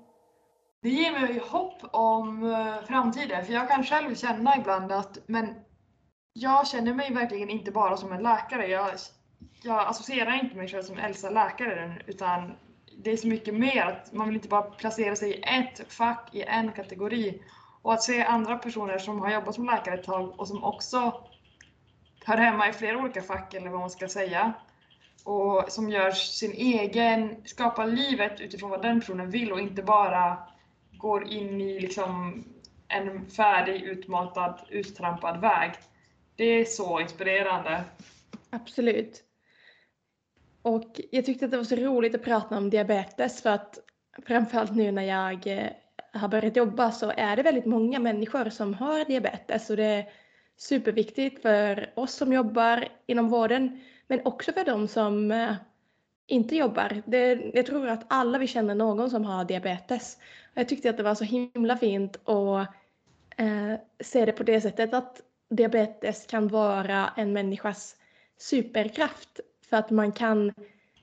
Det 0.81 0.89
ger 0.89 1.11
mig 1.11 1.41
hopp 1.49 1.81
om 1.91 2.51
eh, 2.51 2.85
framtiden, 2.87 3.45
för 3.45 3.53
jag 3.53 3.69
kan 3.69 3.83
själv 3.83 4.15
känna 4.15 4.57
ibland 4.57 4.91
att 4.91 5.17
men 5.27 5.55
jag 6.33 6.67
känner 6.67 6.93
mig 6.93 7.13
verkligen 7.13 7.49
inte 7.49 7.71
bara 7.71 7.97
som 7.97 8.11
en 8.11 8.23
läkare. 8.23 8.67
Jag 8.67 8.89
jag 9.65 9.87
associerar 9.87 10.43
inte 10.43 10.55
mig 10.55 10.67
själv 10.67 10.83
som 10.83 10.97
äldsta 10.97 11.29
läkaren, 11.29 11.93
utan 12.07 12.55
det 12.97 13.11
är 13.11 13.17
så 13.17 13.27
mycket 13.27 13.53
mer 13.53 13.81
att 13.81 14.13
man 14.13 14.27
vill 14.27 14.35
inte 14.35 14.47
bara 14.47 14.61
placera 14.61 15.15
sig 15.15 15.31
i 15.31 15.43
ett 15.43 15.93
fack, 15.93 16.29
i 16.35 16.41
en 16.41 16.71
kategori. 16.71 17.41
Och 17.81 17.93
att 17.93 18.03
se 18.03 18.23
andra 18.23 18.57
personer 18.57 18.97
som 18.97 19.19
har 19.19 19.33
jobbat 19.33 19.55
som 19.55 19.65
läkare 19.65 19.95
ett 19.95 20.03
tag 20.03 20.39
och 20.39 20.47
som 20.47 20.63
också 20.63 21.13
hör 22.25 22.37
hemma 22.37 22.69
i 22.69 22.73
flera 22.73 22.97
olika 22.97 23.21
fack 23.21 23.53
eller 23.53 23.69
vad 23.69 23.79
man 23.79 23.89
ska 23.89 24.07
säga. 24.07 24.53
Och 25.23 25.65
som 25.67 25.89
gör 25.89 26.11
sin 26.11 26.51
egen, 26.51 27.35
skapar 27.45 27.87
livet 27.87 28.41
utifrån 28.41 28.69
vad 28.69 28.81
den 28.81 28.99
personen 28.99 29.29
vill 29.29 29.51
och 29.51 29.59
inte 29.59 29.83
bara 29.83 30.37
går 30.97 31.27
in 31.27 31.61
i 31.61 31.79
liksom 31.79 32.43
en 32.87 33.29
färdig, 33.29 33.83
utmatad, 33.83 34.59
uttrampad 34.69 35.41
väg. 35.41 35.71
Det 36.35 36.43
är 36.43 36.65
så 36.65 36.99
inspirerande. 36.99 37.83
Absolut. 38.49 39.24
Och 40.65 41.01
jag 41.11 41.25
tyckte 41.25 41.45
att 41.45 41.51
det 41.51 41.57
var 41.57 41.63
så 41.63 41.75
roligt 41.75 42.15
att 42.15 42.23
prata 42.23 42.57
om 42.57 42.69
diabetes 42.69 43.41
för 43.41 43.49
att 43.49 43.79
framförallt 44.27 44.75
nu 44.75 44.91
när 44.91 45.03
jag 45.03 45.47
eh, 45.47 45.69
har 46.13 46.27
börjat 46.27 46.55
jobba 46.55 46.91
så 46.91 47.13
är 47.17 47.35
det 47.35 47.43
väldigt 47.43 47.65
många 47.65 47.99
människor 47.99 48.49
som 48.49 48.73
har 48.73 49.05
diabetes 49.05 49.69
och 49.69 49.77
det 49.77 49.83
är 49.83 50.05
superviktigt 50.57 51.41
för 51.41 51.89
oss 51.95 52.13
som 52.13 52.33
jobbar 52.33 52.87
inom 53.05 53.29
vården 53.29 53.79
men 54.07 54.21
också 54.25 54.51
för 54.51 54.65
de 54.65 54.87
som 54.87 55.31
eh, 55.31 55.53
inte 56.27 56.55
jobbar. 56.55 57.01
Det, 57.05 57.51
jag 57.53 57.65
tror 57.65 57.87
att 57.87 58.05
alla 58.07 58.37
vi 58.37 58.47
känner 58.47 58.75
någon 58.75 59.09
som 59.09 59.25
har 59.25 59.45
diabetes. 59.45 60.17
Jag 60.53 60.69
tyckte 60.69 60.89
att 60.89 60.97
det 60.97 61.03
var 61.03 61.15
så 61.15 61.23
himla 61.23 61.77
fint 61.77 62.29
att 62.29 62.67
eh, 63.37 63.79
se 63.99 64.25
det 64.25 64.31
på 64.31 64.43
det 64.43 64.61
sättet 64.61 64.93
att 64.93 65.21
diabetes 65.49 66.25
kan 66.25 66.47
vara 66.47 67.13
en 67.17 67.33
människas 67.33 67.95
superkraft 68.37 69.39
för 69.75 69.79
att 69.79 69.91
man 69.91 70.11
kan 70.11 70.53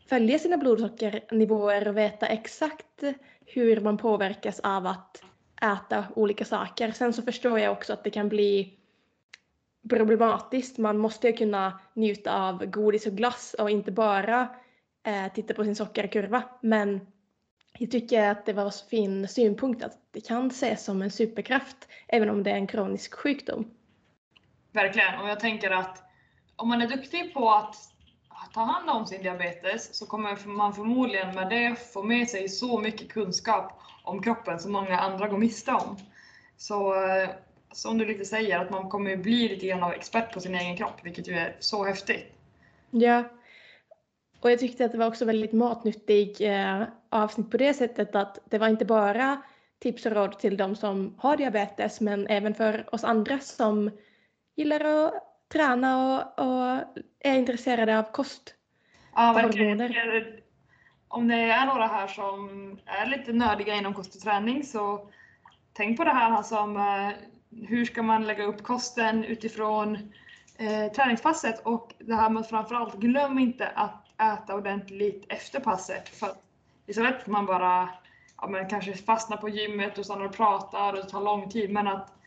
följa 0.09 0.39
sina 0.39 0.57
blodsockernivåer 0.57 1.89
och 1.89 1.97
veta 1.97 2.27
exakt 2.27 3.03
hur 3.47 3.81
man 3.81 3.99
påverkas 3.99 4.61
av 4.61 4.87
att 4.87 5.23
äta 5.63 6.05
olika 6.17 6.45
saker. 6.45 6.93
Sen 6.93 7.13
så 7.13 7.23
förstår 7.23 7.59
jag 7.59 7.73
också 7.73 7.93
att 7.93 8.05
det 8.05 8.11
kan 8.11 8.29
bli 8.29 8.79
problematiskt. 9.89 10.79
Man 10.79 10.99
måste 10.99 11.27
ju 11.27 11.33
kunna 11.33 11.81
njuta 11.95 12.43
av 12.43 12.67
godis 12.67 13.07
och 13.07 13.13
glass 13.13 13.55
och 13.59 13.71
inte 13.71 13.93
bara 13.93 14.49
eh, 15.07 15.33
titta 15.35 15.55
på 15.55 15.65
sin 15.65 15.77
sockerkurva. 15.77 16.43
Men 16.61 17.01
jag 17.79 17.91
tycker 17.91 18.31
att 18.31 18.47
det 18.47 18.53
var 18.53 18.65
en 18.65 18.73
fin 18.91 19.29
synpunkt 19.29 19.85
att 19.85 19.99
det 20.11 20.21
kan 20.21 20.47
ses 20.47 20.85
som 20.85 21.03
en 21.03 21.11
superkraft 21.11 21.89
även 22.09 22.31
om 22.31 22.43
det 22.43 22.51
är 22.51 22.57
en 22.57 22.67
kronisk 22.67 23.15
sjukdom. 23.15 23.71
Verkligen, 24.73 25.21
och 25.21 25.29
jag 25.29 25.41
tänker 25.41 25.71
att 25.71 26.03
om 26.57 26.69
man 26.69 26.83
är 26.83 26.89
duktig 26.89 27.35
på 27.35 27.51
att 27.51 27.92
ta 28.55 28.61
hand 28.61 28.91
om 28.91 29.07
sin 29.07 29.23
diabetes 29.23 29.95
så 29.95 30.07
kommer 30.07 30.47
man 30.47 30.75
förmodligen 30.75 31.35
med 31.35 31.49
det 31.49 31.93
få 31.93 32.03
med 32.03 32.29
sig 32.29 32.49
så 32.49 32.81
mycket 32.81 33.09
kunskap 33.09 33.81
om 34.05 34.23
kroppen 34.23 34.59
som 34.59 34.73
många 34.73 35.01
andra 35.01 35.29
går 35.29 35.39
miste 35.39 35.73
om. 35.73 35.97
Så 36.57 36.95
eh, 36.95 37.29
som 37.73 37.99
du 37.99 38.05
lite 38.05 38.25
säger, 38.25 38.59
att 38.59 38.71
man 38.71 38.89
kommer 38.89 39.17
bli 39.17 39.49
lite 39.49 39.67
grann 39.67 39.83
av 39.83 39.93
expert 39.93 40.35
på 40.35 40.41
sin 40.41 40.55
egen 40.55 40.77
kropp, 40.77 41.01
vilket 41.03 41.29
ju 41.29 41.35
är 41.35 41.57
så 41.61 41.85
häftigt. 41.85 42.33
Ja. 42.91 43.25
Och 44.41 44.51
jag 44.51 44.59
tyckte 44.59 44.85
att 44.85 44.93
det 44.93 44.99
var 44.99 45.07
också 45.07 45.25
väldigt 45.25 45.53
matnyttig 45.53 46.41
eh, 46.41 46.83
avsnitt 47.09 47.51
på 47.51 47.57
det 47.57 47.75
sättet 47.75 48.15
att 48.15 48.39
det 48.45 48.59
var 48.59 48.69
inte 48.69 48.85
bara 48.85 49.43
tips 49.79 50.07
och 50.07 50.13
råd 50.13 50.39
till 50.39 50.57
de 50.57 50.77
som 50.77 51.15
har 51.19 51.37
diabetes 51.37 52.01
men 52.01 52.27
även 52.27 52.55
för 52.55 52.95
oss 52.95 53.05
andra 53.05 53.39
som 53.39 53.91
gillar 54.57 54.85
att 54.85 55.32
träna 55.53 55.97
och, 56.05 56.47
och 56.47 56.85
är 57.21 57.35
intresserade 57.35 57.99
av 57.99 58.03
kost. 58.03 58.55
Ja, 59.15 59.33
verkligen. 59.33 59.81
Om 61.09 61.29
det 61.29 61.35
är 61.35 61.67
några 61.67 61.87
här 61.87 62.07
som 62.07 62.49
är 62.87 63.07
lite 63.07 63.33
nördiga 63.33 63.75
inom 63.75 63.95
kost 63.95 64.15
och 64.15 64.23
träning 64.23 64.65
så 64.65 65.11
tänk 65.73 65.97
på 65.97 66.05
det 66.05 66.11
här 66.11 66.43
som 66.43 66.77
eh, 66.77 67.11
hur 67.69 67.85
ska 67.85 68.03
man 68.03 68.27
lägga 68.27 68.45
upp 68.45 68.63
kosten 68.63 69.25
utifrån 69.25 70.13
eh, 70.59 70.93
träningspasset 70.93 71.67
och 71.67 71.95
det 71.99 72.15
här 72.15 72.31
med 72.31 72.47
framförallt 72.47 72.95
glöm 72.95 73.39
inte 73.39 73.69
att 73.69 74.07
äta 74.21 74.55
ordentligt 74.55 75.27
efter 75.29 75.61
passet 75.61 76.09
för 76.09 76.29
det 76.87 76.93
är 76.93 76.95
så 76.95 77.03
lätt 77.03 77.21
att 77.21 77.27
man 77.27 77.47
bara 77.47 77.89
ja, 78.37 78.49
men 78.49 78.69
kanske 78.69 78.95
fastnar 78.95 79.37
på 79.37 79.49
gymmet 79.49 79.99
och 79.99 80.05
stannar 80.05 80.25
och 80.25 80.37
pratar 80.37 80.93
och 80.93 80.99
det 80.99 81.11
tar 81.11 81.21
lång 81.21 81.51
tid 81.51 81.73
men 81.73 81.89
att 81.89 82.22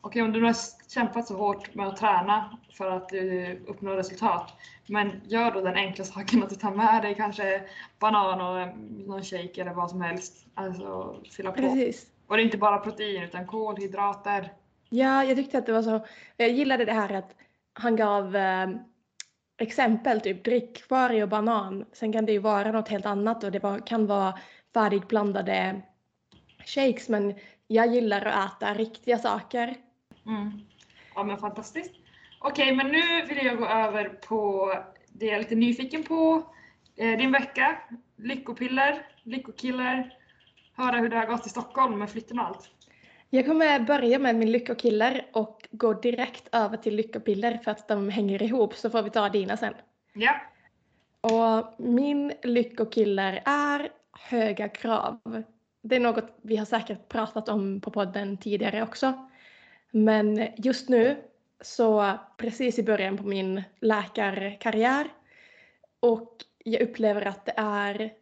okej 0.00 0.22
om 0.22 0.32
du 0.32 0.44
har 0.44 0.54
kämpat 0.88 1.26
så 1.26 1.36
hårt 1.36 1.74
med 1.74 1.86
att 1.86 1.96
träna 1.96 2.58
för 2.72 2.90
att 2.90 3.12
uh, 3.12 3.56
uppnå 3.66 3.92
resultat, 3.92 4.52
men 4.86 5.20
gör 5.24 5.50
då 5.50 5.60
den 5.60 5.74
enkla 5.74 6.04
saken 6.04 6.42
att 6.42 6.50
du 6.50 6.56
tar 6.56 6.70
med 6.70 7.02
dig 7.02 7.14
kanske 7.14 7.62
banan 7.98 8.40
och 8.40 8.60
eh, 8.60 8.74
någon 9.06 9.22
shake 9.22 9.60
eller 9.60 9.74
vad 9.74 9.90
som 9.90 10.00
helst. 10.00 10.46
Alltså 10.54 11.16
fylla 11.30 11.52
på. 11.52 11.56
Precis. 11.56 12.06
Och 12.26 12.36
det 12.36 12.42
är 12.42 12.44
inte 12.44 12.58
bara 12.58 12.78
protein 12.78 13.22
utan 13.22 13.46
kolhydrater. 13.46 14.52
Ja, 14.88 15.24
jag 15.24 15.36
tyckte 15.36 15.58
att 15.58 15.66
det 15.66 15.72
var 15.72 15.82
så. 15.82 16.06
Jag 16.36 16.50
gillade 16.50 16.84
det 16.84 16.92
här 16.92 17.14
att 17.14 17.34
han 17.72 17.96
gav 17.96 18.36
eh, 18.36 18.68
exempel, 19.58 20.20
typ 20.20 20.44
drickvarg 20.44 21.22
och 21.22 21.28
banan. 21.28 21.84
Sen 21.92 22.12
kan 22.12 22.26
det 22.26 22.32
ju 22.32 22.38
vara 22.38 22.72
något 22.72 22.88
helt 22.88 23.06
annat 23.06 23.44
och 23.44 23.52
det 23.52 23.62
var, 23.62 23.86
kan 23.86 24.06
vara 24.06 24.38
färdigblandade 24.74 25.82
shakes 26.66 27.08
men 27.08 27.34
jag 27.66 27.94
gillar 27.94 28.26
att 28.26 28.62
äta 28.62 28.74
riktiga 28.74 29.18
saker 29.18 29.74
Mm. 30.28 30.60
Ja 31.14 31.22
men 31.22 31.38
fantastiskt. 31.38 31.94
Okej, 32.40 32.76
men 32.76 32.86
nu 32.86 33.26
vill 33.28 33.46
jag 33.46 33.58
gå 33.58 33.66
över 33.66 34.08
på 34.08 34.72
det 35.08 35.26
jag 35.26 35.34
är 35.34 35.38
lite 35.38 35.54
nyfiken 35.54 36.02
på. 36.02 36.42
Eh, 36.96 37.18
din 37.18 37.32
vecka, 37.32 37.78
lyckopiller, 38.16 39.06
lyckokiller, 39.22 40.14
höra 40.76 40.96
hur 40.96 41.08
det 41.08 41.16
har 41.16 41.26
gått 41.26 41.46
i 41.46 41.48
Stockholm 41.48 41.98
med 41.98 42.10
flytten 42.10 42.38
och 42.38 42.46
allt. 42.46 42.70
Jag 43.30 43.46
kommer 43.46 43.80
börja 43.80 44.18
med 44.18 44.36
min 44.36 44.52
lyckokiller 44.52 45.26
och 45.32 45.68
gå 45.70 45.92
direkt 45.92 46.48
över 46.52 46.76
till 46.76 46.96
lyckopiller 46.96 47.58
för 47.64 47.70
att 47.70 47.88
de 47.88 48.08
hänger 48.08 48.42
ihop 48.42 48.74
så 48.74 48.90
får 48.90 49.02
vi 49.02 49.10
ta 49.10 49.28
dina 49.28 49.56
sen. 49.56 49.74
Ja. 50.12 50.40
Och 51.20 51.74
min 51.78 52.32
lyckokiller 52.42 53.42
är 53.44 53.88
höga 54.12 54.68
krav. 54.68 55.42
Det 55.82 55.96
är 55.96 56.00
något 56.00 56.38
vi 56.42 56.56
har 56.56 56.64
säkert 56.64 57.08
pratat 57.08 57.48
om 57.48 57.80
på 57.80 57.90
podden 57.90 58.36
tidigare 58.36 58.82
också. 58.82 59.27
Men 59.90 60.48
just 60.56 60.88
nu, 60.88 61.16
så 61.60 62.18
precis 62.36 62.78
i 62.78 62.82
början 62.82 63.16
på 63.16 63.24
min 63.24 63.62
läkarkarriär 63.80 65.08
och 66.00 66.44
jag 66.64 66.82
upplever 66.82 67.26
att 67.26 67.46
det 67.46 67.54
är 67.56 68.12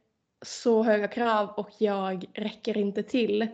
så 0.42 0.82
höga 0.82 1.08
krav 1.08 1.48
och 1.48 1.70
jag 1.78 2.24
räcker 2.34 2.76
inte 2.76 3.02
till. 3.02 3.46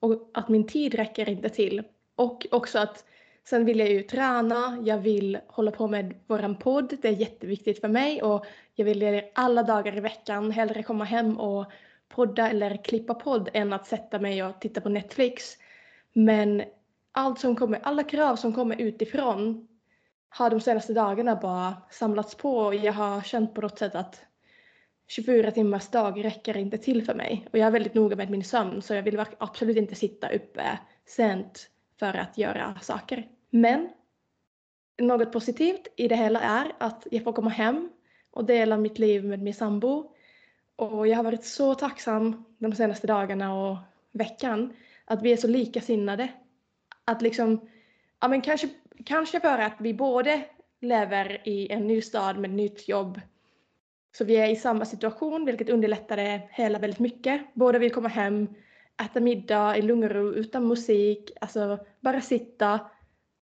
Och 0.00 0.30
att 0.34 0.48
min 0.48 0.66
tid 0.66 0.94
räcker 0.94 1.28
inte 1.28 1.48
till. 1.48 1.82
Och 2.14 2.46
också 2.50 2.78
att 2.78 3.04
sen 3.44 3.64
vill 3.64 3.78
jag 3.78 3.88
ju 3.88 4.02
träna, 4.02 4.78
jag 4.84 4.98
vill 4.98 5.38
hålla 5.46 5.70
på 5.70 5.88
med 5.88 6.14
våran 6.26 6.56
podd, 6.56 6.96
det 7.02 7.08
är 7.08 7.12
jätteviktigt 7.12 7.80
för 7.80 7.88
mig 7.88 8.22
och 8.22 8.46
jag 8.74 8.84
vill 8.84 9.22
alla 9.34 9.62
dagar 9.62 9.96
i 9.96 10.00
veckan 10.00 10.50
hellre 10.50 10.82
komma 10.82 11.04
hem 11.04 11.40
och 11.40 11.66
podda 12.08 12.50
eller 12.50 12.84
klippa 12.84 13.14
podd 13.14 13.48
än 13.52 13.72
att 13.72 13.86
sätta 13.86 14.18
mig 14.18 14.44
och 14.44 14.60
titta 14.60 14.80
på 14.80 14.88
Netflix. 14.88 15.56
Men 16.12 16.62
allt 17.12 17.38
som 17.38 17.56
kommer, 17.56 17.80
alla 17.82 18.02
krav 18.02 18.36
som 18.36 18.52
kommer 18.52 18.80
utifrån 18.80 19.68
har 20.28 20.50
de 20.50 20.60
senaste 20.60 20.92
dagarna 20.92 21.36
bara 21.36 21.76
samlats 21.90 22.34
på 22.34 22.56
och 22.56 22.74
jag 22.74 22.92
har 22.92 23.22
känt 23.22 23.54
på 23.54 23.60
något 23.60 23.78
sätt 23.78 23.94
att 23.94 24.22
24 25.08 25.50
timmars 25.50 25.88
dag 25.88 26.24
räcker 26.24 26.56
inte 26.56 26.78
till 26.78 27.04
för 27.04 27.14
mig. 27.14 27.48
Och 27.52 27.58
jag 27.58 27.66
är 27.66 27.70
väldigt 27.70 27.94
noga 27.94 28.16
med 28.16 28.30
min 28.30 28.44
sömn 28.44 28.82
så 28.82 28.94
jag 28.94 29.02
vill 29.02 29.24
absolut 29.38 29.76
inte 29.76 29.94
sitta 29.94 30.28
uppe 30.28 30.78
sent 31.06 31.70
för 31.98 32.14
att 32.14 32.38
göra 32.38 32.78
saker. 32.82 33.28
Men 33.50 33.88
något 34.98 35.32
positivt 35.32 35.88
i 35.96 36.08
det 36.08 36.16
hela 36.16 36.40
är 36.40 36.72
att 36.78 37.06
jag 37.10 37.24
får 37.24 37.32
komma 37.32 37.50
hem 37.50 37.90
och 38.30 38.44
dela 38.44 38.76
mitt 38.76 38.98
liv 38.98 39.24
med 39.24 39.42
min 39.42 39.54
sambo. 39.54 40.14
Och 40.76 41.08
jag 41.08 41.16
har 41.16 41.24
varit 41.24 41.44
så 41.44 41.74
tacksam 41.74 42.44
de 42.58 42.72
senaste 42.72 43.06
dagarna 43.06 43.54
och 43.54 43.76
veckan 44.12 44.72
att 45.04 45.22
vi 45.22 45.32
är 45.32 45.36
så 45.36 45.48
likasinnade. 45.48 46.28
Att 47.10 47.22
liksom, 47.22 47.68
ja 48.20 48.28
men 48.28 48.40
kanske, 48.40 48.68
kanske 49.04 49.40
för 49.40 49.58
att 49.58 49.76
vi 49.78 49.94
både 49.94 50.44
lever 50.80 51.48
i 51.48 51.72
en 51.72 51.86
ny 51.86 52.02
stad 52.02 52.38
med 52.38 52.50
nytt 52.50 52.88
jobb 52.88 53.20
så 54.12 54.24
vi 54.24 54.36
är 54.36 54.48
i 54.48 54.56
samma 54.56 54.84
situation 54.84 55.44
vilket 55.44 55.70
underlättar 55.70 56.16
det 56.16 56.48
hela 56.50 56.78
väldigt 56.78 56.98
mycket. 56.98 57.54
Båda 57.54 57.78
vill 57.78 57.92
komma 57.92 58.08
hem, 58.08 58.48
äta 59.02 59.20
middag 59.20 59.76
i 59.76 59.82
lugn 59.82 60.04
och 60.04 60.10
ro 60.10 60.32
utan 60.32 60.68
musik, 60.68 61.30
alltså 61.40 61.78
bara 62.00 62.20
sitta, 62.20 62.80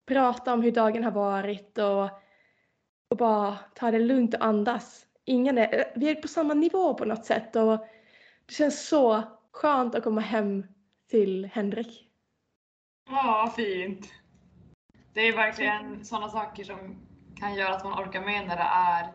prata 0.07 0.53
om 0.53 0.63
hur 0.63 0.73
dagen 0.73 1.05
har 1.05 1.11
varit 1.11 1.79
och, 1.79 2.05
och 3.09 3.17
bara 3.17 3.59
ta 3.75 3.91
det 3.91 3.99
lugnt 3.99 4.35
och 4.35 4.45
andas. 4.45 5.07
Ingen 5.25 5.59
är, 5.59 5.93
vi 5.97 6.09
är 6.09 6.15
på 6.15 6.29
samma 6.29 6.55
nivå 6.55 6.95
på 6.95 7.05
något 7.05 7.25
sätt 7.25 7.57
och 7.57 7.87
det 8.47 8.55
känns 8.55 8.89
så 8.89 9.23
skönt 9.53 9.95
att 9.95 10.05
komma 10.05 10.21
hem 10.21 10.67
till 11.11 11.45
Henrik. 11.53 12.06
Ja, 13.09 13.53
fint. 13.57 14.13
Det 15.13 15.21
är 15.21 15.37
verkligen 15.37 16.05
sådana 16.05 16.29
saker 16.29 16.65
som 16.65 16.97
kan 17.41 17.55
göra 17.55 17.75
att 17.75 17.85
man 17.85 18.07
orkar 18.07 18.21
med 18.21 18.47
när 18.47 18.57
det 18.57 18.63
är 18.63 19.13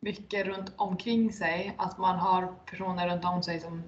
mycket 0.00 0.46
runt 0.46 0.72
omkring 0.76 1.32
sig. 1.32 1.74
Att 1.76 1.98
man 1.98 2.18
har 2.18 2.54
personer 2.70 3.08
runt 3.08 3.24
om 3.24 3.42
sig 3.42 3.60
som, 3.60 3.82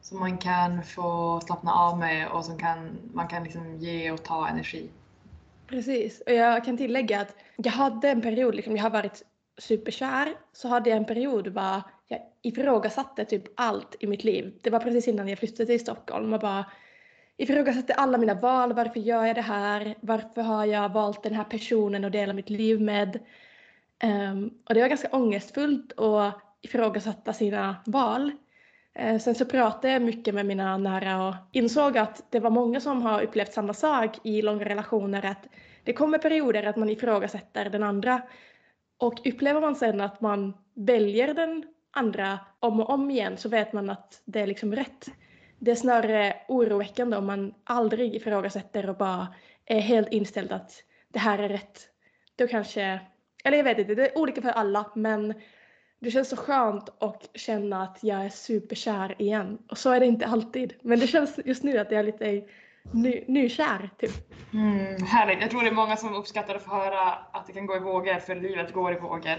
som 0.00 0.20
man 0.20 0.38
kan 0.38 0.82
få 0.82 1.40
slappna 1.40 1.72
av 1.72 1.98
med 1.98 2.28
och 2.28 2.44
som 2.44 2.58
kan, 2.58 2.98
man 3.14 3.28
kan 3.28 3.44
liksom 3.44 3.76
ge 3.76 4.10
och 4.10 4.24
ta 4.24 4.48
energi. 4.48 4.90
Precis, 5.66 6.20
och 6.26 6.32
jag 6.32 6.64
kan 6.64 6.76
tillägga 6.76 7.20
att 7.20 7.34
jag 7.56 7.72
hade 7.72 8.08
en 8.08 8.22
period, 8.22 8.54
liksom, 8.54 8.76
jag 8.76 8.82
har 8.82 8.90
varit 8.90 9.22
superkär, 9.58 10.34
så 10.52 10.68
hade 10.68 10.90
jag 10.90 10.96
en 10.96 11.04
period 11.04 11.52
där 11.52 11.82
jag 12.08 12.20
ifrågasatte 12.42 13.24
typ 13.24 13.44
allt 13.56 13.96
i 14.00 14.06
mitt 14.06 14.24
liv. 14.24 14.58
Det 14.62 14.70
var 14.70 14.80
precis 14.80 15.08
innan 15.08 15.28
jag 15.28 15.38
flyttade 15.38 15.66
till 15.66 15.80
Stockholm 15.80 16.32
och 16.32 16.40
bara 16.40 16.64
ifrågasätter 17.40 17.94
alla 17.94 18.18
mina 18.18 18.34
val. 18.34 18.72
Varför 18.72 19.00
gör 19.00 19.24
jag 19.24 19.36
det 19.36 19.42
här? 19.42 19.94
Varför 20.00 20.42
har 20.42 20.64
jag 20.64 20.88
valt 20.88 21.22
den 21.22 21.34
här 21.34 21.44
personen 21.44 22.04
att 22.04 22.12
dela 22.12 22.32
mitt 22.32 22.50
liv 22.50 22.80
med? 22.80 23.18
Um, 24.04 24.50
och 24.68 24.74
det 24.74 24.80
var 24.80 24.88
ganska 24.88 25.08
ångestfullt 25.12 26.00
att 26.00 26.34
ifrågasätta 26.62 27.32
sina 27.32 27.76
val. 27.86 28.32
Uh, 29.02 29.18
sen 29.18 29.34
så 29.34 29.44
pratade 29.44 29.92
jag 29.92 30.02
mycket 30.02 30.34
med 30.34 30.46
mina 30.46 30.78
nära 30.78 31.28
och 31.28 31.34
insåg 31.52 31.98
att 31.98 32.26
det 32.30 32.40
var 32.40 32.50
många 32.50 32.80
som 32.80 33.02
har 33.02 33.22
upplevt 33.22 33.52
samma 33.52 33.74
sak 33.74 34.18
i 34.22 34.42
långa 34.42 34.64
relationer. 34.64 35.26
Att 35.26 35.46
det 35.84 35.92
kommer 35.92 36.18
perioder 36.18 36.62
att 36.62 36.76
man 36.76 36.90
ifrågasätter 36.90 37.70
den 37.70 37.82
andra. 37.82 38.22
Och 38.98 39.26
upplever 39.26 39.60
man 39.60 39.76
sen 39.76 40.00
att 40.00 40.20
man 40.20 40.54
väljer 40.74 41.34
den 41.34 41.64
andra 41.90 42.38
om 42.60 42.80
och 42.80 42.90
om 42.90 43.10
igen 43.10 43.36
så 43.36 43.48
vet 43.48 43.72
man 43.72 43.90
att 43.90 44.22
det 44.24 44.40
är 44.40 44.46
liksom 44.46 44.74
rätt. 44.74 45.08
Det 45.62 45.70
är 45.70 45.74
snarare 45.74 46.36
oroväckande 46.48 47.16
om 47.16 47.26
man 47.26 47.54
aldrig 47.64 48.14
ifrågasätter 48.14 48.90
och 48.90 48.96
bara 48.96 49.28
är 49.66 49.80
helt 49.80 50.08
inställd 50.08 50.52
att 50.52 50.72
det 51.08 51.18
här 51.18 51.38
är 51.38 51.48
rätt. 51.48 51.88
Då 52.36 52.46
kanske 52.46 53.00
eller 53.44 53.56
jag 53.56 53.64
vet 53.64 53.78
inte, 53.78 53.94
det 53.94 54.06
är 54.06 54.18
olika 54.18 54.42
för 54.42 54.48
alla 54.48 54.90
men 54.94 55.34
det 55.98 56.10
känns 56.10 56.28
så 56.28 56.36
skönt 56.36 56.88
att 56.98 57.30
känna 57.34 57.82
att 57.82 57.98
jag 58.02 58.24
är 58.24 58.28
superkär 58.28 59.14
igen. 59.18 59.58
Och 59.70 59.78
så 59.78 59.90
är 59.90 60.00
det 60.00 60.06
inte 60.06 60.26
alltid. 60.26 60.74
Men 60.82 61.00
det 61.00 61.06
känns 61.06 61.40
just 61.44 61.62
nu 61.62 61.78
att 61.78 61.90
jag 61.90 62.00
är 62.00 62.04
lite 62.04 62.42
ny, 62.92 63.24
nykär 63.28 63.90
typ. 63.98 64.10
Mm, 64.52 65.02
härligt. 65.02 65.40
Jag 65.40 65.50
tror 65.50 65.62
det 65.62 65.68
är 65.68 65.74
många 65.74 65.96
som 65.96 66.14
uppskattar 66.14 66.54
att 66.54 66.62
få 66.62 66.70
höra 66.70 67.12
att 67.32 67.46
det 67.46 67.52
kan 67.52 67.66
gå 67.66 67.76
i 67.76 67.80
vågor 67.80 68.18
för 68.18 68.34
livet 68.34 68.72
går 68.72 68.92
i 68.92 68.98
vågor. 68.98 69.36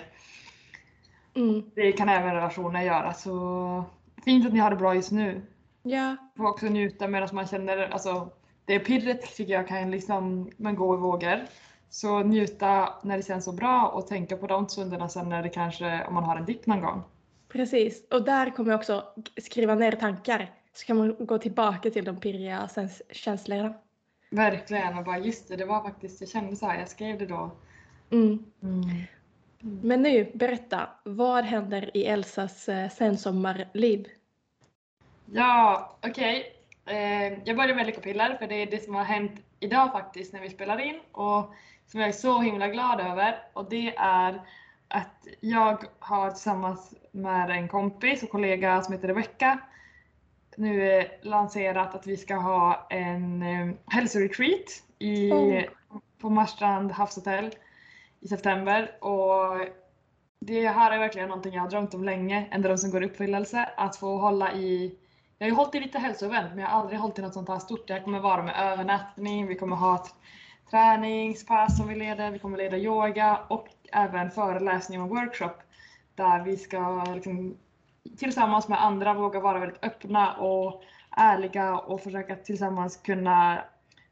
Mm. 1.35 1.71
Det 1.75 1.91
kan 1.91 2.09
även 2.09 2.35
relationer 2.35 2.81
göra 2.81 3.13
så 3.13 3.83
fint 4.25 4.47
att 4.47 4.53
ni 4.53 4.59
har 4.59 4.69
det 4.69 4.75
bra 4.75 4.95
just 4.95 5.11
nu. 5.11 5.41
Ja. 5.83 6.15
Får 6.37 6.47
också 6.47 6.65
njuta 6.65 7.07
medan 7.07 7.29
man 7.31 7.47
känner, 7.47 7.77
alltså 7.77 8.29
det 8.65 8.79
pirret 8.79 9.35
tycker 9.35 9.53
jag 9.53 9.67
kan 9.67 9.91
liksom, 9.91 10.51
man 10.57 10.75
gå 10.75 10.93
i 10.95 10.97
vågor. 10.97 11.45
Så 11.89 12.19
njuta 12.19 12.93
när 13.03 13.17
det 13.17 13.23
känns 13.23 13.45
så 13.45 13.51
bra 13.51 13.87
och 13.87 14.07
tänka 14.07 14.37
på 14.37 14.47
de 14.47 14.69
stunderna 14.69 15.09
sen 15.09 15.29
när 15.29 15.43
det 15.43 15.49
kanske, 15.49 16.05
om 16.07 16.13
man 16.13 16.23
har 16.23 16.35
en 16.35 16.45
dipp 16.45 16.65
någon 16.65 16.81
gång. 16.81 17.03
Precis, 17.49 18.07
och 18.09 18.25
där 18.25 18.49
kommer 18.49 18.71
jag 18.71 18.79
också 18.79 19.03
skriva 19.41 19.75
ner 19.75 19.91
tankar 19.91 20.51
så 20.73 20.85
kan 20.85 20.97
man 20.97 21.15
gå 21.19 21.37
tillbaka 21.37 21.89
till 21.89 22.05
de 22.05 22.19
pirriga 22.19 22.69
känslorna. 23.11 23.73
Verkligen, 24.29 24.97
och 24.97 25.03
bara 25.03 25.19
just 25.19 25.47
det, 25.47 25.55
det 25.55 25.65
var 25.65 25.83
faktiskt, 25.83 26.21
jag 26.21 26.29
kände 26.29 26.55
så 26.55 26.65
här, 26.65 26.79
jag 26.79 26.89
skrev 26.89 27.19
det 27.19 27.25
då. 27.25 27.51
Mm. 28.11 28.45
Mm. 28.63 28.81
Men 29.61 30.01
nu, 30.01 30.31
berätta, 30.33 30.89
vad 31.03 31.43
händer 31.43 31.97
i 31.97 32.05
Elsas 32.05 32.69
eh, 32.69 32.89
sensommarliv? 32.89 34.07
Ja, 35.33 35.97
okej. 36.01 36.53
Okay. 36.85 36.97
Eh, 36.97 37.39
jag 37.45 37.57
börjar 37.57 37.75
med 37.75 37.85
lyckopiller 37.85 38.35
för 38.35 38.47
det 38.47 38.55
är 38.55 38.65
det 38.65 38.83
som 38.83 38.95
har 38.95 39.03
hänt 39.03 39.31
idag 39.59 39.91
faktiskt 39.91 40.33
när 40.33 40.41
vi 40.41 40.49
spelar 40.49 40.79
in. 40.79 40.99
Och 41.11 41.53
som 41.87 41.99
jag 41.99 42.09
är 42.09 42.13
så 42.13 42.39
himla 42.39 42.67
glad 42.67 42.99
över 42.99 43.39
och 43.53 43.69
det 43.69 43.95
är 43.97 44.41
att 44.87 45.27
jag 45.39 45.83
har 45.99 46.29
tillsammans 46.29 46.93
med 47.11 47.49
en 47.49 47.67
kompis 47.67 48.23
och 48.23 48.29
kollega 48.29 48.81
som 48.81 48.93
heter 48.93 49.07
Rebecca 49.07 49.59
nu 50.57 51.03
lanserat 51.21 51.95
att 51.95 52.07
vi 52.07 52.17
ska 52.17 52.35
ha 52.35 52.87
en 52.89 53.43
um, 53.43 53.77
hälsoretreat 53.87 54.83
i, 54.99 55.31
oh. 55.31 55.63
på 56.21 56.29
Marstrand 56.29 56.91
havshotell 56.91 57.55
i 58.19 58.27
september 58.27 59.03
och 59.03 59.67
det 60.39 60.67
här 60.67 60.91
är 60.91 60.99
verkligen 60.99 61.27
någonting 61.27 61.53
jag 61.53 61.61
har 61.61 61.69
drömt 61.69 61.93
om 61.93 62.03
länge, 62.03 62.47
en 62.51 62.61
dröm 62.61 62.77
som 62.77 62.91
går 62.91 63.03
i 63.03 63.05
uppfyllelse, 63.05 63.69
att 63.77 63.95
få 63.95 64.17
hålla 64.17 64.53
i 64.53 64.95
jag 65.41 65.45
har 65.45 65.49
ju 65.49 65.55
hållit 65.55 65.75
i 65.75 65.79
lite 65.79 65.99
hälsoevent 65.99 66.49
men 66.49 66.59
jag 66.59 66.67
har 66.67 66.81
aldrig 66.81 66.99
hållit 66.99 67.19
i 67.19 67.21
något 67.21 67.33
sånt 67.33 67.49
här 67.49 67.59
stort. 67.59 67.87
Det 67.87 67.93
här 67.93 68.01
kommer 68.01 68.19
vara 68.19 68.43
med 68.43 68.55
övernattning, 68.59 69.47
vi 69.47 69.55
kommer 69.55 69.75
ha 69.75 69.95
ett 69.95 70.13
träningspass 70.69 71.77
som 71.77 71.87
vi 71.87 71.95
leder, 71.95 72.31
vi 72.31 72.39
kommer 72.39 72.57
leda 72.57 72.77
yoga 72.77 73.39
och 73.47 73.67
även 73.91 74.31
föreläsning 74.31 75.01
och 75.01 75.09
workshop 75.09 75.53
där 76.15 76.43
vi 76.43 76.57
ska 76.57 77.03
liksom, 77.15 77.57
tillsammans 78.17 78.67
med 78.67 78.83
andra 78.83 79.13
våga 79.13 79.39
vara 79.39 79.59
väldigt 79.59 79.83
öppna 79.83 80.33
och 80.33 80.83
ärliga 81.17 81.77
och 81.77 82.01
försöka 82.01 82.35
tillsammans 82.35 82.97
kunna 82.97 83.63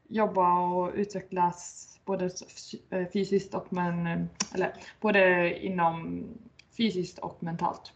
jobba 0.08 0.60
och 0.60 0.92
utvecklas 0.94 1.86
både 2.04 2.30
eh, 2.90 3.06
fysiskt 3.12 3.54
och 3.54 3.72
men, 3.72 4.06
eh, 4.06 4.18
eller 4.54 4.74
både 5.00 5.54
inom 5.64 6.24
fysiskt 6.76 7.18
och 7.18 7.42
mentalt. 7.42 7.92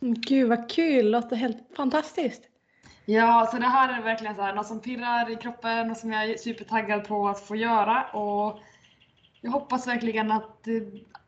Gud 0.00 0.48
vad 0.48 0.70
kul, 0.70 1.10
låter 1.10 1.36
helt 1.36 1.76
fantastiskt. 1.76 2.51
Ja, 3.04 3.48
så 3.50 3.58
det 3.58 3.66
här 3.66 3.98
är 3.98 4.02
verkligen 4.02 4.36
så 4.36 4.42
här, 4.42 4.54
något 4.54 4.66
som 4.66 4.80
pirrar 4.80 5.30
i 5.30 5.36
kroppen 5.36 5.90
och 5.90 5.96
som 5.96 6.12
jag 6.12 6.24
är 6.24 6.36
supertaggad 6.36 7.08
på 7.08 7.28
att 7.28 7.40
få 7.40 7.56
göra. 7.56 8.02
Och 8.02 8.60
jag 9.40 9.50
hoppas 9.50 9.86
verkligen 9.86 10.32
att 10.32 10.68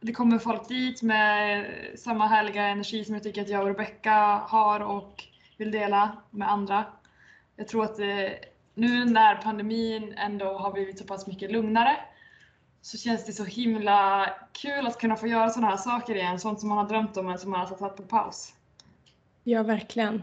det 0.00 0.12
kommer 0.12 0.38
folk 0.38 0.68
dit 0.68 1.02
med 1.02 1.66
samma 1.96 2.26
härliga 2.26 2.62
energi 2.62 3.04
som 3.04 3.14
jag 3.14 3.22
tycker 3.22 3.42
att 3.42 3.48
jag 3.48 3.60
och 3.60 3.66
Rebecca 3.66 4.42
har 4.48 4.80
och 4.80 5.24
vill 5.56 5.70
dela 5.70 6.16
med 6.30 6.50
andra. 6.50 6.84
Jag 7.56 7.68
tror 7.68 7.84
att 7.84 7.96
det, 7.96 8.38
nu 8.74 9.04
när 9.04 9.34
pandemin 9.34 10.14
ändå 10.16 10.58
har 10.58 10.72
blivit 10.72 10.98
så 10.98 11.04
pass 11.04 11.26
mycket 11.26 11.52
lugnare 11.52 11.96
så 12.80 12.98
känns 12.98 13.26
det 13.26 13.32
så 13.32 13.44
himla 13.44 14.30
kul 14.52 14.86
att 14.86 14.98
kunna 14.98 15.16
få 15.16 15.26
göra 15.26 15.50
sådana 15.50 15.68
här 15.68 15.76
saker 15.76 16.14
igen, 16.14 16.40
sånt 16.40 16.60
som 16.60 16.68
man 16.68 16.78
har 16.78 16.88
drömt 16.88 17.16
om 17.16 17.26
men 17.26 17.38
som 17.38 17.50
man 17.50 17.60
har 17.60 17.76
satt 17.76 17.96
på 17.96 18.02
paus. 18.02 18.54
Ja, 19.44 19.62
verkligen. 19.62 20.22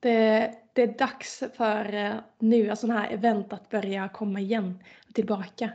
Det, 0.00 0.54
det 0.76 0.82
är 0.82 0.86
dags 0.86 1.42
för 1.56 1.94
eh, 1.94 2.14
nya 2.38 2.76
sådana 2.76 3.00
här 3.00 3.10
event 3.10 3.52
att 3.52 3.70
börja 3.70 4.08
komma 4.08 4.40
igen 4.40 4.82
tillbaka. 5.14 5.70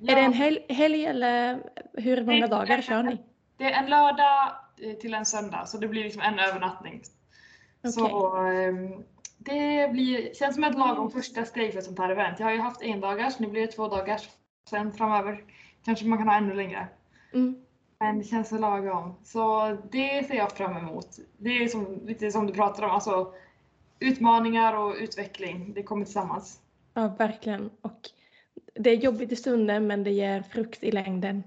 Ja, 0.00 0.12
Är 0.12 0.16
det 0.16 0.22
en 0.22 0.32
hel, 0.32 0.58
helg 0.68 1.06
eller 1.06 1.58
hur 1.92 2.24
många 2.24 2.46
dagar 2.46 2.82
kör 2.82 3.02
ni? 3.02 3.18
Det 3.56 3.72
är 3.72 3.82
en 3.82 3.90
lördag 3.90 4.52
eh, 4.82 4.92
till 4.92 5.14
en 5.14 5.26
söndag 5.26 5.66
så 5.66 5.78
det 5.78 5.88
blir 5.88 6.04
liksom 6.04 6.22
en 6.22 6.38
övernattning. 6.38 7.02
Så 7.94 8.36
ehm, 8.36 9.04
det 9.38 9.92
blir, 9.92 10.34
känns 10.34 10.54
som 10.54 10.64
ett 10.64 10.78
lagom 10.78 11.10
första 11.10 11.44
steg 11.44 11.72
för 11.72 11.78
ett 11.78 11.84
sånt 11.84 11.98
här 11.98 12.10
event. 12.10 12.38
Jag 12.38 12.46
har 12.46 12.52
ju 12.52 12.60
haft 12.60 12.82
en 12.82 13.00
dagars, 13.00 13.38
nu 13.38 13.46
blir 13.46 13.60
det 13.60 13.72
två 13.72 13.88
dagars. 13.88 14.28
Sen 14.70 14.92
framöver 14.92 15.44
kanske 15.84 16.06
man 16.06 16.18
kan 16.18 16.28
ha 16.28 16.36
ännu 16.36 16.54
längre. 16.54 16.88
Mm. 17.34 17.56
Men 18.00 18.18
det 18.18 18.24
känns 18.24 18.48
så 18.48 18.58
lagom. 18.58 19.14
Så 19.24 19.76
det 19.90 20.26
ser 20.28 20.34
jag 20.34 20.52
fram 20.52 20.76
emot. 20.76 21.08
Det 21.38 21.50
är 21.50 21.68
som, 21.68 22.00
lite 22.04 22.30
som 22.30 22.46
du 22.46 22.52
pratar 22.52 22.82
om, 22.82 22.90
alltså 22.90 23.34
utmaningar 24.02 24.76
och 24.76 24.94
utveckling. 25.00 25.72
Det 25.74 25.82
kommer 25.82 26.04
tillsammans. 26.04 26.60
Ja, 26.94 27.08
verkligen. 27.18 27.70
Och 27.80 28.10
det 28.74 28.90
är 28.90 28.96
jobbigt 28.96 29.32
i 29.32 29.36
stunden 29.36 29.86
men 29.86 30.04
det 30.04 30.10
ger 30.10 30.42
frukt 30.42 30.84
i 30.84 30.92
längden. 30.92 31.42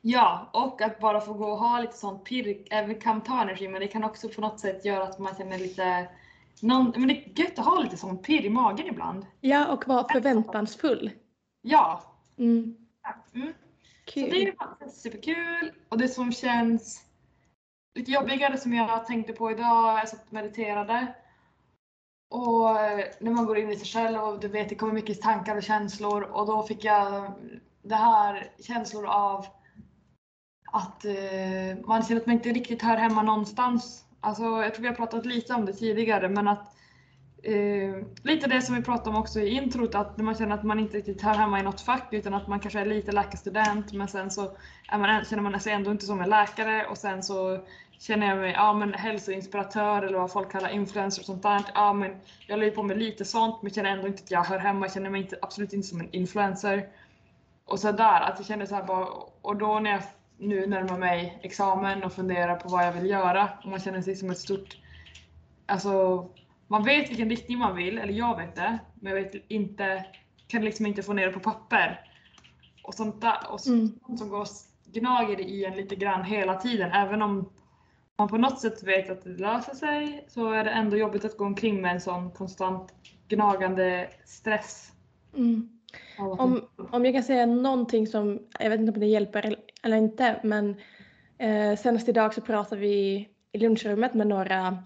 Ja, 0.00 0.50
och 0.52 0.82
att 0.82 1.00
bara 1.00 1.20
få 1.20 1.32
gå 1.32 1.50
och 1.50 1.58
ha 1.58 1.80
lite 1.80 1.96
sånt 1.96 2.24
pirr, 2.24 2.62
även 2.70 2.94
kan 2.94 3.20
ta 3.20 3.42
energi, 3.42 3.68
men 3.68 3.80
det 3.80 3.86
kan 3.86 4.04
också 4.04 4.28
på 4.28 4.40
något 4.40 4.60
sätt 4.60 4.84
göra 4.84 5.02
att 5.02 5.18
man 5.18 5.34
känner 5.34 5.58
lite, 5.58 6.08
någon, 6.60 6.92
men 6.96 7.08
det 7.08 7.14
är 7.14 7.40
gött 7.40 7.58
att 7.58 7.64
ha 7.64 7.80
lite 7.80 7.96
sånt 7.96 8.22
pirr 8.22 8.44
i 8.44 8.50
magen 8.50 8.86
ibland. 8.86 9.26
Ja, 9.40 9.72
och 9.72 9.88
vara 9.88 10.08
förväntansfull. 10.08 11.10
Ja. 11.62 12.02
Mm. 12.38 12.76
Mm. 13.34 13.52
Så 14.06 14.12
Kul. 14.12 14.30
det 14.30 14.48
är 14.48 14.88
superkul. 14.88 15.72
Och 15.88 15.98
det 15.98 16.08
som 16.08 16.32
känns 16.32 17.04
lite 17.94 18.10
jobbigare 18.10 18.58
som 18.58 18.74
jag 18.74 19.06
tänkte 19.06 19.32
på 19.32 19.50
idag, 19.50 19.98
jag 19.98 20.08
satt 20.08 20.26
och 20.26 20.32
mediterade. 20.32 21.14
Och 22.30 22.80
eh, 22.80 23.04
när 23.20 23.30
man 23.30 23.46
går 23.46 23.58
in 23.58 23.70
i 23.70 23.76
sig 23.76 23.86
själv 23.86 24.20
och 24.20 24.40
du 24.40 24.48
vet 24.48 24.68
det 24.68 24.74
kommer 24.74 24.92
mycket 24.92 25.22
tankar 25.22 25.56
och 25.56 25.62
känslor 25.62 26.22
och 26.22 26.46
då 26.46 26.62
fick 26.62 26.84
jag 26.84 27.32
det 27.82 27.94
här 27.94 28.50
känslor 28.58 29.06
av 29.06 29.46
att 30.72 31.04
eh, 31.04 31.86
man 31.86 32.02
känner 32.02 32.20
att 32.20 32.26
man 32.26 32.34
inte 32.34 32.48
riktigt 32.48 32.82
hör 32.82 32.96
hemma 32.96 33.22
någonstans. 33.22 34.04
Alltså, 34.20 34.42
jag 34.42 34.74
tror 34.74 34.82
vi 34.82 34.88
har 34.88 34.94
pratat 34.94 35.26
lite 35.26 35.54
om 35.54 35.66
det 35.66 35.72
tidigare 35.72 36.28
men 36.28 36.48
att 36.48 36.74
eh, 37.42 38.06
lite 38.22 38.46
det 38.46 38.62
som 38.62 38.74
vi 38.74 38.82
pratade 38.82 39.10
om 39.10 39.16
också 39.16 39.40
i 39.40 39.50
introt 39.50 39.94
att 39.94 40.18
man 40.18 40.34
känner 40.34 40.54
att 40.54 40.64
man 40.64 40.78
inte 40.78 40.96
riktigt 40.96 41.22
hör 41.22 41.34
hemma 41.34 41.60
i 41.60 41.62
något 41.62 41.80
fack 41.80 42.08
utan 42.10 42.34
att 42.34 42.48
man 42.48 42.60
kanske 42.60 42.80
är 42.80 42.86
lite 42.86 43.12
läkarstudent 43.12 43.92
men 43.92 44.08
sen 44.08 44.30
så 44.30 44.52
är 44.88 44.98
man, 44.98 45.24
känner 45.24 45.42
man 45.42 45.60
sig 45.60 45.72
ändå 45.72 45.90
inte 45.90 46.06
som 46.06 46.20
en 46.20 46.30
läkare 46.30 46.86
och 46.86 46.98
sen 46.98 47.22
så 47.22 47.64
känner 48.00 48.26
jag 48.26 48.38
mig 48.38 48.52
ja, 48.52 48.72
men 48.72 48.94
hälsoinspiratör 48.94 50.02
eller 50.02 50.18
vad 50.18 50.32
folk 50.32 50.52
kallar 50.52 50.68
influencer 50.68 51.22
och 51.22 51.26
sånt 51.26 51.42
där. 51.42 51.62
Ja, 51.74 51.92
men 51.92 52.16
jag 52.46 52.64
ju 52.64 52.70
på 52.70 52.82
med 52.82 52.98
lite 52.98 53.24
sånt 53.24 53.62
men 53.62 53.72
känner 53.72 53.90
ändå 53.90 54.06
inte 54.06 54.22
att 54.22 54.30
jag 54.30 54.44
hör 54.44 54.58
hemma. 54.58 54.86
Jag 54.86 54.92
känner 54.92 55.10
mig 55.10 55.20
inte, 55.20 55.38
absolut 55.42 55.72
inte 55.72 55.88
som 55.88 56.00
en 56.00 56.10
influencer. 56.10 56.88
Och 57.64 57.78
så 57.80 57.92
där, 57.92 58.20
att 58.20 58.34
jag 58.38 58.46
känner 58.46 58.66
så 58.66 58.74
här 58.74 58.84
bara, 58.84 59.06
och 59.42 59.56
då 59.56 59.78
när 59.80 59.90
jag 59.90 60.02
nu 60.38 60.66
närmar 60.66 60.98
mig 60.98 61.38
examen 61.42 62.04
och 62.04 62.12
funderar 62.12 62.56
på 62.56 62.68
vad 62.68 62.86
jag 62.86 62.92
vill 62.92 63.10
göra 63.10 63.48
och 63.64 63.70
man 63.70 63.80
känner 63.80 64.02
sig 64.02 64.16
som 64.16 64.30
ett 64.30 64.38
stort, 64.38 64.76
alltså 65.66 66.26
man 66.66 66.84
vet 66.84 67.10
vilken 67.10 67.30
riktning 67.30 67.58
man 67.58 67.76
vill, 67.76 67.98
eller 67.98 68.12
jag 68.12 68.36
vet 68.36 68.56
det, 68.56 68.78
men 68.94 69.12
jag 69.12 69.22
vet 69.22 69.44
inte, 69.48 70.04
kan 70.46 70.64
liksom 70.64 70.86
inte 70.86 71.02
få 71.02 71.12
ner 71.12 71.26
det 71.26 71.32
på 71.32 71.40
papper. 71.40 72.00
Och 72.82 72.94
sånt 72.94 73.20
där, 73.20 73.36
och 73.50 73.60
sånt 73.60 74.02
Mm. 74.08 74.18
som 74.18 74.28
går 74.28 74.46
gnager 74.92 75.40
i 75.40 75.64
en 75.64 75.76
lite 75.76 75.96
grann 75.96 76.24
hela 76.24 76.54
tiden, 76.54 76.92
även 76.92 77.22
om 77.22 77.50
man 78.20 78.28
på 78.28 78.38
något 78.38 78.60
sätt 78.60 78.82
vet 78.82 79.10
att 79.10 79.24
det 79.24 79.30
löser 79.30 79.74
sig 79.74 80.24
så 80.28 80.52
är 80.52 80.64
det 80.64 80.70
ändå 80.70 80.96
jobbigt 80.96 81.24
att 81.24 81.36
gå 81.36 81.44
omkring 81.44 81.82
med 81.82 81.92
en 81.92 82.00
sån 82.00 82.30
konstant 82.30 82.92
gnagande 83.28 84.08
stress. 84.24 84.92
Mm. 85.36 85.68
Om, 86.18 86.68
om 86.90 87.04
jag 87.04 87.14
kan 87.14 87.22
säga 87.22 87.46
någonting 87.46 88.06
som, 88.06 88.38
jag 88.58 88.70
vet 88.70 88.80
inte 88.80 88.92
om 88.92 89.00
det 89.00 89.06
hjälper 89.06 89.56
eller- 89.82 89.96
inte, 89.96 90.40
men 90.42 90.76
eh, 91.38 91.78
senast 91.78 92.08
idag 92.08 92.34
så 92.34 92.40
pratade 92.40 92.80
vi 92.80 93.28
i 93.52 93.58
lunchrummet 93.58 94.14
med 94.14 94.26
några 94.26 94.82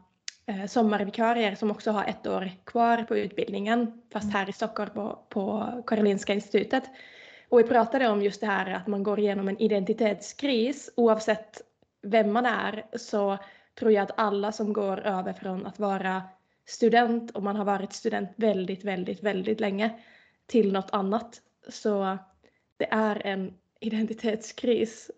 eh, 0.46 0.66
sommarvikarier 0.66 1.54
som 1.54 1.70
också 1.70 1.90
har 1.90 2.04
ett 2.04 2.26
år 2.26 2.50
kvar 2.64 3.02
på 3.02 3.16
utbildningen, 3.16 4.02
fast 4.12 4.32
här 4.32 4.48
i 4.48 4.52
Stockholm 4.52 4.90
på, 4.94 5.18
på 5.28 5.72
Karolinska 5.86 6.34
institutet. 6.34 6.84
Och 7.48 7.58
vi 7.58 7.62
pratade 7.64 8.08
om 8.08 8.22
just 8.22 8.40
det 8.40 8.46
här 8.46 8.74
att 8.74 8.86
man 8.86 9.02
går 9.02 9.18
igenom 9.18 9.48
en 9.48 9.62
identitetskris 9.62 10.90
oavsett 10.96 11.73
vem 12.04 12.32
man 12.32 12.46
är 12.46 12.84
så 12.92 13.38
tror 13.78 13.92
jag 13.92 14.02
att 14.02 14.18
alla 14.18 14.52
som 14.52 14.72
går 14.72 15.00
över 15.00 15.32
från 15.32 15.66
att 15.66 15.78
vara 15.78 16.22
student 16.66 17.30
och 17.30 17.42
man 17.42 17.56
har 17.56 17.64
varit 17.64 17.92
student 17.92 18.30
väldigt, 18.36 18.84
väldigt, 18.84 19.22
väldigt 19.22 19.60
länge 19.60 20.00
till 20.46 20.72
något 20.72 20.90
annat. 20.90 21.40
Så 21.68 22.18
det 22.76 22.92
är 22.92 23.26
en 23.26 23.54
identitetskris. 23.80 25.10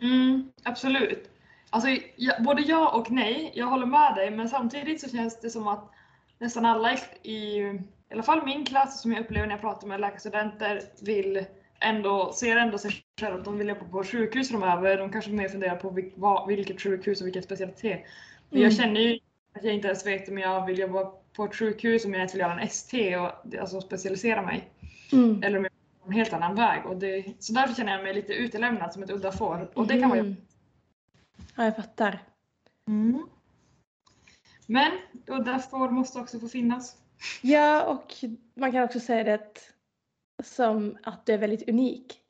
Mm, 0.00 0.52
absolut. 0.62 1.30
Alltså, 1.70 1.88
jag, 2.16 2.42
både 2.42 2.62
ja 2.62 2.96
och 2.96 3.10
nej. 3.10 3.52
Jag 3.54 3.66
håller 3.66 3.86
med 3.86 4.14
dig, 4.14 4.30
men 4.30 4.48
samtidigt 4.48 5.00
så 5.00 5.08
känns 5.08 5.40
det 5.40 5.50
som 5.50 5.68
att 5.68 5.90
nästan 6.38 6.64
alla 6.64 6.92
i, 6.92 6.98
i, 7.22 7.58
i 8.10 8.12
alla 8.12 8.22
fall 8.22 8.44
min 8.44 8.64
klass 8.64 9.02
som 9.02 9.12
jag 9.12 9.20
upplever 9.20 9.46
när 9.46 9.54
jag 9.54 9.60
pratar 9.60 9.86
med 9.86 10.00
läkarstudenter 10.00 10.80
vill 11.02 11.44
ändå, 11.84 12.32
ser 12.32 12.56
ändå 12.56 12.78
sig 12.78 13.04
själva 13.20 13.38
att 13.38 13.44
de 13.44 13.58
vill 13.58 13.68
jobba 13.68 13.84
på 13.84 14.04
sjukhus 14.04 14.48
framöver. 14.48 14.98
De 14.98 15.12
kanske 15.12 15.30
mer 15.30 15.48
funderar 15.48 15.76
på 15.76 15.90
vil, 15.90 16.12
vad, 16.14 16.48
vilket 16.48 16.80
sjukhus 16.80 17.20
och 17.20 17.26
vilken 17.26 17.42
specialitet. 17.42 18.00
Men 18.50 18.60
jag 18.60 18.72
Mm. 18.72 18.84
känner 18.84 19.00
ju 19.00 19.18
att 19.56 19.64
jag 19.64 19.74
inte 19.74 19.88
ens 19.88 20.06
vet 20.06 20.28
om 20.28 20.38
jag 20.38 20.66
vill 20.66 20.78
jobba 20.78 21.04
på 21.32 21.44
ett 21.44 21.54
sjukhus, 21.54 22.04
om 22.04 22.10
jag 22.12 22.18
ens 22.18 22.34
vill 22.34 22.40
göra 22.40 22.52
en 22.52 22.58
ST 22.68 23.16
och 23.16 23.30
alltså 23.60 23.80
specialisera 23.80 24.42
mig. 24.42 24.70
Mm. 25.12 25.42
Eller 25.42 25.58
om 25.58 25.64
jag 25.64 25.70
vill 25.70 26.12
en 26.12 26.12
helt 26.12 26.32
annan 26.32 26.54
väg. 26.54 26.86
Och 26.86 26.96
det, 26.96 27.24
så 27.38 27.52
därför 27.52 27.74
känner 27.74 27.92
jag 27.92 28.02
mig 28.02 28.14
lite 28.14 28.32
utelämnad 28.32 28.92
som 28.92 29.02
ett 29.02 29.10
udda 29.10 29.32
får. 29.32 29.70
Och 29.74 29.86
det 29.86 30.00
kan 30.00 30.10
vara 30.10 30.20
Mm. 30.20 30.36
Ja, 31.56 31.64
jag 31.64 31.76
fattar. 31.76 32.18
Mm. 32.88 33.26
Men 34.66 34.92
udda 35.26 35.58
får 35.58 35.90
måste 35.90 36.18
också 36.18 36.40
få 36.40 36.48
finnas. 36.48 36.96
Ja, 37.42 37.84
och 37.84 38.14
man 38.54 38.72
kan 38.72 38.82
också 38.82 39.00
säga 39.00 39.24
det 39.24 39.73
som 40.42 40.96
att 41.02 41.26
du 41.26 41.32
är 41.32 41.38
väldigt 41.38 41.68
unik. 41.68 42.20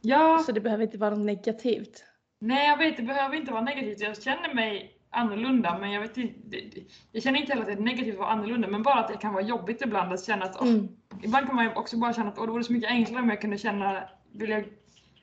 Ja, 0.00 0.42
Så 0.46 0.52
det 0.52 0.60
behöver 0.60 0.84
inte 0.84 0.98
vara 0.98 1.10
något 1.10 1.26
negativt. 1.26 2.04
nej 2.40 2.68
jag 2.68 2.76
vet, 2.78 2.96
det 2.96 3.02
behöver 3.02 3.36
inte 3.36 3.52
vara 3.52 3.62
negativt. 3.62 4.00
Jag 4.00 4.22
känner 4.22 4.54
mig 4.54 4.98
annorlunda, 5.10 5.78
men 5.78 5.90
jag 5.90 6.00
vet 6.00 6.16
inte. 6.16 6.38
det- 6.44 6.82
Jag 7.12 7.22
känner 7.22 7.40
inte 7.40 7.52
heller 7.52 7.62
att 7.62 7.76
det 7.76 7.82
är 7.82 7.84
negativt 7.84 8.12
att 8.14 8.18
vara 8.20 8.30
annorlunda, 8.30 8.68
men 8.68 8.82
bara 8.82 8.94
att 9.00 9.08
det 9.08 9.16
kan 9.16 9.32
vara 9.34 9.42
jobbigt 9.44 9.82
ibland 9.82 10.12
att 10.12 10.24
känna 10.24 10.44
att 10.44 10.60
Mm. 10.62 10.88
ibland 11.22 11.46
kan 11.46 11.56
man 11.56 11.64
ju 11.64 11.72
också 11.74 11.96
bara 11.98 12.12
känna 12.12 12.28
att 12.28 12.38
åh, 12.38 12.46
det 12.46 12.52
vore 12.52 12.64
så 12.64 12.72
mycket 12.72 12.90
enklare 12.90 13.22
om 13.22 13.28
jag 13.28 13.40
kunde 13.40 13.58
känna, 13.58 14.08
vilja, 14.32 14.64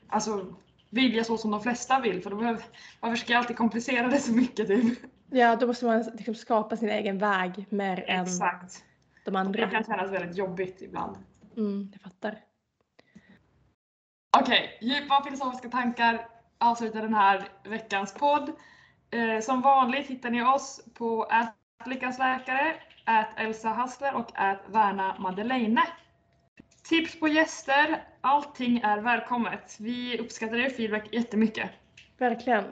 alltså 0.08 0.54
vilja 0.90 1.24
så 1.24 1.36
som 1.38 1.50
de 1.50 1.60
flesta 1.60 2.00
vill, 2.00 2.22
för 2.22 2.30
då 2.30 2.36
behöver, 2.36 2.62
varför 3.00 3.16
ska 3.16 3.32
jag 3.32 3.38
alltid 3.40 3.56
komplicera 3.56 4.08
det 4.08 4.18
så 4.18 4.32
mycket 4.32 4.66
typ? 4.68 4.98
Ja, 5.30 5.56
då 5.56 5.66
måste 5.66 5.84
man 5.86 6.02
liksom 6.14 6.34
skapa 6.34 6.76
sin 6.76 6.90
egen 6.90 7.18
väg 7.18 7.66
mer 7.70 8.04
än 8.08 8.22
Exakt. 8.24 8.84
de 9.24 9.30
Det 9.30 9.38
andra. 9.40 9.70
kan 9.70 9.84
kännas 9.84 10.10
väldigt 10.10 10.36
jobbigt 10.36 10.82
ibland. 10.82 11.16
Mm, 11.60 11.88
jag 11.92 12.02
fattar. 12.02 12.38
Okej, 14.38 14.78
djupa 14.80 15.24
filosofiska 15.24 15.68
tankar 15.68 16.28
avslutar 16.58 17.02
den 17.02 17.14
här 17.14 17.48
veckans 17.64 18.14
podd. 18.14 18.52
Eh, 19.10 19.40
som 19.40 19.60
vanligt 19.60 20.06
hittar 20.06 20.30
ni 20.30 20.42
oss 20.42 20.84
på 20.94 21.26
Lyckans 21.86 22.18
läkare, 22.18 22.74
ät 23.06 23.26
Elsa 23.36 23.68
Hassler 23.68 24.14
och 24.14 24.40
ät 24.40 24.60
Värna 24.66 25.16
Madeleine. 25.18 25.82
Tips 26.88 27.20
på 27.20 27.28
gäster, 27.28 28.04
allting 28.20 28.80
är 28.80 28.98
välkommet. 28.98 29.76
Vi 29.80 30.18
uppskattar 30.18 30.56
er 30.56 30.70
feedback 30.70 31.14
jättemycket. 31.14 31.70
Verkligen. 32.18 32.64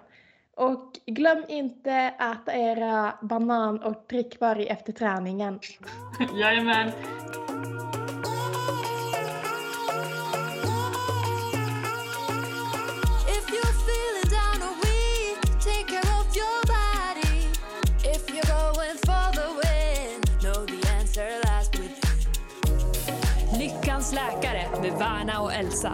Och 0.57 0.93
glöm 1.07 1.45
inte 1.49 1.93
äta 2.21 2.55
era 2.55 3.19
banan 3.23 3.83
och 3.83 4.05
drickvarg 4.09 4.67
efter 4.67 4.93
träningen. 4.93 5.61
Jajamän, 6.35 6.93
med 24.81 24.93
Värna 24.99 25.41
och 25.41 25.53
Elsa. 25.53 25.93